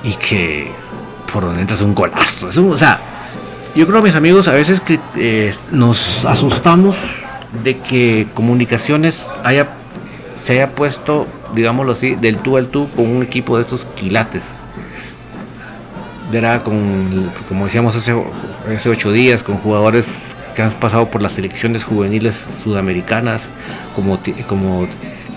Y 0.02 0.14
que 0.14 0.70
por 1.32 1.44
donde 1.44 1.60
entras 1.60 1.80
un 1.80 1.94
golazo. 1.94 2.48
o 2.48 2.76
sea, 2.76 3.00
yo 3.74 3.86
creo 3.86 4.02
mis 4.02 4.14
amigos 4.14 4.48
a 4.48 4.52
veces 4.52 4.80
que 4.80 4.98
eh, 5.16 5.54
nos 5.70 6.24
asustamos 6.24 6.96
de 7.62 7.78
que 7.78 8.26
comunicaciones 8.34 9.28
haya 9.44 9.68
se 10.34 10.52
haya 10.52 10.70
puesto 10.70 11.26
digámoslo 11.54 11.92
así, 11.92 12.14
del 12.14 12.38
tú 12.38 12.56
al 12.56 12.68
tú 12.68 12.88
con 12.94 13.08
un 13.08 13.22
equipo 13.22 13.56
de 13.56 13.62
estos 13.62 13.84
quilates. 13.96 14.42
Era 16.32 16.62
con, 16.62 17.30
como 17.48 17.66
decíamos 17.66 17.96
hace, 17.96 18.14
hace 18.76 18.88
ocho 18.88 19.12
días, 19.12 19.42
con 19.42 19.58
jugadores 19.58 20.06
que 20.54 20.62
han 20.62 20.72
pasado 20.72 21.06
por 21.08 21.22
las 21.22 21.32
selecciones 21.32 21.84
juveniles 21.84 22.44
sudamericanas, 22.62 23.42
como, 23.94 24.18
como 24.48 24.88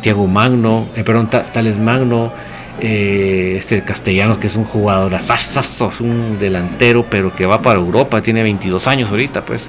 Tiago 0.02 0.28
Magno, 0.28 0.88
eh, 0.96 1.04
perdón, 1.04 1.30
Tales 1.30 1.78
Magno, 1.78 2.34
eh, 2.80 3.56
este 3.60 3.84
Castellanos, 3.84 4.40
que 4.40 4.48
es 4.48 4.56
un 4.56 4.66
jugador 4.66 5.14
asazo, 5.14 5.92
es 5.94 6.02
un 6.02 6.40
delantero, 6.40 7.06
pero 7.10 7.34
que 7.36 7.46
va 7.46 7.62
para 7.62 7.80
Europa, 7.80 8.22
tiene 8.22 8.42
22 8.44 8.88
años 8.88 9.10
ahorita, 9.10 9.46
pues. 9.46 9.68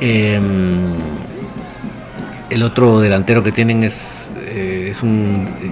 Em, 0.00 0.94
el 2.50 2.62
otro 2.62 3.00
delantero 3.00 3.42
que 3.42 3.52
tienen 3.52 3.84
es 3.84 4.20
eh, 4.52 4.88
es 4.90 5.02
un 5.02 5.46
eh, 5.62 5.70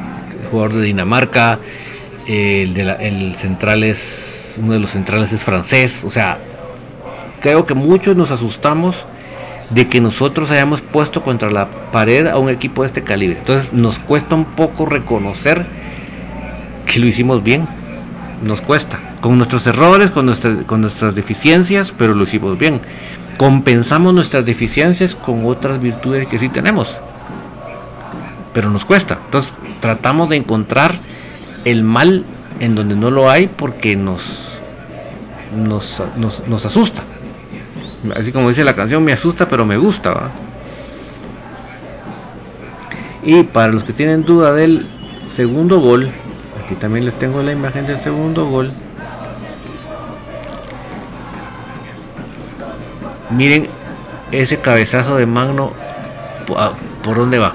jugador 0.51 0.75
de 0.75 0.83
Dinamarca, 0.83 1.59
el, 2.27 3.35
central 3.35 3.83
es, 3.83 4.57
uno 4.61 4.75
de 4.75 4.81
los 4.81 4.91
centrales 4.91 5.33
es 5.33 5.43
francés, 5.43 6.05
o 6.05 6.11
sea, 6.11 6.39
creo 7.41 7.67
que 7.67 7.75
muchos 7.75 8.17
nos 8.17 8.31
asustamos 8.31 8.95
de 9.71 9.89
que 9.89 10.01
nosotros 10.01 10.51
hayamos 10.51 10.81
puesto 10.81 11.23
contra 11.23 11.51
la 11.51 11.91
pared 11.91 12.27
a 12.27 12.39
un 12.39 12.51
equipo 12.51 12.83
de 12.83 12.87
este 12.87 13.03
calibre. 13.03 13.39
Entonces 13.39 13.73
nos 13.73 13.99
cuesta 13.99 14.35
un 14.35 14.45
poco 14.45 14.87
reconocer 14.87 15.67
que 16.87 17.01
lo 17.01 17.07
hicimos 17.07 17.43
bien. 17.43 17.67
Nos 18.43 18.61
cuesta. 18.61 18.99
Con 19.21 19.37
nuestros 19.37 19.67
errores, 19.67 20.11
con, 20.11 20.33
con 20.65 20.81
nuestras 20.81 21.15
deficiencias, 21.15 21.93
pero 21.97 22.15
lo 22.15 22.25
hicimos 22.25 22.57
bien. 22.57 22.81
Compensamos 23.39 24.13
nuestras 24.13 24.45
deficiencias 24.45 25.15
con 25.15 25.47
otras 25.47 25.81
virtudes 25.81 26.29
que 26.29 26.39
sí 26.39 26.51
tenemos 26.51 26.95
pero 28.59 28.71
nos 28.71 28.85
cuesta. 28.85 29.19
Entonces 29.25 29.53
tratamos 29.81 30.29
de 30.29 30.37
encontrar 30.37 30.99
el 31.65 31.85
mal 31.85 32.25
en 32.59 32.75
donde 32.75 32.97
no 32.97 33.09
lo 33.09 33.31
hay 33.31 33.47
porque 33.47 33.95
nos, 33.95 34.21
nos, 35.57 36.03
nos, 36.17 36.67
asusta. 36.67 37.03
Así 38.17 38.33
como 38.33 38.49
dice 38.49 38.65
la 38.65 38.75
canción, 38.75 39.05
me 39.05 39.13
asusta 39.13 39.49
pero 39.49 39.65
me 39.65 39.77
gusta. 39.77 40.31
Y 43.23 43.45
para 43.45 43.73
los 43.73 43.85
que 43.85 43.93
tienen 43.93 44.25
duda 44.25 44.53
del 44.53 44.89
segundo 45.29 45.79
gol, 45.81 46.09
aquí 46.65 46.75
también 46.75 47.05
les 47.05 47.15
tengo 47.15 47.43
la 47.45 47.53
imagen 47.53 47.87
del 47.87 47.99
segundo 47.99 48.47
gol. 48.47 48.73
Miren 53.31 53.69
ese 54.33 54.59
cabezazo 54.59 55.17
de 55.17 55.27
Magno, 55.27 55.73
¿por 57.03 57.17
dónde 57.17 57.39
va? 57.39 57.55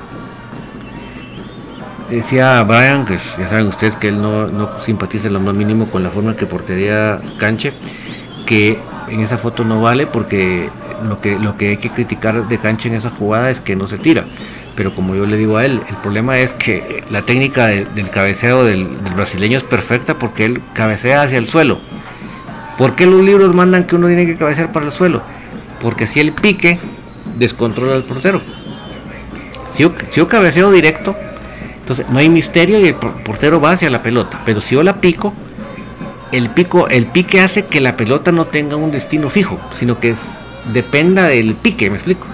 decía 2.09 2.63
Brian, 2.63 3.05
que 3.05 3.17
ya 3.17 3.49
saben 3.49 3.67
ustedes 3.67 3.95
que 3.95 4.09
él 4.09 4.21
no, 4.21 4.81
simpatiza 4.81 5.29
lo 5.29 5.39
más 5.39 5.55
mínimo 5.55 5.87
con 5.87 6.03
la 6.03 6.09
forma 6.09 6.35
que 6.35 6.45
portería 6.45 7.19
Canche, 7.37 7.73
que 8.45 8.79
en 9.09 9.21
esa 9.21 9.37
foto 9.37 9.63
no 9.63 9.81
vale 9.81 10.07
porque 10.07 10.69
lo 11.07 11.19
que, 11.21 11.37
lo 11.39 11.57
que 11.57 11.69
hay 11.69 11.77
que 11.77 11.89
criticar 11.89 12.47
de 12.47 12.57
Canche 12.57 12.89
en 12.89 12.95
esa 12.95 13.09
jugada 13.09 13.49
es 13.49 13.59
que 13.59 13.75
no 13.75 13.87
se 13.87 13.97
tira. 13.97 14.25
Pero 14.75 14.95
como 14.95 15.13
yo 15.13 15.27
le 15.27 15.37
digo 15.37 15.57
a 15.57 15.65
él, 15.65 15.81
el 15.87 15.95
problema 15.97 16.39
es 16.39 16.51
que 16.53 17.03
la 17.11 17.21
técnica 17.21 17.67
del 17.67 18.09
cabeceo 18.09 18.63
del, 18.63 18.87
brasileño 19.15 19.57
es 19.57 19.63
perfecta 19.63 20.17
porque 20.17 20.45
él 20.45 20.61
cabecea 20.73 21.21
hacia 21.21 21.37
el 21.37 21.47
suelo. 21.47 21.79
¿Por 22.77 22.95
qué 22.95 23.05
los 23.05 23.21
libros 23.21 23.53
mandan 23.53 23.83
que 23.83 23.95
uno 23.95 24.07
tiene 24.07 24.25
que 24.25 24.35
cabecear 24.35 24.71
para 24.71 24.87
el 24.87 24.91
suelo? 24.91 25.21
Porque 25.83 26.07
si 26.07 26.21
él 26.21 26.31
pique, 26.31 26.79
descontrola 27.37 27.95
al 27.95 28.05
portero. 28.05 28.41
Si 29.73 29.83
yo, 29.83 29.93
si 30.09 30.21
yo 30.21 30.29
cabeceo 30.29 30.71
directo, 30.71 31.13
entonces 31.79 32.05
no 32.09 32.19
hay 32.19 32.29
misterio 32.29 32.79
y 32.79 32.87
el 32.87 32.95
portero 32.95 33.59
va 33.59 33.71
hacia 33.71 33.89
la 33.89 34.01
pelota. 34.01 34.41
Pero 34.45 34.61
si 34.61 34.75
yo 34.75 34.81
la 34.81 35.01
pico, 35.01 35.33
el 36.31 36.49
pico, 36.49 36.87
el 36.87 37.07
pique 37.07 37.41
hace 37.41 37.65
que 37.65 37.81
la 37.81 37.97
pelota 37.97 38.31
no 38.31 38.45
tenga 38.45 38.77
un 38.77 38.91
destino 38.91 39.29
fijo, 39.29 39.59
sino 39.77 39.99
que 39.99 40.15
dependa 40.71 41.23
del 41.23 41.53
pique, 41.55 41.89
me 41.89 41.97
explico. 41.97 42.27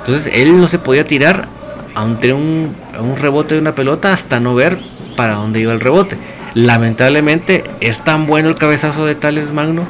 Entonces 0.00 0.30
él 0.34 0.60
no 0.60 0.68
se 0.68 0.78
podía 0.78 1.06
tirar 1.06 1.48
ante 1.94 2.34
un, 2.34 2.76
un 3.00 3.16
rebote 3.16 3.54
de 3.54 3.62
una 3.62 3.74
pelota 3.74 4.12
hasta 4.12 4.38
no 4.38 4.54
ver 4.54 4.78
para 5.16 5.36
dónde 5.36 5.60
iba 5.60 5.72
el 5.72 5.80
rebote. 5.80 6.18
Lamentablemente 6.52 7.64
es 7.80 8.04
tan 8.04 8.26
bueno 8.26 8.50
el 8.50 8.56
cabezazo 8.56 9.06
de 9.06 9.14
Tales 9.14 9.50
Magno 9.50 9.86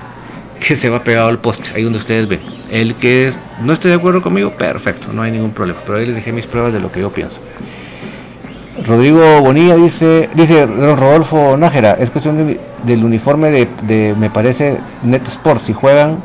que 0.61 0.77
se 0.77 0.91
va 0.91 1.01
pegado 1.01 1.29
al 1.29 1.39
poste, 1.39 1.71
ahí 1.75 1.83
donde 1.83 1.99
ustedes 1.99 2.29
ven. 2.29 2.41
El 2.71 2.95
que 2.95 3.33
no 3.63 3.73
estoy 3.73 3.91
de 3.91 3.97
acuerdo 3.97 4.23
conmigo, 4.23 4.53
perfecto, 4.53 5.13
no 5.13 5.23
hay 5.23 5.31
ningún 5.31 5.53
problema. 5.53 5.79
Pero 5.85 5.99
ahí 5.99 6.07
les 6.07 6.17
dejé 6.17 6.33
mis 6.33 6.47
pruebas 6.47 6.73
de 6.73 6.81
lo 6.81 6.91
que 6.91 7.01
yo 7.01 7.11
pienso. 7.11 7.39
Rodrigo 8.85 9.41
Bonilla 9.41 9.75
dice, 9.77 10.29
dice 10.35 10.67
Rodolfo 10.67 11.57
Nájera, 11.57 11.97
es 11.99 12.11
cuestión 12.11 12.59
del 12.85 13.05
uniforme 13.05 13.51
de, 13.51 14.15
me 14.19 14.29
parece, 14.29 14.79
Net 15.03 15.27
Sport. 15.29 15.63
Si 15.63 15.73
juegan 15.73 16.19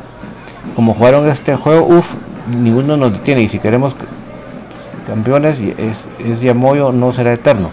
como 0.75 0.93
jugaron 0.93 1.27
este 1.27 1.55
juego, 1.55 1.85
uff, 1.85 2.15
ninguno 2.49 2.97
nos 2.97 3.13
detiene 3.13 3.41
y 3.41 3.47
si 3.47 3.59
queremos 3.59 3.95
campeones 5.07 5.59
es, 5.77 6.07
es 6.19 6.41
Yamoyo 6.41 6.91
no 6.91 7.13
será 7.13 7.33
eterno. 7.33 7.69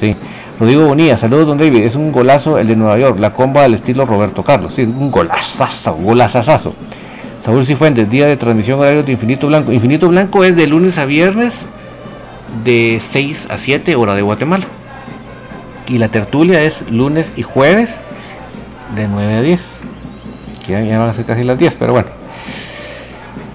Sí. 0.00 0.16
Rodrigo 0.58 0.86
Bonilla, 0.86 1.16
saludos 1.16 1.46
don 1.46 1.58
David, 1.58 1.82
es 1.82 1.94
un 1.96 2.12
golazo 2.12 2.58
el 2.58 2.66
de 2.66 2.76
Nueva 2.76 2.98
York, 2.98 3.18
la 3.18 3.32
comba 3.32 3.64
al 3.64 3.74
estilo 3.74 4.04
Roberto 4.04 4.44
Carlos, 4.44 4.74
sí, 4.74 4.82
un 4.82 5.10
golazazo, 5.10 5.94
golazazazo. 5.94 6.74
Saúl 7.42 7.66
Cifuentes, 7.66 8.08
día 8.08 8.26
de 8.26 8.36
transmisión 8.36 8.78
horario 8.78 9.02
de 9.02 9.10
Infinito 9.10 9.48
Blanco. 9.48 9.72
Infinito 9.72 10.08
Blanco 10.08 10.44
es 10.44 10.54
de 10.54 10.68
lunes 10.68 10.96
a 10.98 11.06
viernes 11.06 11.66
de 12.64 13.02
6 13.04 13.48
a 13.50 13.58
7 13.58 13.96
hora 13.96 14.14
de 14.14 14.22
Guatemala. 14.22 14.64
Y 15.88 15.98
la 15.98 16.08
tertulia 16.08 16.62
es 16.62 16.88
lunes 16.88 17.32
y 17.34 17.42
jueves 17.42 17.98
de 18.94 19.08
9 19.08 19.34
a 19.34 19.40
10. 19.42 19.80
Que 20.64 20.86
ya, 20.86 20.98
van 21.00 21.08
a 21.08 21.12
ser 21.12 21.24
casi 21.24 21.42
las 21.42 21.58
10, 21.58 21.74
pero 21.74 21.94
bueno. 21.94 22.10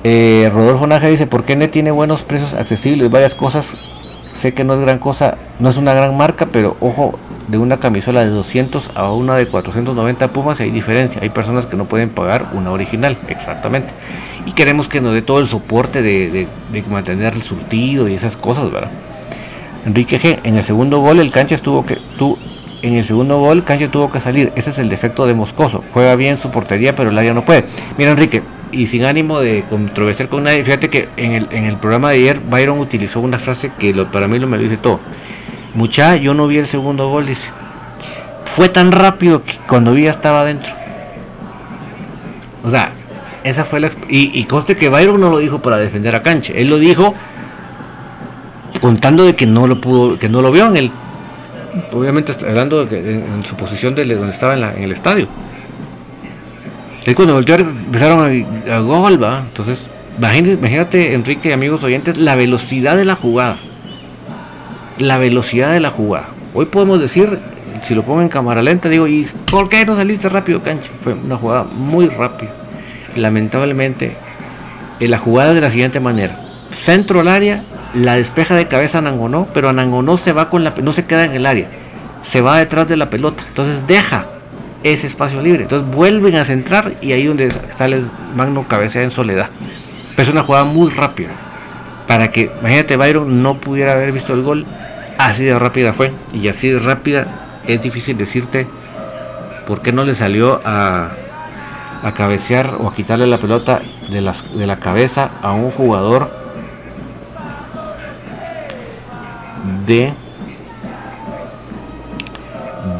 Eh, 0.03 0.51
Rodolfo 0.53 0.85
Naja 0.85 1.07
dice, 1.07 1.25
¿por 1.25 1.45
qué 1.45 1.55
NET 1.55 1.71
tiene 1.71 1.91
buenos 1.91 2.23
precios 2.23 2.53
accesibles? 2.53 3.09
Varias 3.09 3.35
cosas 3.35 3.77
Sé 4.37 4.53
que 4.53 4.63
no 4.63 4.75
es 4.75 4.81
gran 4.81 4.99
cosa, 4.99 5.35
no 5.57 5.67
es 5.67 5.77
una 5.77 5.95
gran 5.95 6.15
marca, 6.15 6.45
pero 6.51 6.77
ojo, 6.79 7.17
de 7.47 7.57
una 7.57 7.77
camisola 7.77 8.23
de 8.23 8.29
200 8.29 8.91
a 8.93 9.11
una 9.11 9.35
de 9.35 9.47
490 9.47 10.27
Pumas 10.27 10.59
hay 10.59 10.69
diferencia. 10.69 11.19
Hay 11.23 11.29
personas 11.29 11.65
que 11.65 11.75
no 11.75 11.85
pueden 11.85 12.09
pagar 12.09 12.51
una 12.53 12.69
original, 12.69 13.17
exactamente. 13.29 13.95
Y 14.45 14.51
queremos 14.51 14.87
que 14.87 15.01
nos 15.01 15.15
dé 15.15 15.23
todo 15.23 15.39
el 15.39 15.47
soporte 15.47 16.03
de, 16.03 16.47
mantener 16.87 17.33
el 17.33 17.41
surtido 17.41 18.07
y 18.07 18.13
esas 18.13 18.37
cosas, 18.37 18.71
¿verdad? 18.71 18.91
Enrique 19.87 20.19
G, 20.19 20.37
en 20.43 20.55
el 20.55 20.63
segundo 20.63 20.99
gol 20.99 21.19
el 21.19 21.31
cancha 21.31 21.55
estuvo 21.55 21.83
que 21.83 21.97
tú 22.19 22.37
en 22.83 22.93
el 22.93 23.05
segundo 23.05 23.39
gol 23.39 23.63
Cancha 23.63 23.89
tuvo 23.89 24.11
que 24.11 24.19
salir. 24.19 24.53
Ese 24.55 24.69
es 24.69 24.77
el 24.77 24.87
defecto 24.87 25.25
de 25.25 25.33
Moscoso. 25.33 25.83
Juega 25.93 26.15
bien 26.15 26.37
su 26.37 26.51
portería, 26.51 26.95
pero 26.95 27.09
el 27.09 27.17
área 27.17 27.33
no 27.33 27.43
puede. 27.43 27.65
Mira, 27.97 28.11
Enrique, 28.11 28.43
y 28.71 28.87
sin 28.87 29.05
ánimo 29.05 29.39
de 29.39 29.63
controversiar 29.69 30.29
con 30.29 30.43
nadie, 30.43 30.63
fíjate 30.63 30.89
que 30.89 31.09
en 31.17 31.33
el, 31.33 31.47
en 31.51 31.65
el 31.65 31.77
programa 31.77 32.11
de 32.11 32.17
ayer 32.17 32.39
Byron 32.39 32.79
utilizó 32.79 33.19
una 33.19 33.39
frase 33.39 33.71
que 33.77 33.93
para 34.11 34.27
mí 34.27 34.39
lo 34.39 34.47
me 34.47 34.57
dice 34.57 34.77
todo. 34.77 34.99
Mucha, 35.73 36.15
yo 36.15 36.33
no 36.33 36.47
vi 36.47 36.57
el 36.57 36.67
segundo 36.67 37.09
gol, 37.09 37.25
dice. 37.25 37.47
Fue 38.55 38.69
tan 38.69 38.91
rápido 38.91 39.43
que 39.43 39.53
cuando 39.67 39.93
vi 39.93 40.03
ya 40.03 40.11
estaba 40.11 40.41
adentro. 40.41 40.71
O 42.63 42.71
sea, 42.71 42.91
esa 43.43 43.63
fue 43.63 43.79
la... 43.79 43.89
Y, 44.09 44.37
y 44.37 44.43
conste 44.45 44.75
que 44.75 44.89
Byron 44.89 45.21
no 45.21 45.29
lo 45.29 45.37
dijo 45.37 45.59
para 45.59 45.77
defender 45.77 46.15
a 46.15 46.23
Cancha. 46.23 46.53
Él 46.55 46.69
lo 46.69 46.77
dijo 46.79 47.13
contando 48.81 49.23
de 49.23 49.35
que 49.35 49.45
no 49.45 49.67
lo 49.67 49.79
pudo, 49.79 50.17
que 50.17 50.29
no 50.29 50.41
lo 50.41 50.51
vio 50.51 50.65
en 50.65 50.77
el... 50.77 50.91
Obviamente 51.93 52.33
hablando 52.47 52.85
de 52.85 52.89
que, 52.89 53.11
en 53.11 53.43
su 53.45 53.55
posición 53.55 53.93
de 53.93 54.03
donde 54.05 54.33
estaba 54.33 54.55
en, 54.55 54.63
en 54.63 54.83
el 54.83 54.91
estadio. 54.91 55.27
Es 57.07 57.15
cuando 57.15 57.35
voltearon, 57.35 57.69
empezaron 57.69 58.19
a, 58.19 58.75
a 58.75 58.79
gol. 58.79 59.13
Entonces, 59.13 59.87
imagínate, 60.19 61.13
Enrique 61.13 61.47
y 61.47 61.51
amigos 61.53 61.81
oyentes, 61.81 62.17
la 62.17 62.35
velocidad 62.35 62.97
de 62.97 63.05
la 63.05 63.15
jugada. 63.15 63.57
La 64.97 65.17
velocidad 65.17 65.71
de 65.71 65.79
la 65.79 65.89
jugada. 65.89 66.27
Hoy 66.53 66.65
podemos 66.65 66.99
decir, 66.99 67.39
si 67.83 67.95
lo 67.95 68.03
pongo 68.03 68.21
en 68.21 68.27
cámara 68.27 68.61
lenta, 68.61 68.89
digo, 68.89 69.07
¿y 69.07 69.25
por 69.49 69.69
qué 69.69 69.85
no 69.85 69.95
saliste 69.95 70.27
rápido, 70.27 70.61
cancha? 70.61 70.91
Fue 70.99 71.13
una 71.13 71.37
jugada 71.37 71.63
muy 71.63 72.09
rápida. 72.09 72.51
Lamentablemente, 73.15 74.17
en 74.99 75.09
la 75.09 75.17
jugada 75.17 75.53
de 75.53 75.61
la 75.61 75.69
siguiente 75.69 76.01
manera: 76.01 76.41
centro 76.71 77.21
al 77.21 77.29
área, 77.29 77.63
la 77.93 78.15
despeja 78.15 78.55
de 78.55 78.67
cabeza 78.67 78.97
a 78.97 79.01
Nangonó, 79.01 79.47
pero 79.53 79.71
Nangonó 79.71 80.17
se 80.17 80.33
va 80.33 80.49
con 80.49 80.65
la 80.65 80.73
no 80.83 80.91
se 80.91 81.05
queda 81.05 81.23
en 81.23 81.31
el 81.31 81.45
área, 81.45 81.69
se 82.23 82.41
va 82.41 82.57
detrás 82.57 82.89
de 82.89 82.97
la 82.97 83.09
pelota. 83.09 83.45
Entonces 83.47 83.87
deja 83.87 84.25
ese 84.93 85.07
espacio 85.07 85.41
libre. 85.41 85.63
Entonces 85.63 85.89
vuelven 85.93 86.35
a 86.35 86.45
centrar 86.45 86.93
y 87.01 87.11
ahí 87.13 87.25
donde 87.25 87.51
sale 87.77 88.01
Magno 88.35 88.67
cabecea 88.67 89.03
en 89.03 89.11
soledad. 89.11 89.49
es 90.17 90.27
una 90.27 90.43
jugada 90.43 90.65
muy 90.65 90.89
rápida. 90.89 91.29
Para 92.07 92.31
que, 92.31 92.51
imagínate, 92.59 92.95
Byron 92.95 93.43
no 93.43 93.55
pudiera 93.59 93.93
haber 93.93 94.11
visto 94.11 94.33
el 94.33 94.41
gol, 94.41 94.65
así 95.17 95.43
de 95.43 95.57
rápida 95.57 95.93
fue. 95.93 96.11
Y 96.33 96.47
así 96.47 96.69
de 96.69 96.79
rápida 96.79 97.27
es 97.67 97.81
difícil 97.81 98.17
decirte 98.17 98.67
por 99.67 99.81
qué 99.81 99.91
no 99.91 100.03
le 100.03 100.15
salió 100.15 100.61
a, 100.63 101.11
cabecear 102.15 102.77
o 102.79 102.87
a 102.87 102.95
quitarle 102.95 103.27
la 103.27 103.37
pelota 103.37 103.81
de, 104.09 104.21
las, 104.21 104.45
de 104.57 104.65
la 104.65 104.79
cabeza 104.79 105.31
a 105.41 105.51
un 105.51 105.71
jugador 105.71 106.31
de 109.85 110.13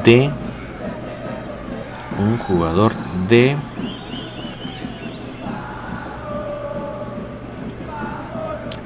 de 0.04 0.30
un 2.20 2.38
jugador 2.38 2.94
de 3.28 3.56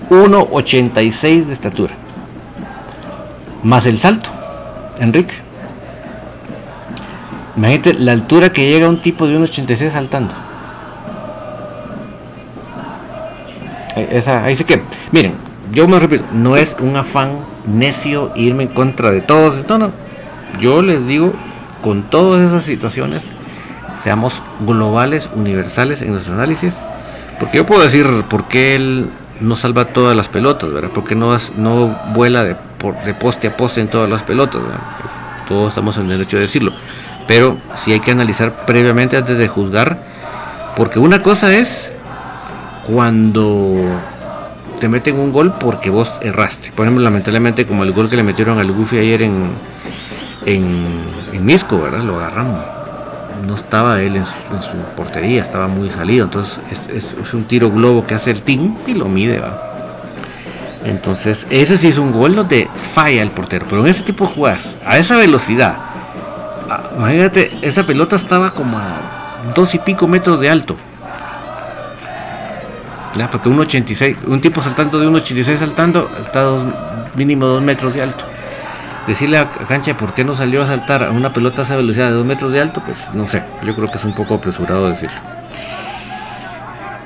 ...1.86 0.10 1.46
de 1.46 1.54
estatura... 1.54 1.94
...más 3.64 3.86
el 3.86 3.98
salto... 3.98 4.30
...Enrique... 5.00 5.34
Imagínate 7.56 7.94
la 7.94 8.14
altura 8.14 8.52
que 8.52 8.70
llega 8.70 8.90
un 8.90 9.02
tipo 9.02 9.28
de 9.28 9.38
1.86 9.38 9.92
saltando. 9.92 10.34
Eh, 13.96 14.08
esa, 14.12 14.44
ahí 14.44 14.56
sí 14.56 14.64
que, 14.64 14.82
miren, 15.12 15.34
yo 15.72 15.88
me 15.88 16.00
repito, 16.00 16.24
no 16.34 16.56
es 16.56 16.76
un 16.80 16.96
afán 16.96 17.40
necio 17.66 18.32
irme 18.36 18.64
en 18.64 18.70
contra 18.70 19.12
de 19.12 19.22
todos. 19.22 19.60
No, 19.68 19.78
no. 19.78 19.92
Yo 20.60 20.82
les 20.82 21.06
digo 21.08 21.34
con 21.82 22.04
todas 22.04 22.48
esas 22.48 22.64
situaciones 22.64 23.30
seamos 24.02 24.42
globales, 24.62 25.30
universales 25.36 26.02
en 26.02 26.14
nuestro 26.14 26.34
análisis. 26.34 26.74
Porque 27.40 27.58
yo 27.58 27.66
puedo 27.66 27.82
decir 27.82 28.08
por 28.30 28.46
qué 28.46 28.76
él 28.76 29.10
no 29.40 29.56
salva 29.56 29.86
todas 29.86 30.16
las 30.16 30.28
pelotas, 30.28 30.72
¿verdad? 30.72 30.92
Porque 30.94 31.16
no, 31.16 31.38
no 31.58 32.00
vuela 32.14 32.44
de, 32.44 32.56
de 33.06 33.14
poste 33.14 33.48
a 33.48 33.58
poste 33.58 33.82
en 33.82 33.88
todas 33.88 34.10
las 34.10 34.22
pelotas, 34.22 34.62
Todos 35.48 35.70
estamos 35.70 35.98
en 35.98 36.04
el 36.04 36.10
derecho 36.10 36.38
de 36.38 36.44
decirlo. 36.44 36.72
Pero 37.28 37.58
sí 37.76 37.92
hay 37.92 38.00
que 38.00 38.12
analizar 38.12 38.66
previamente 38.66 39.18
antes 39.18 39.38
de 39.38 39.48
juzgar. 39.48 39.98
Porque 40.76 41.00
una 41.00 41.22
cosa 41.22 41.54
es 41.54 41.90
cuando 42.88 43.76
te 44.80 44.88
meten 44.90 45.20
un 45.20 45.32
gol 45.32 45.54
porque 45.60 45.90
vos 45.90 46.12
erraste. 46.22 46.72
Por 46.76 46.86
ejemplo, 46.86 47.04
lamentablemente 47.04 47.66
como 47.66 47.84
el 47.84 47.92
gol 47.92 48.10
que 48.10 48.16
le 48.16 48.24
metieron 48.24 48.60
al 48.60 48.72
Goofy 48.72 48.98
ayer 48.98 49.22
en, 49.22 49.52
en, 50.46 51.02
en 51.34 51.46
Misco, 51.46 51.80
¿verdad? 51.80 52.04
Lo 52.04 52.20
agarramos. 52.20 52.62
No 53.48 53.56
estaba 53.56 54.02
él 54.02 54.16
en 54.18 54.26
su, 54.26 54.34
portería, 54.96 55.42
estaba 55.42 55.68
muy 55.68 55.90
salido. 55.90 56.26
Entonces 56.26 56.60
es, 56.94 57.34
un 57.34 57.46
tiro 57.46 57.72
globo 57.72 58.06
que 58.06 58.16
hace 58.16 58.32
el 58.32 58.44
team 58.44 58.78
y 58.86 58.94
lo 58.94 59.06
mide, 59.06 59.40
¿va? 59.40 59.70
Entonces, 60.84 61.46
ese 61.50 61.78
sí 61.78 61.90
es 61.90 61.98
un 61.98 62.12
gol 62.12 62.36
donde 62.36 62.68
falla 62.94 63.22
el 63.22 63.30
portero. 63.30 63.66
Pero 63.70 63.82
en 63.82 63.92
ese 63.92 64.04
tipo 64.04 64.26
de 64.26 64.34
jugadas, 64.34 64.76
a 64.86 64.98
esa 64.98 65.18
velocidad, 65.18 65.76
imagínate, 66.98 67.52
esa 67.62 67.84
pelota 67.84 68.16
estaba 68.16 68.54
como 68.54 68.78
a 68.78 68.98
dos 69.54 69.74
y 69.76 69.80
pico 69.80 70.08
metros 70.08 70.40
de 70.40 70.50
alto. 70.50 70.76
¿Ya? 73.16 73.30
Porque 73.30 73.50
un 73.50 73.60
86, 73.60 74.18
un 74.26 74.40
tipo 74.42 74.64
saltando 74.64 75.00
de 75.00 75.08
1,86 75.08 75.60
saltando, 75.60 76.10
está 76.22 76.50
mínimo 77.16 77.46
dos 77.46 77.62
metros 77.62 77.94
de 77.94 78.02
alto 78.02 78.31
decirle 79.12 79.38
a 79.38 79.50
Cancha 79.68 79.98
por 79.98 80.14
qué 80.14 80.24
no 80.24 80.36
salió 80.36 80.64
a 80.64 80.68
saltar 80.68 81.04
a 81.04 81.12
una 81.12 81.34
pelota 81.34 81.62
a 81.62 81.66
esa 81.66 81.76
velocidad 81.76 82.08
de 82.08 82.14
2 82.14 82.26
metros 82.26 82.54
de 82.54 82.62
alto, 82.62 82.82
pues 82.86 83.10
no 83.14 83.28
sé, 83.28 83.44
yo 83.64 83.76
creo 83.76 83.90
que 83.92 83.98
es 83.98 84.06
un 84.06 84.14
poco 84.14 84.36
apresurado 84.36 84.90
decirlo. 84.90 85.20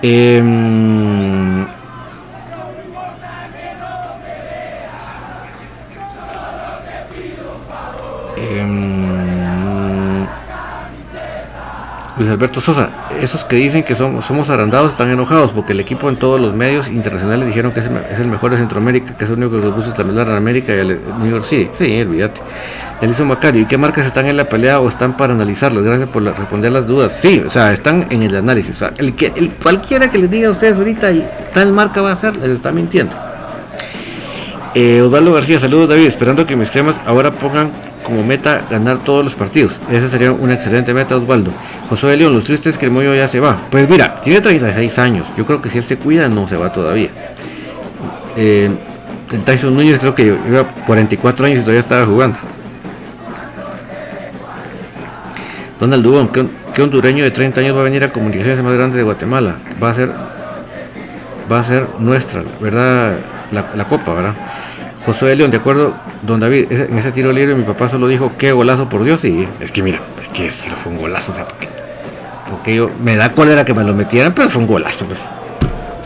Em, 0.01 1.65
Luis 12.18 12.30
Alberto 12.30 12.61
Sosa, 12.61 12.89
esos 13.20 13.43
que 13.43 13.57
dicen 13.57 13.84
que 13.84 13.93
somos, 13.93 14.26
somos 14.26 14.49
arandados 14.49 14.91
están 14.91 15.09
enojados 15.09 15.51
porque 15.51 15.74
el 15.74 15.82
equipo 15.82 16.07
en 16.07 16.16
todos 16.16 16.39
los 16.39 16.53
medios 16.53 16.88
internacionales 16.88 17.45
dijeron 17.45 17.74
que 17.74 17.82
es 17.82 18.20
el, 18.20 18.28
mejor 18.28 18.51
de 18.51 18.57
Centroamérica, 18.57 19.18
que 19.18 19.26
es 19.26 19.30
el 19.30 19.38
único 19.38 19.61
que 19.61 19.68
puso 19.68 19.93
también 19.93 20.22
en 20.22 20.34
América 20.34 20.74
y 20.74 20.80
el 20.80 20.99
New 21.20 21.30
York 21.30 21.43
City. 21.43 21.70
Sí, 21.78 22.01
olvídate. 22.01 22.39
Delicio 23.01 23.26
Macario, 23.26 23.63
¿y 23.63 23.66
qué 23.66 23.78
marcas 23.78 24.05
están 24.05 24.28
en 24.28 24.38
la 24.38 24.45
pelea 24.45 24.80
o 24.80 24.88
están 24.88 25.18
para 25.18 25.34
analizarlos? 25.34 25.84
Gracias 25.84 26.07
por 26.07 26.24
responder 26.24 26.72
las 26.72 26.88
dudas. 26.88 27.18
Sí, 27.22 27.43
o 27.45 27.49
sea, 27.49 27.74
están 27.74 28.07
en 28.09 28.24
el 28.24 28.34
análisis. 28.34 28.76
O 28.76 28.80
sea, 28.80 28.93
el 28.97 29.13
que, 29.13 29.51
cualquiera 29.61 30.09
que 30.09 30.18
les 30.18 30.32
diga 30.32 30.47
a 30.47 30.51
ustedes 30.51 30.78
ahorita 30.78 31.11
tal 31.53 31.74
marca 31.74 32.01
va 32.01 32.13
a 32.13 32.16
ser, 32.16 32.38
les 32.38 32.51
está 32.51 32.72
mintiendo. 32.72 33.13
Eh, 34.74 35.01
Osvaldo 35.01 35.34
García, 35.34 35.59
saludos 35.59 35.89
David, 35.89 36.07
esperando 36.07 36.45
que 36.45 36.55
mis 36.55 36.70
cremas 36.70 36.95
ahora 37.05 37.32
pongan 37.32 37.72
como 38.05 38.23
meta 38.23 38.61
ganar 38.69 38.99
todos 38.99 39.23
los 39.23 39.35
partidos. 39.35 39.73
Esa 39.91 40.07
sería 40.07 40.31
una 40.31 40.53
excelente 40.53 40.93
meta, 40.93 41.17
Osvaldo. 41.17 41.51
José 41.89 42.07
de 42.07 42.17
León, 42.17 42.33
los 42.33 42.45
tristes 42.45 42.77
que 42.77 42.85
el 42.85 42.91
Moyo 42.91 43.13
ya 43.13 43.27
se 43.27 43.39
va. 43.39 43.57
Pues 43.69 43.89
mira, 43.89 44.21
tiene 44.21 44.39
36 44.39 44.99
años. 44.99 45.25
Yo 45.35 45.45
creo 45.45 45.61
que 45.61 45.69
si 45.69 45.79
él 45.79 45.83
se 45.83 45.97
cuida, 45.97 46.29
no 46.29 46.47
se 46.47 46.55
va 46.55 46.71
todavía. 46.71 47.09
Eh, 48.37 48.69
el 49.31 49.43
Tyson 49.43 49.75
Núñez 49.75 49.99
creo 49.99 50.13
que 50.13 50.23
lleva 50.23 50.63
44 50.85 51.45
años 51.45 51.57
y 51.59 51.61
todavía 51.61 51.81
estaba 51.81 52.05
jugando. 52.05 52.37
Donald 55.79 56.03
Dubón, 56.03 56.29
¿qué, 56.73 56.81
hondureño 56.81 57.23
de 57.23 57.31
30 57.31 57.59
años 57.59 57.75
va 57.75 57.81
a 57.81 57.83
venir 57.83 58.03
a 58.03 58.11
comunicaciones 58.13 58.63
más 58.63 58.73
grandes 58.73 58.97
de 58.97 59.03
Guatemala? 59.03 59.55
Va 59.81 59.89
a 59.89 59.93
ser 59.93 60.11
va 61.51 61.59
a 61.59 61.63
ser 61.63 61.87
nuestra, 61.99 62.43
¿verdad? 62.59 63.17
La, 63.51 63.85
copa, 63.85 64.13
¿verdad? 64.13 64.33
José 65.05 65.25
de 65.27 65.35
León, 65.35 65.51
de 65.51 65.57
acuerdo, 65.57 65.93
don 66.23 66.39
David, 66.39 66.71
en 66.71 66.97
ese 66.97 67.11
tiro 67.11 67.31
libre 67.31 67.53
mi 67.53 67.63
papá 67.63 67.87
solo 67.89 68.07
dijo, 68.07 68.31
qué 68.39 68.51
golazo 68.51 68.89
por 68.89 69.03
Dios, 69.03 69.23
y 69.23 69.47
es 69.59 69.71
que 69.71 69.83
mira, 69.83 69.99
es 70.23 70.29
que 70.29 70.51
si 70.51 70.69
fue 70.71 70.91
un 70.91 70.97
golazo, 70.97 71.31
o 71.31 71.35
sea, 71.35 71.45
porque, 72.49 72.75
yo, 72.75 72.89
me 73.03 73.15
da 73.15 73.31
cólera 73.31 73.63
que 73.65 73.73
me 73.73 73.83
lo 73.83 73.93
metieran, 73.93 74.33
pero 74.33 74.49
fue 74.49 74.61
un 74.61 74.67
golazo, 74.67 75.05
pues. 75.05 75.19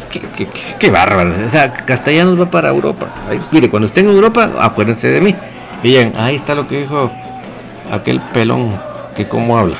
Qué, 0.09 0.47
qué, 0.79 0.89
bárbaro. 0.89 1.33
O 1.45 1.49
sea, 1.49 1.71
Castellanos 1.71 2.39
va 2.39 2.47
para 2.47 2.69
Europa. 2.69 3.07
mire, 3.51 3.69
cuando 3.69 3.85
esté 3.85 3.99
en 3.99 4.07
Europa, 4.07 4.49
acuérdense 4.59 5.07
de 5.07 5.21
mí. 5.21 5.35
Bien, 5.83 6.13
ahí 6.17 6.35
está 6.35 6.55
lo 6.55 6.67
que 6.67 6.79
dijo 6.79 7.11
aquel 7.91 8.19
pelón, 8.33 8.73
que 9.15 9.27
cómo 9.27 9.57
habla. 9.57 9.77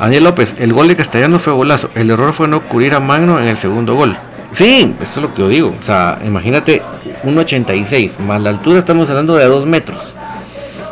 Daniel 0.00 0.24
López, 0.24 0.54
el 0.58 0.72
gol 0.72 0.88
de 0.88 0.96
Castellanos 0.96 1.42
fue 1.42 1.52
golazo. 1.52 1.90
El 1.94 2.10
error 2.10 2.32
fue 2.32 2.48
no 2.48 2.60
cubrir 2.62 2.94
a 2.94 3.00
Magno 3.00 3.38
en 3.38 3.48
el 3.48 3.58
segundo 3.58 3.94
gol. 3.94 4.16
Sí, 4.52 4.94
eso 5.00 5.20
es 5.20 5.22
lo 5.22 5.32
que 5.32 5.42
yo 5.42 5.48
digo. 5.48 5.74
O 5.80 5.84
sea, 5.84 6.18
imagínate 6.24 6.82
1.86, 7.24 8.18
más 8.18 8.40
la 8.40 8.50
altura 8.50 8.80
estamos 8.80 9.08
hablando 9.08 9.36
de 9.36 9.46
2 9.46 9.66
metros. 9.66 9.98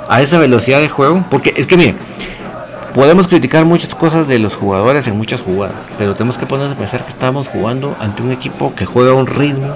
A 0.09 0.23
esa 0.23 0.39
velocidad 0.39 0.81
de 0.81 0.89
juego, 0.89 1.25
porque 1.31 1.53
es 1.57 1.67
que 1.67 1.77
miren, 1.77 1.97
podemos 2.95 3.29
criticar 3.29 3.65
muchas 3.65 3.95
cosas 3.95 4.27
de 4.27 4.39
los 4.39 4.55
jugadores 4.55 5.07
en 5.07 5.19
muchas 5.19 5.41
jugadas, 5.41 5.77
pero 5.99 6.15
tenemos 6.15 6.39
que 6.39 6.47
ponernos 6.47 6.75
a 6.75 6.79
pensar 6.79 7.05
que 7.05 7.11
estamos 7.11 7.47
jugando 7.49 7.95
ante 8.01 8.23
un 8.23 8.33
equipo 8.33 8.75
que 8.75 8.87
juega 8.87 9.11
a 9.11 9.15
un 9.15 9.27
ritmo 9.27 9.75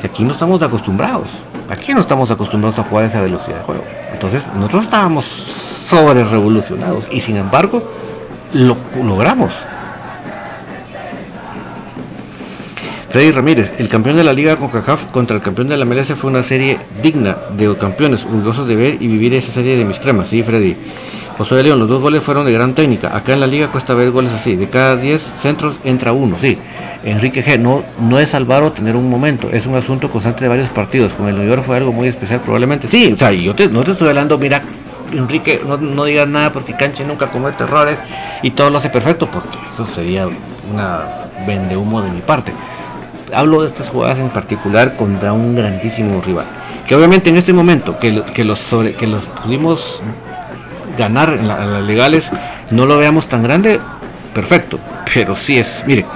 que 0.00 0.08
aquí 0.08 0.24
no 0.24 0.32
estamos 0.32 0.60
acostumbrados. 0.62 1.28
Aquí 1.70 1.94
no 1.94 2.00
estamos 2.00 2.30
acostumbrados 2.30 2.78
a 2.78 2.82
jugar 2.82 3.04
a 3.04 3.06
esa 3.06 3.20
velocidad 3.22 3.58
de 3.58 3.62
juego. 3.62 3.84
Entonces, 4.12 4.44
nosotros 4.54 4.82
estábamos 4.84 5.24
sobre 5.24 6.22
revolucionados 6.24 7.08
y 7.10 7.20
sin 7.20 7.36
embargo 7.36 7.90
lo 8.52 8.76
logramos. 9.02 9.52
Freddy 13.12 13.30
Ramírez, 13.30 13.70
el 13.76 13.90
campeón 13.90 14.16
de 14.16 14.24
la 14.24 14.32
Liga 14.32 14.56
CONCACAF 14.56 15.10
contra 15.10 15.36
el 15.36 15.42
campeón 15.42 15.68
de 15.68 15.76
la 15.76 15.84
MLS 15.84 16.14
fue 16.14 16.30
una 16.30 16.42
serie 16.42 16.78
digna 17.02 17.36
de 17.58 17.76
campeones, 17.76 18.24
orgullosos 18.24 18.66
de 18.66 18.74
ver 18.74 18.94
y 19.00 19.06
vivir 19.06 19.34
esa 19.34 19.52
serie 19.52 19.76
de 19.76 19.84
mis 19.84 19.98
cremas. 19.98 20.28
Sí, 20.28 20.42
Freddy. 20.42 20.74
José 21.36 21.62
León, 21.62 21.78
los 21.78 21.90
dos 21.90 22.00
goles 22.00 22.22
fueron 22.22 22.46
de 22.46 22.52
gran 22.52 22.74
técnica. 22.74 23.14
Acá 23.14 23.34
en 23.34 23.40
la 23.40 23.46
liga 23.46 23.68
cuesta 23.68 23.92
ver 23.92 24.10
goles 24.12 24.32
así. 24.32 24.56
De 24.56 24.70
cada 24.70 24.96
10 24.96 25.20
centros 25.22 25.74
entra 25.84 26.12
uno, 26.12 26.38
sí. 26.38 26.56
Enrique 27.04 27.44
G. 27.44 27.58
No, 27.58 27.84
no 28.00 28.18
es 28.18 28.30
salvar 28.30 28.62
o 28.62 28.72
tener 28.72 28.96
un 28.96 29.10
momento. 29.10 29.50
Es 29.50 29.66
un 29.66 29.76
asunto 29.76 30.10
constante 30.10 30.46
de 30.46 30.48
varios 30.48 30.70
partidos. 30.70 31.12
Con 31.12 31.28
el 31.28 31.36
New 31.36 31.46
York 31.46 31.64
fue 31.64 31.76
algo 31.76 31.92
muy 31.92 32.08
especial 32.08 32.40
probablemente. 32.40 32.88
Sí, 32.88 33.12
o 33.12 33.18
sea, 33.18 33.30
yo 33.30 33.54
no 33.70 33.82
te 33.82 33.90
estoy 33.90 34.08
hablando, 34.08 34.38
mira, 34.38 34.62
Enrique, 35.12 35.60
no, 35.66 35.76
no 35.76 36.04
digas 36.06 36.28
nada 36.28 36.50
porque 36.50 36.74
Canche 36.74 37.04
nunca 37.04 37.26
comete 37.26 37.64
errores 37.64 37.98
y 38.40 38.52
todo 38.52 38.70
lo 38.70 38.78
hace 38.78 38.88
perfecto, 38.88 39.28
porque 39.30 39.58
eso 39.70 39.84
sería 39.84 40.26
una 40.72 41.02
vende 41.46 41.76
humo 41.76 42.00
de 42.00 42.10
mi 42.10 42.22
parte 42.22 42.52
hablo 43.34 43.62
de 43.62 43.68
estas 43.68 43.88
jugadas 43.88 44.18
en 44.18 44.30
particular 44.30 44.94
contra 44.94 45.32
un 45.32 45.54
grandísimo 45.54 46.20
rival. 46.20 46.46
Que 46.86 46.94
obviamente 46.94 47.30
en 47.30 47.36
este 47.36 47.52
momento 47.52 47.98
que, 47.98 48.10
los, 48.12 48.26
que 48.30 48.44
los 48.44 49.26
pudimos 49.42 50.00
ganar 50.98 51.32
en, 51.32 51.48
las 51.48 51.82
legales 51.82 52.30
no 52.70 52.86
lo 52.86 52.96
veamos 52.96 53.26
tan 53.28 53.42
grande, 53.42 53.80
perfecto. 54.34 54.78
Pero 55.14 55.36
sí 55.36 55.58
es, 55.58 55.84
mire, 55.86 56.06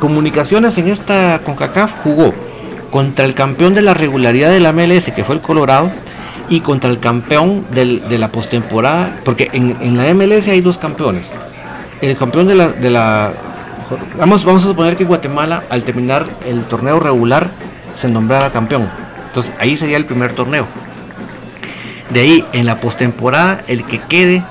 Comunicaciones 0.00 0.76
en 0.76 0.88
esta 0.88 1.40
CONCACAF 1.42 1.90
jugó 2.02 2.34
contra 2.90 3.24
el 3.24 3.32
campeón 3.32 3.74
de 3.74 3.80
la 3.80 3.94
regularidad 3.94 4.50
de 4.50 4.60
la 4.60 4.72
MLS, 4.72 5.10
que 5.10 5.24
fue 5.24 5.36
el 5.36 5.40
Colorado, 5.40 5.90
y 6.50 6.60
contra 6.60 6.90
el 6.90 6.98
campeón 6.98 7.64
de 7.70 8.18
la 8.18 8.28
postemporada, 8.28 9.18
porque 9.24 9.48
en, 9.52 9.96
la 9.96 10.12
MLS 10.12 10.48
hay 10.48 10.60
dos 10.60 10.76
campeones. 10.76 11.26
El 12.02 12.14
campeón 12.16 12.46
de 12.46 12.54
la, 12.54 12.68
de 12.68 12.90
la 12.90 13.32
Vamos, 14.18 14.44
vamos 14.44 14.64
a 14.64 14.68
suponer 14.68 14.96
que 14.96 15.04
Guatemala 15.04 15.62
al 15.70 15.84
terminar 15.84 16.26
el 16.44 16.64
torneo 16.64 16.98
regular 16.98 17.50
se 17.94 18.08
nombrara 18.08 18.50
campeón. 18.50 18.88
Entonces 19.28 19.52
ahí 19.58 19.76
sería 19.76 19.96
el 19.96 20.06
primer 20.06 20.32
torneo. 20.32 20.66
De 22.10 22.20
ahí 22.20 22.44
en 22.52 22.66
la 22.66 22.76
postemporada 22.76 23.62
el 23.66 23.84
que 23.84 24.00
quede 24.00 24.42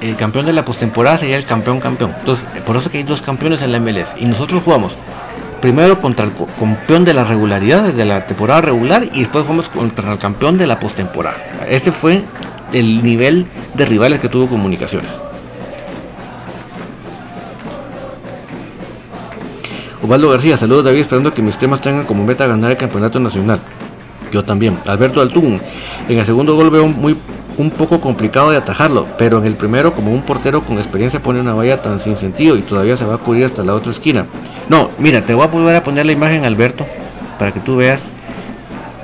el 0.00 0.16
campeón 0.16 0.46
de 0.46 0.52
la 0.52 0.64
postemporada 0.64 1.18
sería 1.18 1.36
el 1.36 1.44
campeón 1.44 1.80
campeón. 1.80 2.14
Entonces 2.18 2.44
por 2.66 2.76
eso 2.76 2.90
que 2.90 2.98
hay 2.98 3.04
dos 3.04 3.22
campeones 3.22 3.62
en 3.62 3.72
la 3.72 3.80
MLS 3.80 4.08
y 4.18 4.26
nosotros 4.26 4.62
jugamos 4.62 4.92
primero 5.60 6.00
contra 6.00 6.24
el 6.24 6.32
campeón 6.58 7.04
de 7.04 7.14
la 7.14 7.24
regularidad 7.24 7.92
de 7.92 8.04
la 8.04 8.26
temporada 8.26 8.60
regular 8.60 9.08
y 9.12 9.20
después 9.20 9.44
jugamos 9.44 9.68
contra 9.68 10.12
el 10.12 10.18
campeón 10.18 10.58
de 10.58 10.66
la 10.66 10.78
postemporada. 10.78 11.36
Ese 11.68 11.92
fue 11.92 12.22
el 12.72 13.02
nivel 13.02 13.46
de 13.74 13.86
rivales 13.86 14.20
que 14.20 14.28
tuvo 14.28 14.46
comunicaciones. 14.46 15.10
Osvaldo 20.02 20.30
García, 20.30 20.56
saludos 20.56 20.84
David, 20.84 21.00
esperando 21.00 21.34
que 21.34 21.42
mis 21.42 21.56
temas 21.56 21.80
tengan 21.80 22.04
como 22.04 22.24
meta 22.24 22.46
ganar 22.46 22.70
el 22.70 22.76
campeonato 22.76 23.18
nacional. 23.18 23.58
Yo 24.30 24.44
también. 24.44 24.78
Alberto 24.86 25.20
Altún, 25.20 25.60
en 26.08 26.18
el 26.18 26.26
segundo 26.26 26.54
gol 26.54 26.70
veo 26.70 26.86
muy 26.86 27.16
un 27.56 27.70
poco 27.70 28.00
complicado 28.00 28.50
de 28.50 28.56
atajarlo, 28.56 29.06
pero 29.18 29.38
en 29.38 29.46
el 29.46 29.54
primero, 29.54 29.92
como 29.92 30.12
un 30.12 30.22
portero 30.22 30.62
con 30.62 30.78
experiencia 30.78 31.20
pone 31.20 31.40
una 31.40 31.54
valla 31.54 31.82
tan 31.82 31.98
sin 31.98 32.16
sentido 32.16 32.56
y 32.56 32.62
todavía 32.62 32.96
se 32.96 33.04
va 33.04 33.14
a 33.14 33.18
cubrir 33.18 33.46
hasta 33.46 33.64
la 33.64 33.74
otra 33.74 33.90
esquina. 33.90 34.26
No, 34.68 34.90
mira, 34.98 35.22
te 35.22 35.34
voy 35.34 35.44
a 35.44 35.48
volver 35.48 35.74
a 35.74 35.82
poner 35.82 36.06
la 36.06 36.12
imagen, 36.12 36.44
Alberto, 36.44 36.86
para 37.38 37.50
que 37.50 37.58
tú 37.58 37.76
veas 37.76 38.00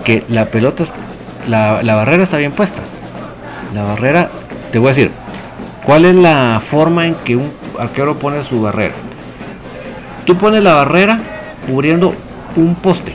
que 0.05 0.24
la 0.28 0.47
pelota, 0.47 0.84
la, 1.49 1.82
la 1.82 1.97
barrera 1.97 2.22
está 2.22 2.36
bien 2.36 2.53
puesta. 2.53 2.80
La 3.74 3.82
barrera, 3.82 4.30
te 4.70 4.78
voy 4.78 4.88
a 4.90 4.95
decir, 4.95 5.11
¿cuál 5.84 6.05
es 6.05 6.14
la 6.14 6.61
forma 6.62 7.07
en 7.07 7.16
que 7.16 7.34
un 7.34 7.51
arquero 7.76 8.14
pone 8.14 8.45
su 8.45 8.62
barrera? 8.62 8.95
Tú 10.25 10.37
pones 10.37 10.62
la 10.62 10.75
barrera 10.75 11.20
cubriendo 11.66 12.14
un 12.57 12.75
poste. 12.75 13.14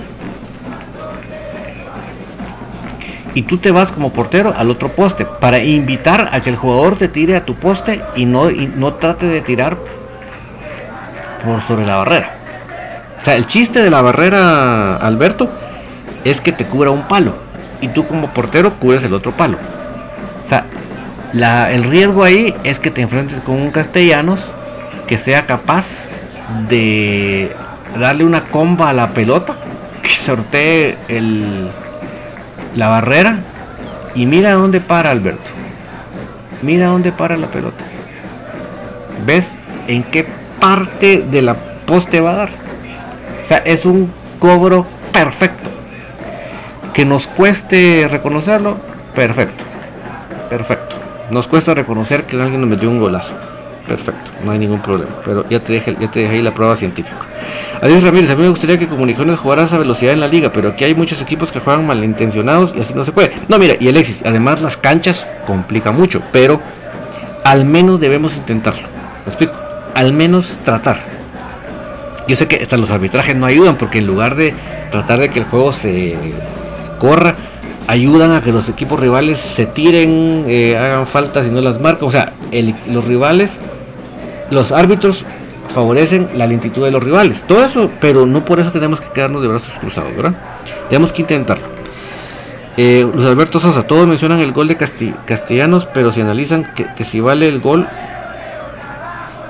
Y 3.34 3.44
tú 3.44 3.58
te 3.58 3.72
vas 3.72 3.92
como 3.92 4.12
portero 4.12 4.54
al 4.58 4.70
otro 4.70 4.90
poste 4.90 5.26
para 5.26 5.60
invitar 5.60 6.30
a 6.32 6.42
que 6.42 6.50
el 6.50 6.56
jugador 6.56 6.98
te 6.98 7.08
tire 7.08 7.36
a 7.36 7.46
tu 7.46 7.56
poste 7.56 8.02
y 8.16 8.26
no, 8.26 8.50
no 8.50 8.96
trate 8.96 9.28
de 9.28 9.42
tirar 9.42 9.78
por 11.46 11.62
sobre 11.62 11.86
la 11.86 11.98
barrera. 11.98 12.36
O 13.22 13.26
sea, 13.26 13.36
el 13.36 13.46
chiste 13.48 13.80
de 13.80 13.90
la 13.90 14.02
barrera, 14.02 14.98
Alberto, 14.98 15.50
es 16.24 16.42
que 16.42 16.52
te 16.52 16.66
cubra 16.66 16.92
un 16.92 17.04
palo. 17.04 17.34
Y 17.82 17.90
tú 17.90 18.06
como 18.06 18.34
portero 18.34 18.74
cubres 18.76 19.04
el 19.04 19.14
otro 19.14 19.32
palo. 19.32 19.58
O 20.46 20.50
sea, 20.50 20.66
el 21.72 21.84
riesgo 21.84 22.24
ahí 22.24 22.54
es 22.64 22.80
que 22.80 22.92
te 22.92 23.02
enfrentes 23.02 23.40
con 23.42 23.56
un 23.56 23.72
castellanos 23.72 24.40
que 25.08 25.18
sea 25.18 25.46
capaz 25.46 26.09
de 26.68 27.56
darle 28.00 28.24
una 28.24 28.46
comba 28.46 28.90
a 28.90 28.94
la 28.94 29.14
pelota, 29.14 29.56
que 30.02 30.10
sortee 30.10 30.98
el, 31.08 31.70
la 32.76 32.90
barrera 32.90 33.40
y 34.16 34.26
mira 34.26 34.54
dónde 34.54 34.80
para 34.80 35.12
Alberto. 35.12 35.50
Mira 36.62 36.88
dónde 36.88 37.12
para 37.12 37.38
la 37.38 37.48
pelota. 37.48 37.86
¿Ves 39.26 39.56
en 39.88 40.04
qué 40.04 40.28
parte 40.60 41.24
de 41.30 41.42
la 41.42 41.56
poste 41.56 42.20
va 42.20 42.32
a 42.32 42.36
dar? 42.36 42.50
O 43.42 43.46
sea, 43.46 43.58
es 43.60 43.86
un 43.86 44.12
cobro 44.40 44.86
perfecto. 45.12 45.70
Que 46.94 47.06
nos 47.06 47.28
cueste 47.28 48.08
reconocerlo, 48.10 48.78
perfecto. 49.16 49.64
Perfecto. 50.50 50.96
Nos 51.32 51.48
cuesta 51.48 51.74
reconocer 51.74 52.26
que 52.26 52.36
alguien 52.36 52.62
nos 52.62 52.70
metió 52.70 52.90
un 52.90 53.00
golazo. 53.00 53.34
Perfecto, 53.90 54.30
no 54.46 54.52
hay 54.52 54.60
ningún 54.60 54.80
problema. 54.80 55.12
Pero 55.26 55.50
ya 55.50 55.60
te 55.60 55.74
dejé, 55.74 55.98
ya 56.00 56.12
te 56.12 56.20
dejé 56.20 56.36
ahí 56.36 56.42
la 56.44 56.54
prueba 56.54 56.76
científica. 56.76 57.18
Adiós 57.82 58.04
Ramírez, 58.04 58.30
a 58.30 58.36
mí 58.36 58.44
me 58.44 58.50
gustaría 58.50 58.78
que 58.78 58.88
Comunicaciones 58.88 59.40
jugara 59.40 59.64
a 59.64 59.66
esa 59.66 59.80
velocidad 59.80 60.14
en 60.14 60.20
la 60.20 60.28
liga, 60.28 60.52
pero 60.54 60.70
aquí 60.70 60.84
hay 60.84 60.94
muchos 60.94 61.20
equipos 61.22 61.52
que 61.52 61.60
juegan 61.60 61.88
malintencionados 61.88 62.72
y 62.76 62.82
así 62.82 62.94
no 62.94 63.04
se 63.04 63.12
puede. 63.12 63.32
No, 63.48 63.58
mira, 63.58 63.76
y 63.80 63.90
Alexis, 63.90 64.20
además 64.24 64.62
las 64.62 64.78
canchas 64.78 65.26
complica 65.48 65.92
mucho, 65.92 66.22
pero 66.32 66.62
al 67.44 67.66
menos 67.66 68.00
debemos 68.00 68.36
intentarlo. 68.36 68.88
¿Me 69.26 69.30
explico? 69.30 69.54
Al 69.96 70.14
menos 70.14 70.48
tratar. 70.64 71.00
Yo 72.28 72.36
sé 72.36 72.48
que 72.48 72.62
hasta 72.62 72.78
los 72.78 72.92
arbitrajes 72.92 73.36
no 73.36 73.48
ayudan 73.48 73.76
porque 73.76 73.98
en 73.98 74.06
lugar 74.06 74.36
de 74.36 74.54
tratar 74.92 75.20
de 75.20 75.30
que 75.30 75.40
el 75.40 75.46
juego 75.46 75.74
se 75.74 76.16
corra, 77.00 77.34
ayudan 77.88 78.34
a 78.34 78.44
que 78.44 78.52
los 78.52 78.70
equipos 78.70 79.00
rivales 79.00 79.40
se 79.40 79.66
tiren, 79.66 80.44
eh, 80.48 80.78
hagan 80.78 81.08
faltas 81.08 81.48
y 81.48 81.50
no 81.50 81.60
las 81.62 81.82
marcan. 81.82 82.08
O 82.08 82.12
sea, 82.12 82.34
los 82.88 83.06
rivales 83.06 83.52
los 84.52 84.72
árbitros 84.72 85.26
favorecen 85.74 86.30
la 86.36 86.48
lentitud 86.48 86.84
de 86.84 86.92
los 86.92 87.04
rivales. 87.04 87.44
Todo 87.44 87.64
eso, 87.64 87.90
pero 88.00 88.26
no 88.26 88.44
por 88.44 88.60
eso 88.60 88.72
tenemos 88.72 89.00
que 89.00 89.12
quedarnos 89.12 89.42
de 89.42 89.48
brazos 89.48 89.78
cruzados, 89.80 90.16
¿verdad? 90.16 90.34
Tenemos 90.90 91.14
que 91.14 91.22
intentarlo. 91.22 91.68
Eh, 92.78 93.06
Luis 93.14 93.28
Alberto 93.28 93.60
Sosa, 93.60 93.84
todos 93.84 94.08
mencionan 94.08 94.40
el 94.40 94.52
gol 94.52 94.68
de 94.68 94.78
Castellanos, 94.78 95.86
pero 95.94 96.12
si 96.12 96.22
analizan 96.22 96.72
que, 96.96 97.04
si 97.04 97.20
vale 97.20 97.48
el 97.48 97.60
gol, 97.60 97.88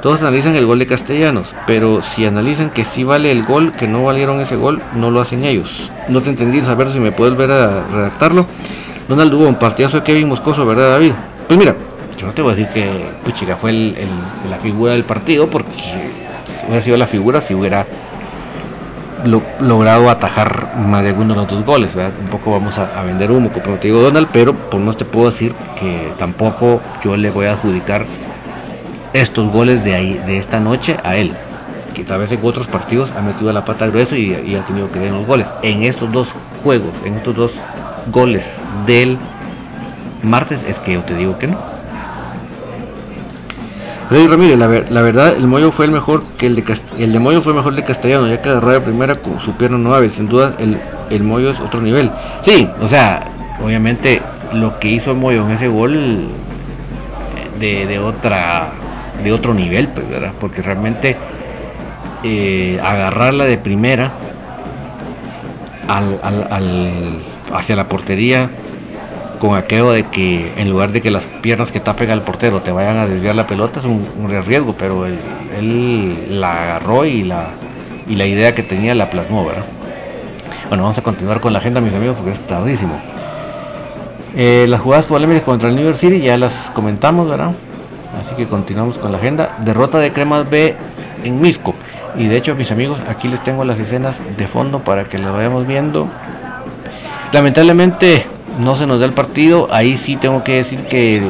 todos 0.01 0.21
analizan 0.21 0.55
el 0.55 0.65
gol 0.65 0.79
de 0.79 0.87
Castellanos, 0.87 1.53
pero 1.67 2.01
si 2.01 2.25
analizan 2.25 2.71
que 2.71 2.85
si 2.85 3.03
vale 3.03 3.31
el 3.31 3.43
gol, 3.43 3.73
que 3.73 3.87
no 3.87 4.03
valieron 4.03 4.41
ese 4.41 4.55
gol, 4.55 4.81
no 4.95 5.11
lo 5.11 5.21
hacen 5.21 5.43
ellos. 5.43 5.91
No 6.07 6.21
te 6.21 6.29
entendí, 6.29 6.59
Alberto, 6.59 6.93
si 6.93 6.99
me 6.99 7.11
puedes 7.11 7.37
ver 7.37 7.51
a 7.51 7.83
redactarlo. 7.93 8.47
Donald 9.07 9.33
Hugo, 9.33 9.47
un 9.47 9.55
partidazo 9.59 9.97
de 9.97 10.03
Kevin 10.03 10.27
Moscoso, 10.27 10.65
¿verdad, 10.65 10.91
David? 10.91 11.11
Pues 11.47 11.59
mira, 11.59 11.75
no 12.25 12.33
te 12.33 12.41
voy 12.41 12.53
a 12.53 12.55
decir 12.55 12.71
que 12.73 12.89
Puchica 13.23 13.55
fue 13.55 13.71
la 13.73 14.57
figura 14.61 14.93
del 14.93 15.03
partido, 15.03 15.47
porque 15.47 15.69
hubiera 16.67 16.83
sido 16.83 16.97
la 16.97 17.07
figura 17.07 17.41
si 17.41 17.53
hubiera 17.53 17.85
logrado 19.59 20.09
atajar 20.09 20.77
más 20.77 21.03
de 21.03 21.09
alguno 21.09 21.33
de 21.33 21.41
los 21.41 21.49
dos 21.49 21.65
goles. 21.65 21.91
Un 21.95 22.27
poco 22.27 22.51
vamos 22.51 22.77
a, 22.77 23.01
vender 23.03 23.31
humo, 23.31 23.49
como 23.49 23.77
te 23.77 23.87
digo 23.87 24.01
Donald, 24.01 24.27
pero 24.31 24.53
por 24.53 24.79
no 24.79 24.93
te 24.93 25.05
puedo 25.05 25.29
decir 25.29 25.53
que 25.79 26.13
tampoco 26.17 26.81
yo 27.03 27.17
le 27.17 27.29
voy 27.29 27.47
a 27.47 27.51
adjudicar 27.51 28.05
estos 29.13 29.51
goles 29.51 29.83
de, 29.83 29.95
ahí, 29.95 30.21
de 30.25 30.37
esta 30.37 30.59
noche 30.59 30.97
a 31.03 31.15
él. 31.15 31.33
Que 31.93 32.03
tal 32.03 32.19
vez 32.19 32.31
en 32.31 32.39
otros 32.43 32.67
partidos 32.67 33.11
ha 33.17 33.21
metido 33.21 33.51
la 33.51 33.65
pata 33.65 33.87
grueso 33.87 34.15
y, 34.15 34.33
y 34.33 34.55
ha 34.55 34.65
tenido 34.65 34.91
que 34.91 34.99
ver 34.99 35.11
los 35.11 35.25
goles. 35.25 35.47
En 35.63 35.83
estos 35.83 36.11
dos 36.11 36.29
juegos, 36.63 36.91
en 37.03 37.15
estos 37.15 37.35
dos 37.35 37.51
goles 38.11 38.61
del 38.85 39.17
martes, 40.23 40.63
es 40.67 40.79
que 40.79 40.93
yo 40.93 41.01
te 41.01 41.15
digo 41.15 41.37
que 41.37 41.47
no. 41.47 41.78
Freddy 44.09 44.27
Ramírez, 44.27 44.57
la, 44.57 44.67
verdad, 45.01 45.35
el 45.37 45.45
Moyo 45.45 45.71
fue 45.71 45.85
el 45.85 45.91
mejor 45.91 46.23
que 46.37 46.47
el 46.47 46.55
de 46.55 46.63
el 46.97 47.13
de 47.13 47.19
Moyo 47.19 47.43
fue 47.43 47.53
mejor 47.53 47.75
de 47.75 47.83
Castellano, 47.83 48.27
ya 48.27 48.41
que 48.41 48.49
agarró 48.49 48.71
de 48.71 48.81
primera 48.81 49.17
con 49.17 49.39
su 49.39 49.55
pierna 49.55 49.77
nueve. 49.77 50.09
Sin 50.09 50.27
duda, 50.27 50.55
el, 50.57 50.79
el 51.11 51.23
Moyo 51.23 51.51
es 51.51 51.59
otro 51.59 51.79
nivel. 51.79 52.09
Sí, 52.41 52.67
o 52.81 52.87
sea, 52.87 53.27
obviamente 53.63 54.19
lo 54.51 54.79
que 54.79 54.87
hizo 54.87 55.11
el 55.11 55.17
Moyo 55.17 55.45
en 55.45 55.51
ese 55.51 55.67
gol 55.67 55.93
eh, 55.95 57.59
de, 57.59 57.85
de 57.85 57.99
otra 57.99 58.71
de 59.23 59.31
otro 59.31 59.53
nivel, 59.53 59.89
pues, 59.89 60.09
¿verdad? 60.09 60.33
Porque 60.39 60.63
realmente 60.63 61.15
eh, 62.23 62.79
agarrarla 62.83 63.45
de 63.45 63.57
primera 63.57 64.11
al, 65.87 67.21
hacia 67.53 67.75
la 67.75 67.87
portería 67.87 68.49
con 69.39 69.55
aquello 69.55 69.91
de 69.91 70.03
que 70.03 70.53
en 70.57 70.69
lugar 70.69 70.91
de 70.91 71.01
que 71.01 71.09
las 71.09 71.25
piernas 71.25 71.71
que 71.71 71.79
tapen 71.79 72.11
al 72.11 72.21
portero 72.21 72.61
te 72.61 72.71
vayan 72.71 72.97
a 72.97 73.07
desviar 73.07 73.35
la 73.35 73.47
pelota 73.47 73.79
es 73.79 73.85
un, 73.85 74.05
riesgo, 74.45 74.75
pero 74.77 75.05
él, 75.05 75.17
la 76.29 76.63
agarró 76.63 77.05
y 77.05 77.23
la, 77.23 77.47
y 78.07 78.15
la 78.15 78.25
idea 78.25 78.53
que 78.53 78.63
tenía 78.63 78.93
la 78.93 79.09
plasmó, 79.09 79.45
¿verdad? 79.45 79.65
Bueno, 80.67 80.83
vamos 80.83 80.97
a 80.97 81.01
continuar 81.01 81.39
con 81.39 81.53
la 81.53 81.59
agenda, 81.59 81.81
mis 81.81 81.93
amigos, 81.93 82.17
porque 82.17 82.33
es 82.33 82.45
tardísimo. 82.45 82.99
Eh, 84.35 84.67
las 84.69 84.81
jugadas 84.81 85.05
polémicas 85.05 85.43
contra 85.43 85.69
el 85.69 85.75
New 85.75 85.85
York 85.85 85.97
City 85.97 86.21
ya 86.21 86.37
las 86.37 86.53
comentamos, 86.75 87.27
¿verdad? 87.27 87.51
Así 88.21 88.35
que 88.35 88.45
continuamos 88.45 88.97
con 88.97 89.11
la 89.11 89.17
agenda. 89.17 89.57
Derrota 89.61 89.97
de 89.97 90.11
Cremas 90.11 90.47
B 90.49 90.75
en 91.23 91.41
Misco. 91.41 91.73
Y 92.15 92.27
de 92.27 92.37
hecho, 92.37 92.55
mis 92.55 92.71
amigos, 92.71 92.99
aquí 93.09 93.27
les 93.27 93.43
tengo 93.43 93.63
las 93.63 93.79
escenas 93.79 94.19
de 94.37 94.47
fondo 94.47 94.79
para 94.79 95.05
que 95.05 95.17
las 95.17 95.33
vayamos 95.33 95.65
viendo. 95.65 96.07
Lamentablemente, 97.31 98.25
no 98.57 98.75
se 98.75 98.87
nos 98.87 98.99
da 98.99 99.05
el 99.05 99.13
partido. 99.13 99.67
Ahí 99.71 99.97
sí 99.97 100.17
tengo 100.17 100.43
que 100.43 100.55
decir 100.55 100.85
que 100.85 101.17
eh, 101.17 101.21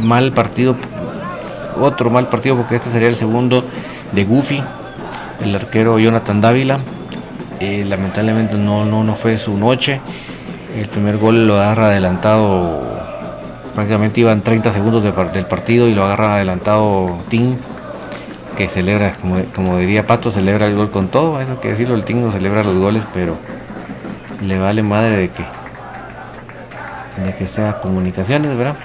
mal 0.00 0.32
partido, 0.32 0.76
otro 1.80 2.10
mal 2.10 2.28
partido, 2.28 2.56
porque 2.56 2.76
este 2.76 2.90
sería 2.90 3.08
el 3.08 3.16
segundo 3.16 3.64
de 4.12 4.24
Goofy, 4.24 4.62
el 5.42 5.54
arquero 5.54 5.98
Jonathan 5.98 6.40
Dávila. 6.40 6.78
Eh, 7.60 7.84
lamentablemente 7.88 8.56
no, 8.56 8.84
no, 8.84 9.04
no 9.04 9.14
fue 9.14 9.38
su 9.38 9.56
noche. 9.56 10.00
El 10.76 10.88
primer 10.88 11.18
gol 11.18 11.46
lo 11.46 11.60
agarra 11.60 11.86
adelantado, 11.86 12.82
prácticamente 13.74 14.20
iban 14.20 14.42
30 14.42 14.72
segundos 14.72 15.04
del 15.04 15.46
partido 15.46 15.88
y 15.88 15.94
lo 15.94 16.04
agarra 16.04 16.34
adelantado 16.34 17.20
Tim, 17.28 17.56
que 18.56 18.68
celebra, 18.68 19.14
como, 19.14 19.36
como, 19.54 19.78
diría 19.78 20.04
Pato, 20.04 20.32
celebra 20.32 20.66
el 20.66 20.74
gol 20.74 20.90
con 20.90 21.08
todo. 21.08 21.40
Eso 21.40 21.60
que 21.60 21.68
decirlo, 21.68 21.94
el 21.94 22.04
Tim 22.04 22.22
no 22.24 22.32
celebra 22.32 22.64
los 22.64 22.76
goles, 22.76 23.04
pero 23.14 23.36
le 24.42 24.58
vale 24.58 24.82
madre 24.82 25.16
de 25.16 25.30
que 25.30 25.44
de 27.22 27.34
que 27.34 27.46
sea 27.46 27.80
comunicaciones, 27.80 28.56
¿verdad? 28.56 28.76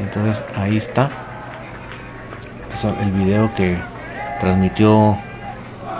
Entonces 0.00 0.42
ahí 0.56 0.76
está. 0.76 1.10
Este 2.62 2.88
es 2.88 2.94
el 3.00 3.12
video 3.12 3.54
que 3.54 3.78
transmitió 4.40 5.16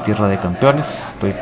Tierra 0.05 0.29
de 0.29 0.39
Campeones. 0.39 0.87
Estoy, 1.15 1.35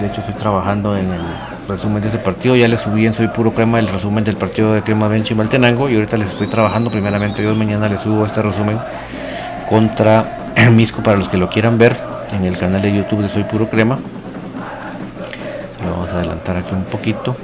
de 0.00 0.06
hecho, 0.06 0.20
estoy 0.20 0.34
trabajando 0.34 0.96
en 0.96 1.12
el 1.12 1.22
resumen 1.68 2.02
de 2.02 2.08
ese 2.08 2.18
partido. 2.18 2.56
Ya 2.56 2.68
les 2.68 2.80
subí 2.80 3.06
en 3.06 3.12
Soy 3.12 3.28
Puro 3.28 3.52
Crema 3.52 3.78
el 3.78 3.88
resumen 3.88 4.24
del 4.24 4.36
partido 4.36 4.74
de 4.74 4.82
Crema 4.82 5.08
Benchi 5.08 5.34
Maltenango. 5.34 5.88
Y 5.88 5.94
ahorita 5.94 6.16
les 6.16 6.28
estoy 6.28 6.46
trabajando. 6.46 6.90
Primeramente, 6.90 7.42
Dios 7.42 7.56
mañana 7.56 7.88
les 7.88 8.00
subo 8.00 8.26
este 8.26 8.42
resumen 8.42 8.78
contra 9.68 10.36
Misco 10.70 11.02
para 11.02 11.16
los 11.16 11.28
que 11.28 11.38
lo 11.38 11.48
quieran 11.48 11.78
ver 11.78 11.96
en 12.32 12.44
el 12.44 12.58
canal 12.58 12.82
de 12.82 12.92
YouTube 12.94 13.22
de 13.22 13.28
Soy 13.28 13.44
Puro 13.44 13.68
Crema. 13.68 13.98
Lo 15.84 15.90
vamos 15.92 16.10
a 16.10 16.16
adelantar 16.16 16.56
aquí 16.56 16.74
un 16.74 16.84
poquito. 16.84 17.36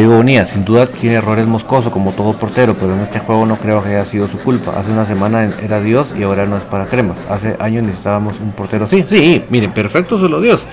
Rodrigo 0.00 0.18
Unía, 0.18 0.46
sin 0.46 0.64
duda 0.64 0.86
tiene 0.86 1.16
errores 1.16 1.46
moscoso 1.46 1.90
como 1.90 2.12
todo 2.12 2.32
portero, 2.32 2.72
pero 2.72 2.94
en 2.94 3.00
este 3.00 3.18
juego 3.18 3.44
no 3.44 3.56
creo 3.56 3.82
que 3.82 3.90
haya 3.90 4.06
sido 4.06 4.28
su 4.28 4.38
culpa. 4.38 4.72
Hace 4.80 4.90
una 4.90 5.04
semana 5.04 5.50
era 5.62 5.78
Dios 5.78 6.14
y 6.18 6.22
ahora 6.22 6.46
no 6.46 6.56
es 6.56 6.62
para 6.62 6.86
cremas. 6.86 7.18
Hace 7.28 7.54
años 7.60 7.84
necesitábamos 7.84 8.40
un 8.40 8.52
portero 8.52 8.86
así. 8.86 9.04
Sí, 9.06 9.44
miren, 9.50 9.72
perfecto 9.72 10.18
solo 10.18 10.40
Dios. 10.40 10.64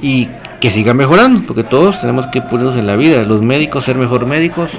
Y 0.00 0.30
que 0.60 0.70
siga 0.70 0.94
mejorando, 0.94 1.46
porque 1.46 1.62
todos 1.62 2.00
tenemos 2.00 2.26
que 2.28 2.40
ponernos 2.40 2.78
en 2.78 2.86
la 2.86 2.96
vida. 2.96 3.22
Los 3.24 3.42
médicos 3.42 3.84
ser 3.84 3.96
mejor 3.96 4.24
médicos, 4.24 4.70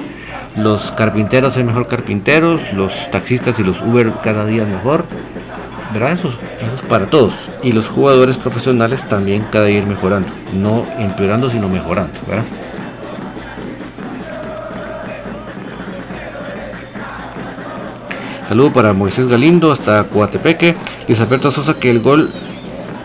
los 0.55 0.89
carpinteros 0.93 1.53
ser 1.53 1.63
mejor 1.63 1.87
carpinteros, 1.87 2.61
los 2.73 2.91
taxistas 3.11 3.59
y 3.59 3.63
los 3.63 3.79
Uber 3.81 4.11
cada 4.23 4.47
día 4.47 4.65
mejor. 4.65 5.05
¿Verdad? 5.93 6.13
Eso, 6.13 6.29
eso 6.29 6.75
es 6.75 6.81
para 6.89 7.05
todos. 7.05 7.35
Y 7.61 7.71
los 7.71 7.85
jugadores 7.85 8.37
profesionales 8.37 9.07
también 9.07 9.45
cada 9.51 9.65
día 9.65 9.77
ir 9.77 9.85
mejorando. 9.85 10.29
No 10.55 10.87
empeorando, 10.97 11.51
sino 11.51 11.69
mejorando. 11.69 12.19
¿verdad? 12.27 12.45
Saludo 18.55 18.71
para 18.71 18.93
Moisés 18.93 19.27
Galindo 19.27 19.69
hasta 19.69 20.05
Coatepeque. 20.05 20.75
Luis 21.09 21.19
Alberto 21.19 21.51
Sosa 21.51 21.73
que 21.73 21.89
el 21.89 21.99
gol 21.99 22.29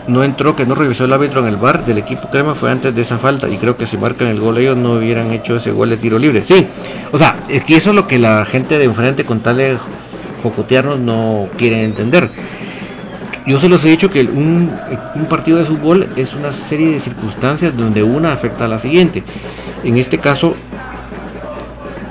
no 0.07 0.23
entró, 0.23 0.55
que 0.55 0.65
no 0.65 0.75
revisó 0.75 1.03
el 1.03 1.11
árbitro 1.11 1.41
en 1.41 1.47
el 1.47 1.57
bar 1.57 1.85
del 1.85 1.97
equipo 1.97 2.29
crema 2.29 2.55
fue 2.55 2.71
antes 2.71 2.95
de 2.95 3.01
esa 3.01 3.17
falta. 3.17 3.49
Y 3.49 3.57
creo 3.57 3.75
que 3.75 3.85
si 3.85 3.97
marcan 3.97 4.29
el 4.29 4.39
gol 4.39 4.57
ellos 4.59 4.77
no 4.77 4.93
hubieran 4.93 5.33
hecho 5.33 5.57
ese 5.57 5.71
gol 5.71 5.89
de 5.89 5.97
tiro 5.97 6.17
libre. 6.17 6.45
Sí, 6.47 6.65
o 7.11 7.17
sea, 7.17 7.35
es 7.49 7.65
que 7.65 7.75
eso 7.75 7.89
es 7.89 7.97
lo 7.97 8.07
que 8.07 8.17
la 8.17 8.45
gente 8.45 8.79
de 8.79 8.85
enfrente 8.85 9.25
con 9.25 9.41
tal 9.41 9.57
de 9.57 9.77
no 11.01 11.49
quiere 11.57 11.83
entender. 11.83 12.29
Yo 13.45 13.59
se 13.59 13.67
los 13.67 13.83
he 13.83 13.89
dicho 13.89 14.09
que 14.09 14.21
un, 14.21 14.71
un 15.15 15.25
partido 15.25 15.57
de 15.57 15.65
fútbol 15.65 16.07
es 16.15 16.33
una 16.33 16.53
serie 16.53 16.91
de 16.91 17.01
circunstancias 17.01 17.75
donde 17.75 18.03
una 18.03 18.31
afecta 18.31 18.63
a 18.63 18.67
la 18.69 18.79
siguiente. 18.79 19.21
En 19.83 19.97
este 19.97 20.17
caso, 20.17 20.55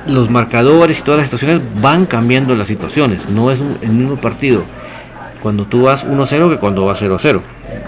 los 0.06 0.30
marcadores 0.30 0.98
y 0.98 1.02
todas 1.02 1.18
las 1.18 1.26
situaciones 1.26 1.60
van 1.80 2.06
cambiando 2.06 2.54
las 2.54 2.68
situaciones. 2.68 3.28
No 3.28 3.50
es 3.50 3.60
el 3.82 3.90
mismo 3.90 4.16
partido 4.16 4.64
cuando 5.42 5.64
tú 5.64 5.82
vas 5.82 6.06
1-0 6.06 6.50
que 6.50 6.56
cuando 6.58 6.86
vas 6.86 7.00
0-0. 7.00 7.40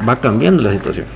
Va 0.08 0.16
cambiando 0.16 0.62
la 0.62 0.72
situación. 0.72 1.06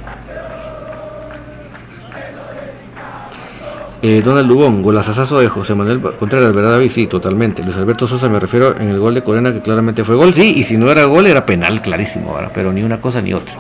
Eh, 4.03 4.23
Donald 4.23 4.49
Lugón, 4.49 4.83
golazazo 4.83 5.41
de 5.41 5.49
José 5.49 5.75
Manuel 5.75 6.01
Contreras, 6.01 6.55
¿verdad 6.55 6.73
David? 6.73 6.91
Sí, 6.93 7.07
totalmente. 7.07 7.65
Luis 7.65 7.77
Alberto 7.77 8.07
Sosa 8.07 8.29
me 8.29 8.39
refiero 8.39 8.77
en 8.79 8.89
el 8.89 8.99
gol 8.99 9.15
de 9.15 9.25
Corena 9.25 9.53
que 9.53 9.63
claramente 9.63 10.05
fue 10.05 10.17
gol. 10.17 10.35
Sí, 10.35 10.55
y 10.57 10.65
si 10.65 10.77
no 10.77 10.91
era 10.91 11.05
gol 11.05 11.27
era 11.27 11.47
penal, 11.47 11.81
clarísimo, 11.81 12.35
¿verdad? 12.35 12.53
pero 12.55 12.73
ni 12.73 12.83
una 12.83 13.01
cosa 13.01 13.23
ni 13.23 13.33
otra. 13.33 13.55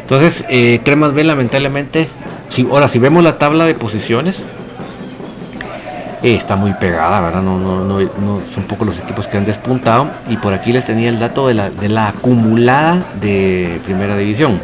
Entonces, 0.00 0.44
eh, 0.48 0.80
Cremas 0.82 1.12
B 1.12 1.22
lamentablemente, 1.22 2.08
si, 2.48 2.62
ahora 2.62 2.88
si 2.88 2.98
vemos 2.98 3.22
la 3.22 3.38
tabla 3.38 3.66
de 3.66 3.74
posiciones, 3.74 4.42
eh, 6.22 6.34
está 6.34 6.56
muy 6.56 6.72
pegada, 6.74 7.20
¿verdad? 7.20 7.42
No, 7.42 7.58
no, 7.58 7.84
no, 7.84 8.40
son 8.54 8.64
pocos 8.64 8.86
los 8.86 8.98
equipos 8.98 9.26
que 9.28 9.36
han 9.36 9.44
despuntado. 9.44 10.10
Y 10.28 10.36
por 10.36 10.52
aquí 10.52 10.72
les 10.72 10.84
tenía 10.84 11.08
el 11.08 11.18
dato 11.18 11.46
de 11.46 11.54
la, 11.54 11.70
de 11.70 11.88
la 11.88 12.08
acumulada 12.08 13.02
de 13.20 13.80
primera 13.84 14.16
división. 14.16 14.60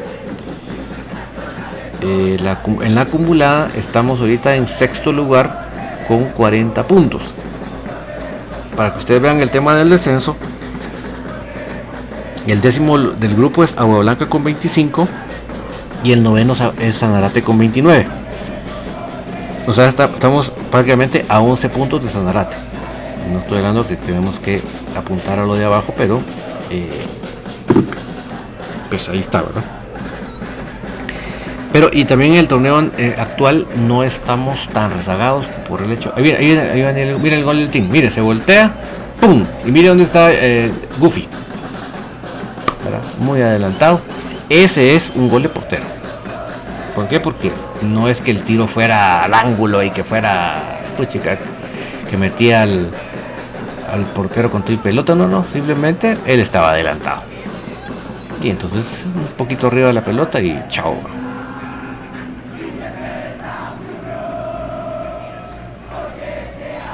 Eh, 2.00 2.36
en 2.82 2.94
la 2.94 3.00
acumulada 3.02 3.70
estamos 3.76 4.20
ahorita 4.20 4.56
en 4.56 4.66
sexto 4.66 5.12
lugar 5.12 5.68
con 6.08 6.24
40 6.24 6.82
puntos. 6.82 7.22
Para 8.76 8.92
que 8.92 8.98
ustedes 8.98 9.22
vean 9.22 9.40
el 9.40 9.50
tema 9.50 9.76
del 9.76 9.90
descenso. 9.90 10.36
El 12.46 12.60
décimo 12.60 12.98
del 12.98 13.34
grupo 13.36 13.64
es 13.64 13.72
Agua 13.76 14.00
Blanca 14.00 14.26
con 14.26 14.44
25 14.44 15.08
y 16.02 16.12
el 16.12 16.22
noveno 16.22 16.54
es 16.78 16.96
Sanarate 16.96 17.42
con 17.42 17.56
29. 17.58 18.23
O 19.66 19.72
sea, 19.72 19.88
estamos 19.88 20.52
prácticamente 20.70 21.24
a 21.28 21.40
11 21.40 21.68
puntos 21.70 22.02
de 22.02 22.10
Sanarate. 22.10 22.56
No 23.32 23.38
estoy 23.38 23.58
hablando 23.58 23.86
que 23.86 23.96
tenemos 23.96 24.38
que 24.38 24.60
apuntar 24.96 25.38
a 25.38 25.46
lo 25.46 25.54
de 25.54 25.64
abajo, 25.64 25.94
pero 25.96 26.20
eh, 26.70 26.90
pues 28.90 29.08
ahí 29.08 29.20
está, 29.20 29.42
¿verdad? 29.42 29.62
Pero 31.72 31.90
y 31.92 32.04
también 32.04 32.34
en 32.34 32.38
el 32.38 32.48
torneo 32.48 32.90
eh, 32.98 33.16
actual 33.18 33.66
no 33.88 34.04
estamos 34.04 34.68
tan 34.68 34.92
rezagados 34.92 35.46
por 35.68 35.82
el 35.82 35.90
hecho. 35.92 36.12
Ahí 36.14 36.22
viene, 36.22 36.60
ahí 36.60 37.16
mira 37.20 37.36
el 37.36 37.44
gol 37.44 37.56
del 37.56 37.70
team. 37.70 37.88
Mire, 37.90 38.10
se 38.10 38.20
voltea, 38.20 38.70
¡pum! 39.20 39.44
Y 39.64 39.72
mire 39.72 39.88
dónde 39.88 40.04
está 40.04 40.32
eh, 40.32 40.70
Goofy. 41.00 41.26
muy 43.18 43.40
adelantado. 43.40 44.00
Ese 44.48 44.94
es 44.94 45.10
un 45.16 45.28
gol 45.28 45.42
de 45.42 45.48
portero. 45.48 45.93
¿Por 46.94 47.08
qué? 47.08 47.18
Porque 47.20 47.50
no 47.82 48.08
es 48.08 48.20
que 48.20 48.30
el 48.30 48.42
tiro 48.42 48.66
fuera 48.68 49.24
al 49.24 49.34
ángulo 49.34 49.82
y 49.82 49.90
que 49.90 50.04
fuera, 50.04 50.80
pues 50.96 51.08
chica, 51.08 51.36
que 52.08 52.16
metía 52.16 52.62
al, 52.62 52.90
al 53.92 54.02
portero 54.14 54.50
con 54.50 54.62
tu 54.62 54.76
pelota, 54.76 55.14
no, 55.14 55.26
no, 55.26 55.44
simplemente 55.52 56.16
él 56.24 56.40
estaba 56.40 56.70
adelantado. 56.70 57.22
Y 58.42 58.50
entonces 58.50 58.84
un 59.04 59.26
poquito 59.36 59.66
arriba 59.66 59.88
de 59.88 59.94
la 59.94 60.04
pelota 60.04 60.40
y 60.40 60.62
chao. 60.68 60.96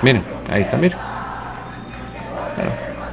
Miren, 0.03 0.23
ahí 0.51 0.63
está, 0.63 0.77
miren. 0.77 0.99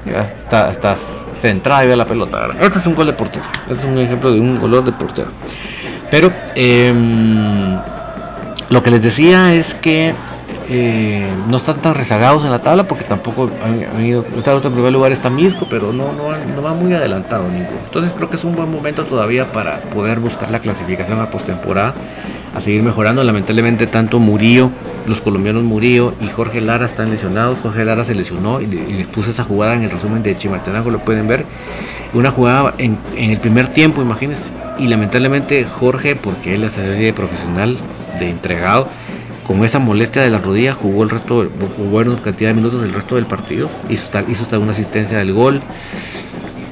Ya 0.05 0.21
está, 0.21 0.71
está 0.71 0.95
centrada 1.39 1.83
y 1.83 1.87
ve 1.89 1.97
la 1.97 2.05
pelota. 2.05 2.47
Este 2.61 2.79
es 2.79 2.87
un 2.87 2.95
gol 2.95 3.07
de 3.07 3.13
portero. 3.13 3.43
Este 3.69 3.73
es 3.73 3.83
un 3.83 3.97
ejemplo 3.97 4.31
de 4.31 4.39
un 4.39 4.59
gol 4.59 4.85
de 4.85 4.91
portero. 4.91 5.27
Pero 6.09 6.31
em, 6.55 7.77
lo 8.69 8.83
que 8.83 8.91
les 8.91 9.01
decía 9.01 9.53
es 9.53 9.73
que 9.75 10.13
eh, 10.69 11.25
no 11.49 11.57
están 11.57 11.79
tan 11.79 11.95
rezagados 11.95 12.43
en 12.43 12.51
la 12.51 12.59
tabla 12.59 12.87
porque 12.87 13.03
tampoco 13.03 13.49
han, 13.63 14.05
ido. 14.05 14.25
En 14.25 14.73
primer 14.73 14.91
lugar 14.91 15.11
está 15.11 15.29
Misco, 15.29 15.67
pero 15.69 15.93
no, 15.93 16.11
no, 16.13 16.29
no 16.55 16.61
va 16.61 16.73
muy 16.73 16.93
adelantado 16.93 17.43
ninguno. 17.49 17.79
Entonces 17.85 18.13
creo 18.15 18.29
que 18.29 18.35
es 18.35 18.43
un 18.43 18.55
buen 18.55 18.71
momento 18.71 19.03
todavía 19.03 19.45
para 19.51 19.79
poder 19.79 20.19
buscar 20.19 20.51
la 20.51 20.59
clasificación 20.59 21.19
a 21.19 21.29
postemporada 21.29 21.93
a 22.57 22.61
seguir 22.61 22.83
mejorando. 22.83 23.23
Lamentablemente 23.23 23.87
tanto 23.87 24.19
Murillo, 24.19 24.71
los 25.05 25.21
colombianos 25.21 25.63
Murillo 25.63 26.13
y 26.21 26.27
Jorge 26.27 26.59
Lara 26.59 26.85
están 26.85 27.11
lesionados. 27.11 27.59
Jorge 27.59 27.85
Lara 27.85 28.03
se 28.03 28.15
lesionó 28.15 28.59
y, 28.59 28.65
les 28.65 29.07
puse 29.07 29.31
esa 29.31 29.43
jugada 29.43 29.75
en 29.75 29.83
el 29.83 29.91
resumen 29.91 30.23
de 30.23 30.37
Chimaltenango, 30.37 30.89
lo 30.89 30.99
pueden 30.99 31.27
ver. 31.27 31.45
Una 32.13 32.31
jugada 32.31 32.73
en, 32.77 32.97
el 33.15 33.37
primer 33.37 33.67
tiempo, 33.69 34.01
imagínense. 34.01 34.43
Y 34.79 34.87
lamentablemente 34.87 35.65
Jorge, 35.65 36.15
porque 36.15 36.55
él 36.55 36.63
es 36.63 36.73
serie 36.73 37.13
profesional 37.13 37.77
de 38.19 38.29
entregado, 38.29 38.87
con 39.45 39.63
esa 39.63 39.79
molestia 39.79 40.21
de 40.21 40.29
la 40.29 40.39
rodilla 40.39 40.73
jugó 40.73 41.03
el 41.03 41.09
resto, 41.09 41.49
jugó 41.77 41.99
una 41.99 42.17
cantidad 42.17 42.49
de 42.49 42.55
minutos 42.55 42.81
del 42.81 42.93
resto 42.93 43.15
del 43.15 43.25
partido. 43.25 43.69
Hizo 43.89 44.03
hasta, 44.03 44.21
hizo 44.29 44.43
hasta 44.43 44.59
una 44.59 44.73
asistencia 44.73 45.17
del 45.17 45.33
gol. 45.33 45.61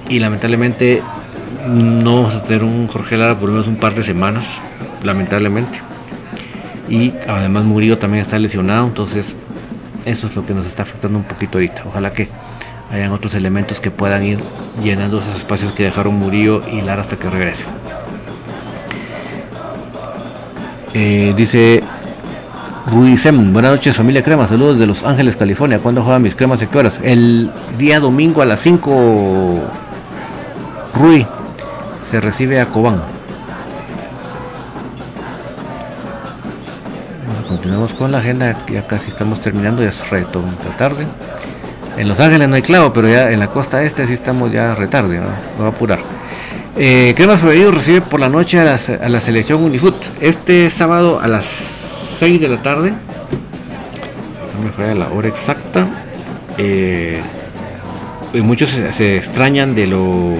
Y 0.09 0.19
lamentablemente 0.19 1.01
no 1.67 2.23
vamos 2.23 2.35
a 2.35 2.43
tener 2.43 2.63
un 2.63 2.87
Jorge 2.87 3.17
Lara 3.17 3.39
por 3.39 3.47
lo 3.47 3.53
menos 3.53 3.67
un 3.67 3.77
par 3.77 3.95
de 3.95 4.03
semanas 4.03 4.45
lamentablemente. 5.03 5.79
Y 6.89 7.13
además 7.27 7.63
Murillo 7.65 7.97
también 7.97 8.21
está 8.23 8.37
lesionado, 8.37 8.85
entonces 8.85 9.35
eso 10.05 10.27
es 10.27 10.35
lo 10.35 10.45
que 10.45 10.53
nos 10.53 10.67
está 10.67 10.83
afectando 10.83 11.17
un 11.17 11.23
poquito 11.23 11.57
ahorita. 11.57 11.83
Ojalá 11.87 12.13
que 12.13 12.29
hayan 12.91 13.11
otros 13.11 13.33
elementos 13.33 13.79
que 13.79 13.89
puedan 13.89 14.23
ir 14.23 14.39
llenando 14.83 15.19
esos 15.19 15.37
espacios 15.37 15.71
que 15.73 15.83
dejaron 15.83 16.15
Murillo 16.15 16.61
y 16.71 16.81
Lara 16.81 17.01
hasta 17.01 17.17
que 17.17 17.29
regrese. 17.29 17.63
Eh, 20.97 21.33
dice 21.35 21.83
Rudy 22.87 23.17
Sem, 23.17 23.51
buenas 23.51 23.71
noches 23.71 23.97
familia 23.97 24.23
Crema, 24.23 24.47
saludos 24.47 24.79
de 24.79 24.87
Los 24.87 25.03
Ángeles, 25.03 25.35
California. 25.35 25.79
¿Cuándo 25.79 26.01
juegan 26.01 26.21
mis 26.21 26.35
cremas 26.35 26.61
y 26.61 26.67
qué 26.67 26.77
horas? 26.77 27.01
El 27.03 27.51
día 27.77 27.99
domingo 27.99 28.41
a 28.41 28.45
las 28.45 28.61
5. 28.61 29.59
Rui 30.97 31.27
se 32.09 32.21
recibe 32.21 32.61
a 32.61 32.67
Cobán. 32.67 33.01
continuamos 37.45 37.91
con 37.91 38.11
la 38.11 38.19
agenda, 38.19 38.57
ya 38.69 38.87
casi 38.87 39.09
estamos 39.09 39.41
terminando, 39.41 39.83
ya 39.83 39.89
es 39.89 40.09
reto 40.09 40.41
de 40.41 40.69
tarde. 40.77 41.05
En 41.97 42.07
Los 42.07 42.21
Ángeles 42.21 42.47
no 42.47 42.55
hay 42.55 42.61
clavo, 42.61 42.93
pero 42.93 43.09
ya 43.09 43.31
en 43.31 43.39
la 43.39 43.47
costa 43.47 43.83
este 43.83 44.07
sí 44.07 44.13
estamos 44.13 44.49
ya 44.49 44.73
retarde, 44.75 45.19
¿no? 45.19 45.27
va 45.61 45.65
a 45.65 45.69
apurar. 45.69 45.99
Eh, 46.77 47.13
Crema 47.15 47.37
Febrero 47.37 47.71
recibe 47.71 48.01
por 48.01 48.19
la 48.19 48.27
noche 48.27 48.59
a 48.59 48.65
la, 49.07 49.21
selección 49.21 49.63
Unifoot. 49.63 49.95
Este 50.19 50.69
sábado 50.69 51.21
a 51.21 51.27
las 51.27 51.45
6 52.19 52.41
de 52.41 52.49
la 52.49 52.61
tarde, 52.61 52.91
no 52.91 54.65
me 54.65 54.71
falla 54.71 54.93
la 54.93 55.07
hora 55.07 55.29
exacta. 55.29 55.87
Eh, 56.57 57.21
muchos 58.33 58.71
se, 58.71 58.91
se, 58.91 59.15
extrañan 59.15 59.73
de 59.73 59.87
lo 59.87 60.33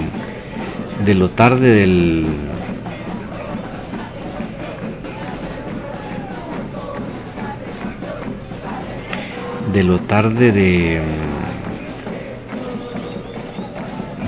de 1.06 1.14
lo 1.14 1.30
tarde 1.30 1.70
del 1.70 2.26
de 9.72 9.84
lo 9.84 9.99
tarde 9.99 10.52
de 10.52 11.02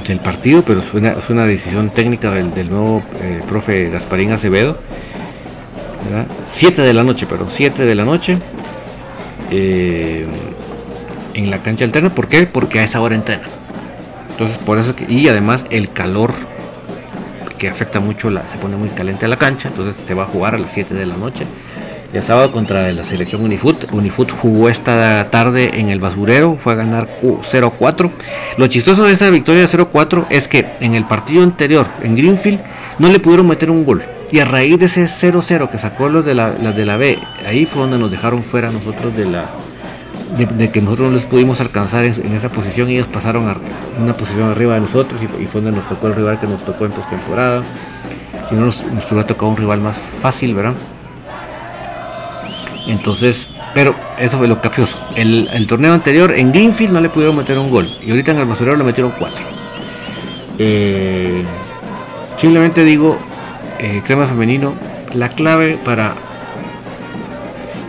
del 0.08 0.20
partido, 0.20 0.64
pero 0.64 0.82
es 0.82 1.30
una, 1.30 1.46
decisión 1.46 1.90
técnica 1.90 2.32
del, 2.32 2.70
nuevo 2.70 3.04
eh, 3.22 3.42
profe 3.48 3.90
Gasparín 3.90 4.32
Acevedo. 4.32 4.78
7 6.52 6.82
de 6.82 6.94
la 6.94 7.04
noche, 7.04 7.26
pero 7.30 7.48
7 7.50 7.86
de 7.86 7.96
la 7.96 8.06
noche 8.06 8.38
eh, 9.52 10.26
en 11.34 11.50
la 11.50 11.60
cancha 11.60 11.86
alterna. 11.86 12.10
¿Por 12.10 12.28
qué? 12.28 12.48
Porque 12.48 12.80
a 12.80 12.84
esa 12.84 13.02
hora 13.02 13.16
entrena. 13.16 13.44
Entonces, 14.32 14.58
por 14.60 14.80
eso 14.80 14.94
y 15.08 15.28
además 15.28 15.66
el 15.70 15.92
calor 15.92 16.34
que 17.58 17.70
afecta 17.70 18.00
mucho, 18.00 18.30
la, 18.30 18.48
se 18.48 18.58
pone 18.58 18.78
muy 18.78 18.90
caliente 18.90 19.26
a 19.26 19.28
la 19.28 19.38
cancha, 19.38 19.70
entonces 19.70 19.96
se 20.06 20.14
va 20.14 20.24
a 20.24 20.28
jugar 20.28 20.56
a 20.56 20.58
las 20.60 20.72
7 20.72 20.94
de 20.94 21.06
la 21.06 21.18
noche. 21.18 21.46
Ya 22.14 22.22
sábado 22.22 22.52
contra 22.52 22.92
la 22.94 23.04
selección 23.04 23.44
Unifoot. 23.44 23.92
Unifoot 23.92 24.32
jugó 24.32 24.70
esta 24.70 25.30
tarde 25.30 25.80
en 25.80 25.90
el 25.90 26.00
basurero, 26.00 26.58
fue 26.58 26.74
a 26.74 26.78
ganar 26.78 27.10
0-4. 27.22 28.12
Lo 28.58 28.68
chistoso 28.68 29.04
de 29.04 29.14
esa 29.14 29.30
victoria 29.30 29.68
0-4 29.68 30.26
es 30.30 30.48
que 30.48 30.66
en 30.80 30.96
el 30.96 31.06
partido 31.06 31.44
anterior, 31.44 31.86
en 32.02 32.16
Greenfield, 32.16 32.62
no 32.98 33.10
le 33.10 33.20
pudieron 33.20 33.48
meter 33.48 33.70
un 33.70 33.84
gol. 33.84 34.04
Y 34.32 34.40
a 34.40 34.46
raíz 34.46 34.80
de 34.80 34.86
ese 34.86 35.06
0-0 35.06 35.70
que 35.70 35.78
sacó 35.78 36.08
los 36.08 36.26
de 36.26 36.34
la, 36.34 36.52
de 36.52 36.86
la 36.86 36.98
B, 36.98 37.18
ahí 37.46 37.66
fue 37.66 37.82
donde 37.82 37.98
nos 37.98 38.10
dejaron 38.10 38.44
fuera 38.44 38.72
nosotros 38.72 39.16
de 39.16 39.26
la, 39.26 39.46
de, 40.38 40.70
que 40.70 40.82
nosotros 40.82 41.10
no 41.10 41.16
les 41.16 41.26
pudimos 41.26 41.60
alcanzar 41.62 42.06
en, 42.06 42.36
esa 42.36 42.50
posición 42.50 42.90
ellos 42.90 43.08
pasaron 43.08 43.48
a 43.48 43.58
una 44.02 44.14
posición 44.16 44.50
arriba 44.50 44.76
de 44.76 44.82
nosotros 44.82 45.22
y, 45.22 45.46
fue 45.46 45.62
donde 45.62 45.78
nos 45.78 45.88
tocó 45.88 46.08
el 46.08 46.16
rival 46.16 46.40
que 46.40 46.48
nos 46.48 46.64
tocó 46.64 46.86
en 46.86 46.92
postemporada. 46.92 47.64
Si 48.50 48.56
no 48.56 48.66
nos, 48.68 48.82
nos 48.94 49.12
hubiera 49.12 49.28
tocado 49.28 49.52
un 49.52 49.58
rival 49.58 49.82
más 49.82 49.98
fácil, 49.98 50.56
¿verdad? 50.56 50.74
Entonces, 52.88 53.48
pero 53.74 53.94
eso 54.18 54.38
fue 54.38 54.48
lo 54.48 54.62
capcioso. 54.62 54.98
El, 55.16 55.68
torneo 55.68 55.94
anterior 55.94 56.34
en 56.36 56.52
Greenfield 56.52 56.94
no 56.94 57.02
le 57.02 57.10
pudieron 57.10 57.36
meter 57.36 57.60
un 57.60 57.70
gol 57.70 57.90
y 58.02 58.10
ahorita 58.10 58.32
en 58.32 58.40
el 58.40 58.46
basurero 58.46 58.78
le 58.78 58.84
metieron 58.84 59.12
cuatro. 59.20 59.44
Eh, 60.58 61.44
simplemente 62.38 62.84
digo, 62.84 63.18
eh, 63.80 64.02
crema 64.06 64.26
femenino, 64.26 64.74
la 65.14 65.30
clave 65.30 65.78
para 65.84 66.16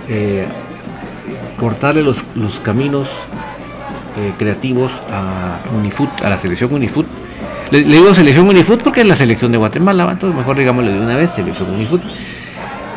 eh, 0.09 0.47
cortarle 1.59 2.03
los, 2.03 2.25
caminos 2.63 3.09
creativos 4.37 4.91
a 5.13 5.59
Unifoot, 5.79 6.23
a 6.23 6.31
la 6.31 6.39
selección 6.39 6.75
Unifoot. 6.75 7.07
Le, 7.71 7.85
digo 7.85 8.13
selección 8.15 8.49
Unifoot 8.49 8.83
porque 8.83 9.03
es 9.03 9.07
la 9.07 9.15
selección 9.15 9.53
de 9.53 9.59
Guatemala, 9.59 10.09
entonces 10.11 10.37
mejor 10.37 10.59
digámosle 10.59 10.93
de 10.93 11.01
una 11.01 11.17
vez 11.17 11.31
selección 11.31 11.71
Unifoot. 11.71 12.03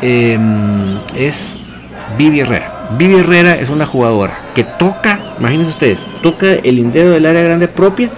es 0.02 1.61
Vivi 2.18 2.40
Herrera. 2.40 2.88
Vivi 2.98 3.16
Herrera 3.16 3.54
es 3.54 3.68
una 3.68 3.86
jugadora 3.86 4.38
que 4.54 4.64
toca, 4.64 5.18
imagínense 5.38 5.70
ustedes, 5.70 5.98
toca 6.22 6.52
el 6.52 6.76
lindero 6.76 7.10
del 7.10 7.26
área 7.26 7.42
grande 7.42 7.68
propia 7.68 8.10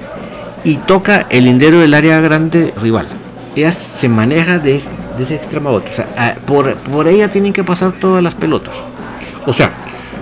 y 0.64 0.76
toca 0.76 1.26
el 1.28 1.44
lindero 1.44 1.78
del 1.78 1.94
área 1.94 2.20
grande 2.20 2.72
rival. 2.80 3.06
Ella 3.54 3.72
se 3.72 4.08
maneja 4.08 4.58
de, 4.58 4.76
ese 4.76 5.34
extremo 5.34 5.68
a 5.68 5.72
otro. 5.72 5.90
O 5.92 5.94
sea, 5.94 6.36
por, 6.46 6.74
por 6.76 7.06
ella 7.06 7.28
tienen 7.28 7.52
que 7.52 7.62
pasar 7.62 7.92
todas 7.92 8.22
las 8.22 8.34
pelotas. 8.34 8.74
O 9.46 9.52
sea, 9.52 9.70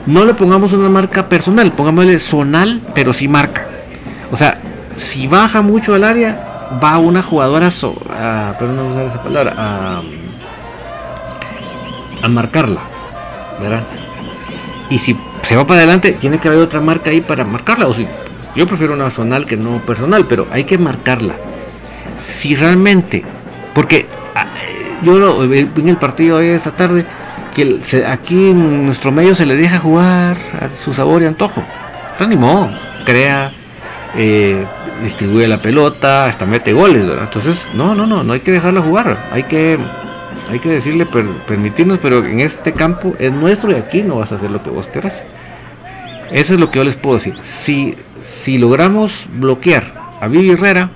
no 0.06 0.24
le 0.24 0.34
pongamos 0.34 0.72
una 0.72 0.88
marca 0.88 1.28
personal, 1.28 1.72
pongámosle 1.72 2.18
zonal, 2.18 2.80
pero 2.94 3.12
sí 3.12 3.28
marca. 3.28 3.66
O 4.30 4.36
sea, 4.36 4.58
si 4.96 5.26
baja 5.28 5.62
mucho 5.62 5.94
al 5.94 6.04
área, 6.04 6.68
va 6.82 6.98
una 6.98 7.22
jugadora, 7.22 7.68
a, 7.68 8.54
perdón, 8.58 8.76
no 8.76 8.86
usar 8.88 9.06
esa 9.06 9.22
palabra, 9.22 9.54
a, 9.56 10.02
a 12.22 12.28
marcarla. 12.28 12.91
Y 14.90 14.98
si 14.98 15.16
se 15.42 15.56
va 15.56 15.66
para 15.66 15.80
adelante, 15.80 16.12
tiene 16.12 16.38
que 16.38 16.48
haber 16.48 16.60
otra 16.60 16.80
marca 16.80 17.10
ahí 17.10 17.20
para 17.20 17.44
marcarla. 17.44 17.86
O 17.86 17.94
si, 17.94 18.06
yo 18.54 18.66
prefiero 18.66 18.94
una 18.94 19.10
zonal 19.10 19.46
que 19.46 19.56
no 19.56 19.78
personal, 19.78 20.26
pero 20.28 20.46
hay 20.50 20.64
que 20.64 20.78
marcarla. 20.78 21.34
Si 22.22 22.54
realmente, 22.54 23.24
porque 23.74 24.06
ah, 24.34 24.46
yo 25.02 25.18
lo, 25.18 25.44
en 25.44 25.88
el 25.88 25.96
partido 25.96 26.36
hoy 26.36 26.48
esta 26.48 26.70
tarde, 26.70 27.04
que 27.54 28.04
aquí 28.06 28.50
en 28.50 28.86
nuestro 28.86 29.12
medio 29.12 29.34
se 29.34 29.46
le 29.46 29.56
deja 29.56 29.78
jugar 29.78 30.36
a 30.60 30.68
su 30.84 30.92
sabor 30.92 31.22
y 31.22 31.26
antojo. 31.26 31.62
Pues 32.16 32.28
ni 32.28 32.36
crea, 33.04 33.50
eh, 34.16 34.64
distribuye 35.02 35.48
la 35.48 35.60
pelota, 35.60 36.26
hasta 36.26 36.46
mete 36.46 36.72
goles. 36.72 37.04
Entonces, 37.20 37.68
no, 37.74 37.94
no, 37.94 38.06
no, 38.06 38.22
no 38.22 38.32
hay 38.32 38.40
que 38.40 38.52
dejarla 38.52 38.80
jugar. 38.80 39.16
Hay 39.32 39.44
que 39.44 39.78
hay 40.50 40.58
que 40.58 40.68
decirle 40.68 41.06
permitirnos, 41.06 41.98
pero 41.98 42.24
en 42.24 42.40
este 42.40 42.72
campo 42.72 43.14
es 43.18 43.32
nuestro 43.32 43.70
y 43.70 43.74
aquí 43.74 44.02
no 44.02 44.16
vas 44.16 44.32
a 44.32 44.36
hacer 44.36 44.50
lo 44.50 44.62
que 44.62 44.70
vos 44.70 44.86
querés. 44.86 45.22
Eso 46.30 46.54
es 46.54 46.60
lo 46.60 46.70
que 46.70 46.78
yo 46.78 46.84
les 46.84 46.96
puedo 46.96 47.16
decir. 47.16 47.34
Si, 47.42 47.96
si 48.22 48.58
logramos 48.58 49.26
bloquear 49.34 49.94
a 50.20 50.28
Vivi 50.28 50.50
Herrera, 50.50 50.90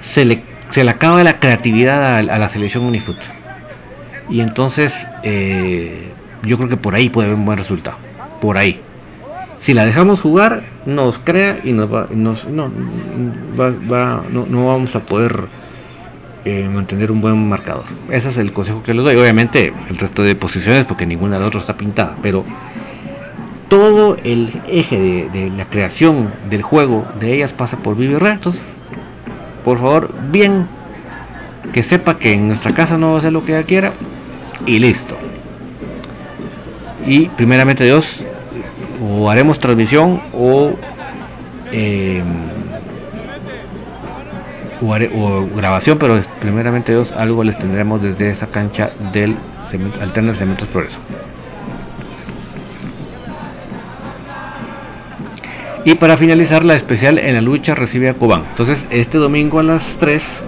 se 0.00 0.24
le, 0.24 0.42
se 0.68 0.84
le 0.84 0.90
acaba 0.90 1.22
la 1.22 1.38
creatividad 1.38 2.18
a, 2.18 2.22
la 2.22 2.48
selección 2.48 2.84
Unifoot. 2.84 3.18
Y 4.28 4.40
entonces 4.40 5.06
eh, 5.22 6.10
yo 6.44 6.56
creo 6.56 6.68
que 6.68 6.76
por 6.76 6.94
ahí 6.94 7.08
puede 7.08 7.28
haber 7.28 7.38
un 7.38 7.46
buen 7.46 7.58
resultado. 7.58 7.96
Por 8.40 8.58
ahí. 8.58 8.80
Si 9.58 9.74
la 9.74 9.86
dejamos 9.86 10.20
jugar, 10.20 10.64
nos 10.86 11.20
crea 11.20 11.60
y 11.62 11.72
nos 11.72 11.92
va, 11.92 12.08
no, 12.10 12.34
va, 13.58 14.22
no, 14.28 14.46
no 14.46 14.66
vamos 14.66 14.96
a 14.96 15.00
poder 15.06 15.46
eh, 16.44 16.68
mantener 16.68 17.12
un 17.12 17.20
buen 17.20 17.48
marcador. 17.48 17.84
Ese 18.10 18.30
es 18.30 18.38
el 18.38 18.52
consejo 18.52 18.82
que 18.82 18.94
les 18.94 19.04
doy. 19.04 19.16
Obviamente 19.16 19.72
el 19.88 19.96
resto 19.96 20.22
de 20.22 20.34
posiciones, 20.34 20.84
porque 20.84 21.06
ninguna 21.06 21.36
de 21.36 21.40
las 21.40 21.48
otras 21.48 21.62
está 21.62 21.76
pintada, 21.76 22.16
pero 22.22 22.44
todo 23.68 24.18
el 24.22 24.60
eje 24.68 25.30
de, 25.32 25.50
la 25.56 25.64
creación 25.64 26.30
del 26.50 26.60
juego 26.60 27.06
de 27.18 27.32
ellas 27.34 27.52
pasa 27.52 27.78
por 27.78 27.96
vivir 27.96 28.18
retos. 28.18 28.56
Por 29.64 29.78
favor, 29.78 30.12
bien 30.30 30.66
que 31.72 31.82
sepa 31.82 32.18
que 32.18 32.32
en 32.32 32.48
nuestra 32.48 32.74
casa 32.74 32.98
no 32.98 33.10
va 33.10 33.16
a 33.16 33.18
hacer 33.20 33.32
lo 33.32 33.44
que 33.44 33.56
ella 33.56 33.64
quiera 33.66 33.92
y 34.66 34.78
listo. 34.78 35.16
Y 37.06 37.28
primeramente 37.28 37.84
Dios, 37.84 38.22
o 39.00 39.30
haremos 39.30 39.58
transmisión 39.58 40.20
o, 40.34 40.72
eh, 41.72 42.22
haré, 44.90 45.10
o, 45.14 45.46
grabación, 45.54 45.98
pero 45.98 46.20
primeramente 46.40 46.92
Dios 46.92 47.12
algo 47.12 47.44
les 47.44 47.58
tendremos 47.58 48.02
desde 48.02 48.30
esa 48.30 48.46
cancha 48.48 48.90
del 49.12 49.36
Alterna 50.00 50.34
Cementos 50.34 50.68
Progreso. 50.68 50.98
Y 55.84 55.96
para 55.96 56.16
finalizar, 56.16 56.64
la 56.64 56.76
especial 56.76 57.18
en 57.18 57.34
la 57.34 57.40
lucha 57.40 57.74
recibe 57.74 58.08
a 58.08 58.14
Cobán. 58.14 58.44
Entonces, 58.50 58.86
este 58.90 59.18
domingo 59.18 59.58
a 59.58 59.64
las 59.64 59.96
3, 59.98 60.44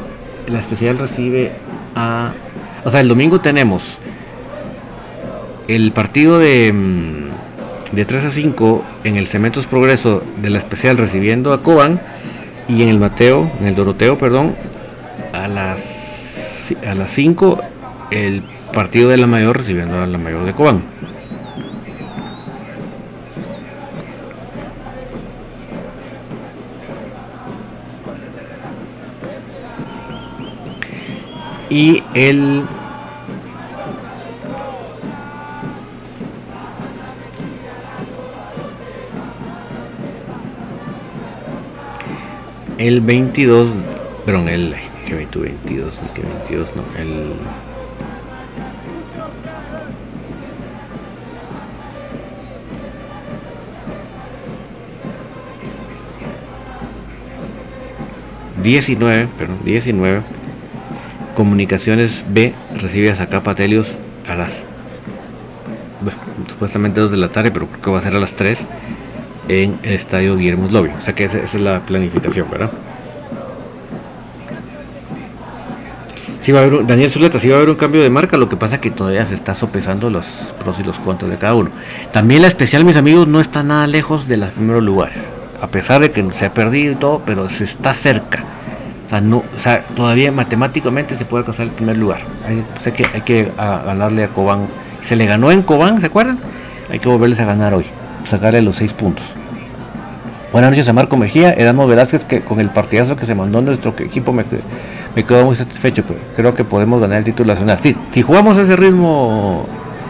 la 0.49 0.61
especial 0.61 0.99
recibe 0.99 1.53
a. 1.97 2.33
O 2.85 2.91
sea, 2.91 3.01
el 3.01 3.09
domingo 3.09 3.41
tenemos 3.41 3.99
el 5.67 5.93
partido 5.93 6.39
de, 6.39 6.73
de 7.93 8.05
3 8.05 8.25
a 8.27 8.31
5 8.31 8.85
en 9.05 9.17
el 9.17 9.27
Cementos 9.27 9.67
Progreso 9.67 10.23
de 10.41 10.51
la 10.51 10.59
especial 10.59 10.99
recibiendo 10.99 11.53
a 11.53 11.63
Cobán. 11.63 12.01
Y 12.69 12.83
en 12.83 12.89
el 12.89 12.99
Mateo, 12.99 13.51
en 13.61 13.67
el 13.67 13.75
Doroteo, 13.75 14.17
perdón, 14.17 14.57
a 15.33 15.49
las, 15.49 16.73
a 16.87 16.95
las 16.95 17.11
5 17.11 17.61
el 18.11 18.43
partido 18.73 19.11
de 19.11 19.19
la 19.19 19.27
mayor 19.27 19.59
recibiendo 19.59 20.01
a 20.01 20.07
la 20.07 20.19
mayor 20.19 20.45
de 20.45 20.53
Cobán. 20.53 20.83
y 31.75 32.05
el 32.15 32.63
el 42.79 43.01
22 43.01 43.69
perdón 44.25 44.49
el 44.49 44.75
que 45.07 45.15
22 45.15 45.93
el 46.03 46.09
que 46.15 46.23
22 46.23 46.69
no 46.77 46.83
el 46.99 47.35
Diecinueve, 58.63 59.29
perdón, 59.37 59.59
diecinueve 59.63 60.23
Comunicaciones 61.35 62.25
B 62.31 62.55
recibe 62.81 63.11
a 63.11 63.17
Zacapa 63.17 63.55
Telios 63.55 63.89
a 64.27 64.37
las 64.37 64.65
bueno, 66.01 66.19
supuestamente 66.49 67.01
2 67.01 67.11
de 67.11 67.17
la 67.19 67.29
tarde, 67.29 67.51
pero 67.51 67.67
creo 67.67 67.83
que 67.83 67.91
va 67.91 67.99
a 67.99 68.03
ser 68.03 68.15
a 68.17 68.21
las 68.21 68.33
3 68.33 68.59
en 69.49 69.79
el 69.83 69.95
estadio 69.95 70.37
Guillermo 70.37 70.69
Lobby. 70.71 70.91
O 70.99 71.01
sea 71.01 71.15
que 71.15 71.25
esa, 71.25 71.39
es 71.39 71.55
la 71.55 71.81
planificación, 71.81 72.49
¿verdad? 72.51 72.71
Sí 76.41 76.53
va 76.53 76.59
a 76.59 76.63
haber 76.63 76.75
un, 76.75 76.87
Daniel 76.87 77.11
Zuleta, 77.11 77.41
sí 77.41 77.49
va 77.49 77.55
a 77.55 77.57
haber 77.59 77.71
un 77.71 77.77
cambio 77.77 78.03
de 78.03 78.11
marca, 78.11 78.37
lo 78.37 78.51
que 78.51 78.57
pasa 78.57 78.79
que 78.79 78.91
todavía 78.91 79.25
se 79.25 79.35
está 79.35 79.55
sopesando 79.55 80.11
los 80.11 80.27
pros 80.63 80.79
y 80.79 80.83
los 80.83 80.99
contras 80.99 81.31
de 81.31 81.39
cada 81.39 81.55
uno. 81.55 81.71
También 82.13 82.43
la 82.43 82.49
especial, 82.49 82.85
mis 82.85 82.97
amigos, 82.97 83.27
no 83.27 83.41
está 83.41 83.63
nada 83.63 83.87
lejos 83.87 84.29
de 84.29 84.37
los 84.37 84.51
primeros 84.51 84.83
lugares. 84.83 85.17
A 85.63 85.69
pesar 85.69 86.03
de 86.03 86.11
que 86.11 86.23
se 86.33 86.45
ha 86.45 86.53
perdido 86.53 86.93
y 86.93 86.97
todo, 86.97 87.23
pero 87.25 87.49
se 87.49 87.65
está 87.65 87.95
cerca. 87.95 88.45
O 89.11 89.61
sea, 89.61 89.85
todavía 89.95 90.33
matemáticamente 90.33 91.15
se 91.17 91.25
puede 91.25 91.43
alcanzar 91.43 91.67
el 91.67 91.73
primer 91.73 91.97
lugar. 91.97 92.21
Hay, 92.47 92.93
que 92.93 93.07
hay 93.15 93.21
que 93.21 93.53
ganarle 93.57 94.25
a 94.25 94.29
Cobán. 94.29 94.67
Se 95.03 95.15
le 95.15 95.27
ganó 95.27 95.53
en 95.53 95.63
Cobán, 95.63 96.01
¿se 96.01 96.07
acuerdan? 96.07 96.39
Hay 96.91 96.99
que 96.99 97.09
volverles 97.09 97.39
a 97.39 97.45
ganar 97.45 97.75
hoy, 97.75 97.87
sacarle 98.25 98.63
los 98.63 98.77
seis 98.77 98.93
puntos. 98.93 99.25
Buenas 100.53 100.71
noches 100.71 100.89
a 100.89 100.93
Marco 100.93 101.17
Mejía, 101.17 101.53
Edamo 101.53 101.87
Velázquez, 101.87 102.25
que 102.25 102.41
con 102.43 102.61
el 102.61 102.71
partidazo 102.71 103.17
que 103.17 103.27
se 103.27 103.35
mandó 103.35 103.61
nuestro 103.61 103.93
equipo 103.99 104.33
me, 104.33 104.45
me 105.17 105.25
quedo 105.25 105.45
muy 105.45 105.57
satisfecho. 105.57 106.05
Pero 106.07 106.21
creo 106.37 106.55
que 106.55 106.65
podemos 106.65 107.01
ganar 107.01 107.19
el 107.19 107.25
título 107.25 107.53
nacional. 107.53 107.79
Sí, 107.81 107.97
si 108.13 108.23
jugamos 108.23 108.57
a 108.57 108.63
ese 108.63 108.77
ritmo, 108.77 109.67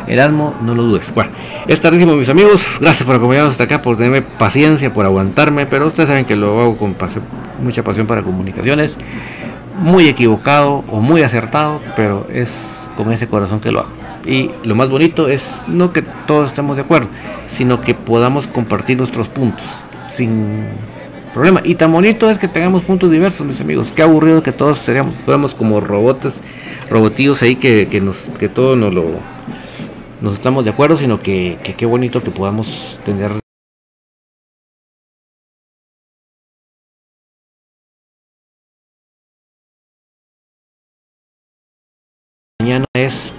Erasmo, 0.06 0.54
no 0.60 0.74
lo 0.74 0.82
dudes. 0.82 1.10
Bueno, 1.14 1.30
es 1.66 1.80
tardísimo, 1.80 2.14
mis 2.14 2.28
amigos. 2.28 2.62
Gracias 2.78 3.04
por 3.04 3.16
acompañarnos 3.16 3.52
hasta 3.52 3.64
acá, 3.64 3.80
por 3.80 3.96
tenerme 3.96 4.20
paciencia, 4.20 4.92
por 4.92 5.06
aguantarme. 5.06 5.64
Pero 5.64 5.86
ustedes 5.86 6.10
saben 6.10 6.26
que 6.26 6.36
lo 6.36 6.60
hago 6.60 6.76
con 6.76 6.94
mucha 7.62 7.82
pasión 7.82 8.06
para 8.06 8.22
comunicaciones. 8.22 8.96
Muy 9.78 10.08
equivocado 10.08 10.84
o 10.90 11.00
muy 11.00 11.22
acertado, 11.22 11.80
pero 11.96 12.26
es 12.30 12.50
con 12.96 13.10
ese 13.12 13.26
corazón 13.28 13.60
que 13.60 13.72
lo 13.72 13.80
hago. 13.80 14.03
Y 14.26 14.50
lo 14.64 14.74
más 14.74 14.88
bonito 14.88 15.28
es 15.28 15.44
no 15.66 15.92
que 15.92 16.02
todos 16.26 16.46
estemos 16.46 16.76
de 16.76 16.82
acuerdo, 16.82 17.08
sino 17.48 17.80
que 17.80 17.94
podamos 17.94 18.46
compartir 18.46 18.96
nuestros 18.96 19.28
puntos 19.28 19.64
sin 20.10 20.64
problema. 21.34 21.60
Y 21.64 21.74
tan 21.74 21.92
bonito 21.92 22.30
es 22.30 22.38
que 22.38 22.48
tengamos 22.48 22.82
puntos 22.82 23.10
diversos, 23.10 23.46
mis 23.46 23.60
amigos. 23.60 23.92
Qué 23.94 24.02
aburrido 24.02 24.42
que 24.42 24.52
todos 24.52 24.78
seríamos, 24.78 25.14
fuéramos 25.24 25.54
como 25.54 25.80
robotes, 25.80 26.34
robotillos 26.90 27.42
ahí 27.42 27.56
que, 27.56 27.88
que, 27.88 28.00
nos, 28.00 28.30
que 28.38 28.48
todos 28.48 28.78
nos 28.78 28.94
lo 28.94 29.04
nos 30.20 30.34
estamos 30.34 30.64
de 30.64 30.70
acuerdo, 30.70 30.96
sino 30.96 31.20
que, 31.20 31.58
que 31.62 31.74
qué 31.74 31.84
bonito 31.84 32.22
que 32.22 32.30
podamos 32.30 32.98
tener 33.04 33.43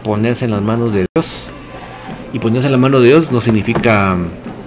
ponerse 0.05 0.45
en 0.45 0.51
las 0.51 0.61
manos 0.61 0.93
de 0.93 1.05
Dios. 1.13 1.27
Y 2.31 2.39
ponerse 2.39 2.67
en 2.67 2.71
las 2.71 2.81
manos 2.81 3.01
de 3.01 3.07
Dios 3.07 3.31
no 3.31 3.41
significa 3.41 4.15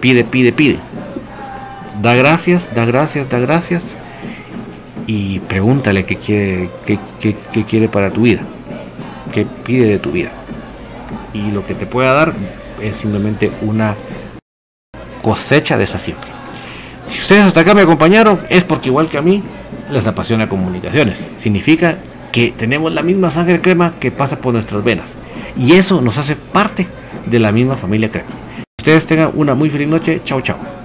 pide, 0.00 0.24
pide, 0.24 0.52
pide. 0.52 0.78
Da 2.02 2.14
gracias, 2.14 2.74
da 2.74 2.84
gracias, 2.84 3.30
da 3.30 3.38
gracias. 3.38 3.84
Y 5.06 5.38
pregúntale 5.40 6.04
qué 6.04 6.16
quiere, 6.16 6.70
qué, 6.84 7.64
quiere 7.64 7.88
para 7.88 8.10
tu 8.10 8.22
vida. 8.22 8.40
¿Qué 9.32 9.46
pide 9.64 9.88
de 9.88 9.98
tu 9.98 10.10
vida? 10.10 10.30
y 11.32 11.50
lo 11.50 11.66
que 11.66 11.74
te 11.74 11.86
pueda 11.86 12.12
dar 12.12 12.34
es 12.80 12.96
simplemente 12.96 13.50
una 13.62 13.94
cosecha 15.22 15.76
de 15.76 15.84
esa 15.84 15.98
siembra. 15.98 16.28
Si 17.10 17.18
ustedes 17.20 17.42
hasta 17.42 17.60
acá 17.60 17.74
me 17.74 17.82
acompañaron, 17.82 18.40
es 18.48 18.64
porque 18.64 18.88
igual 18.88 19.08
que 19.08 19.18
a 19.18 19.22
mí 19.22 19.42
les 19.90 20.06
apasiona 20.06 20.48
comunicaciones. 20.48 21.18
Significa 21.38 21.98
tenemos 22.56 22.92
la 22.94 23.02
misma 23.02 23.30
sangre 23.30 23.60
crema 23.60 23.94
que 23.98 24.10
pasa 24.10 24.40
por 24.40 24.52
nuestras 24.52 24.82
venas. 24.84 25.14
Y 25.56 25.72
eso 25.74 26.00
nos 26.00 26.18
hace 26.18 26.36
parte 26.36 26.86
de 27.26 27.38
la 27.38 27.52
misma 27.52 27.76
familia 27.76 28.10
crema. 28.10 28.28
Ustedes 28.78 29.06
tengan 29.06 29.32
una 29.34 29.54
muy 29.54 29.70
feliz 29.70 29.88
noche. 29.88 30.20
Chao, 30.24 30.40
chao. 30.40 30.77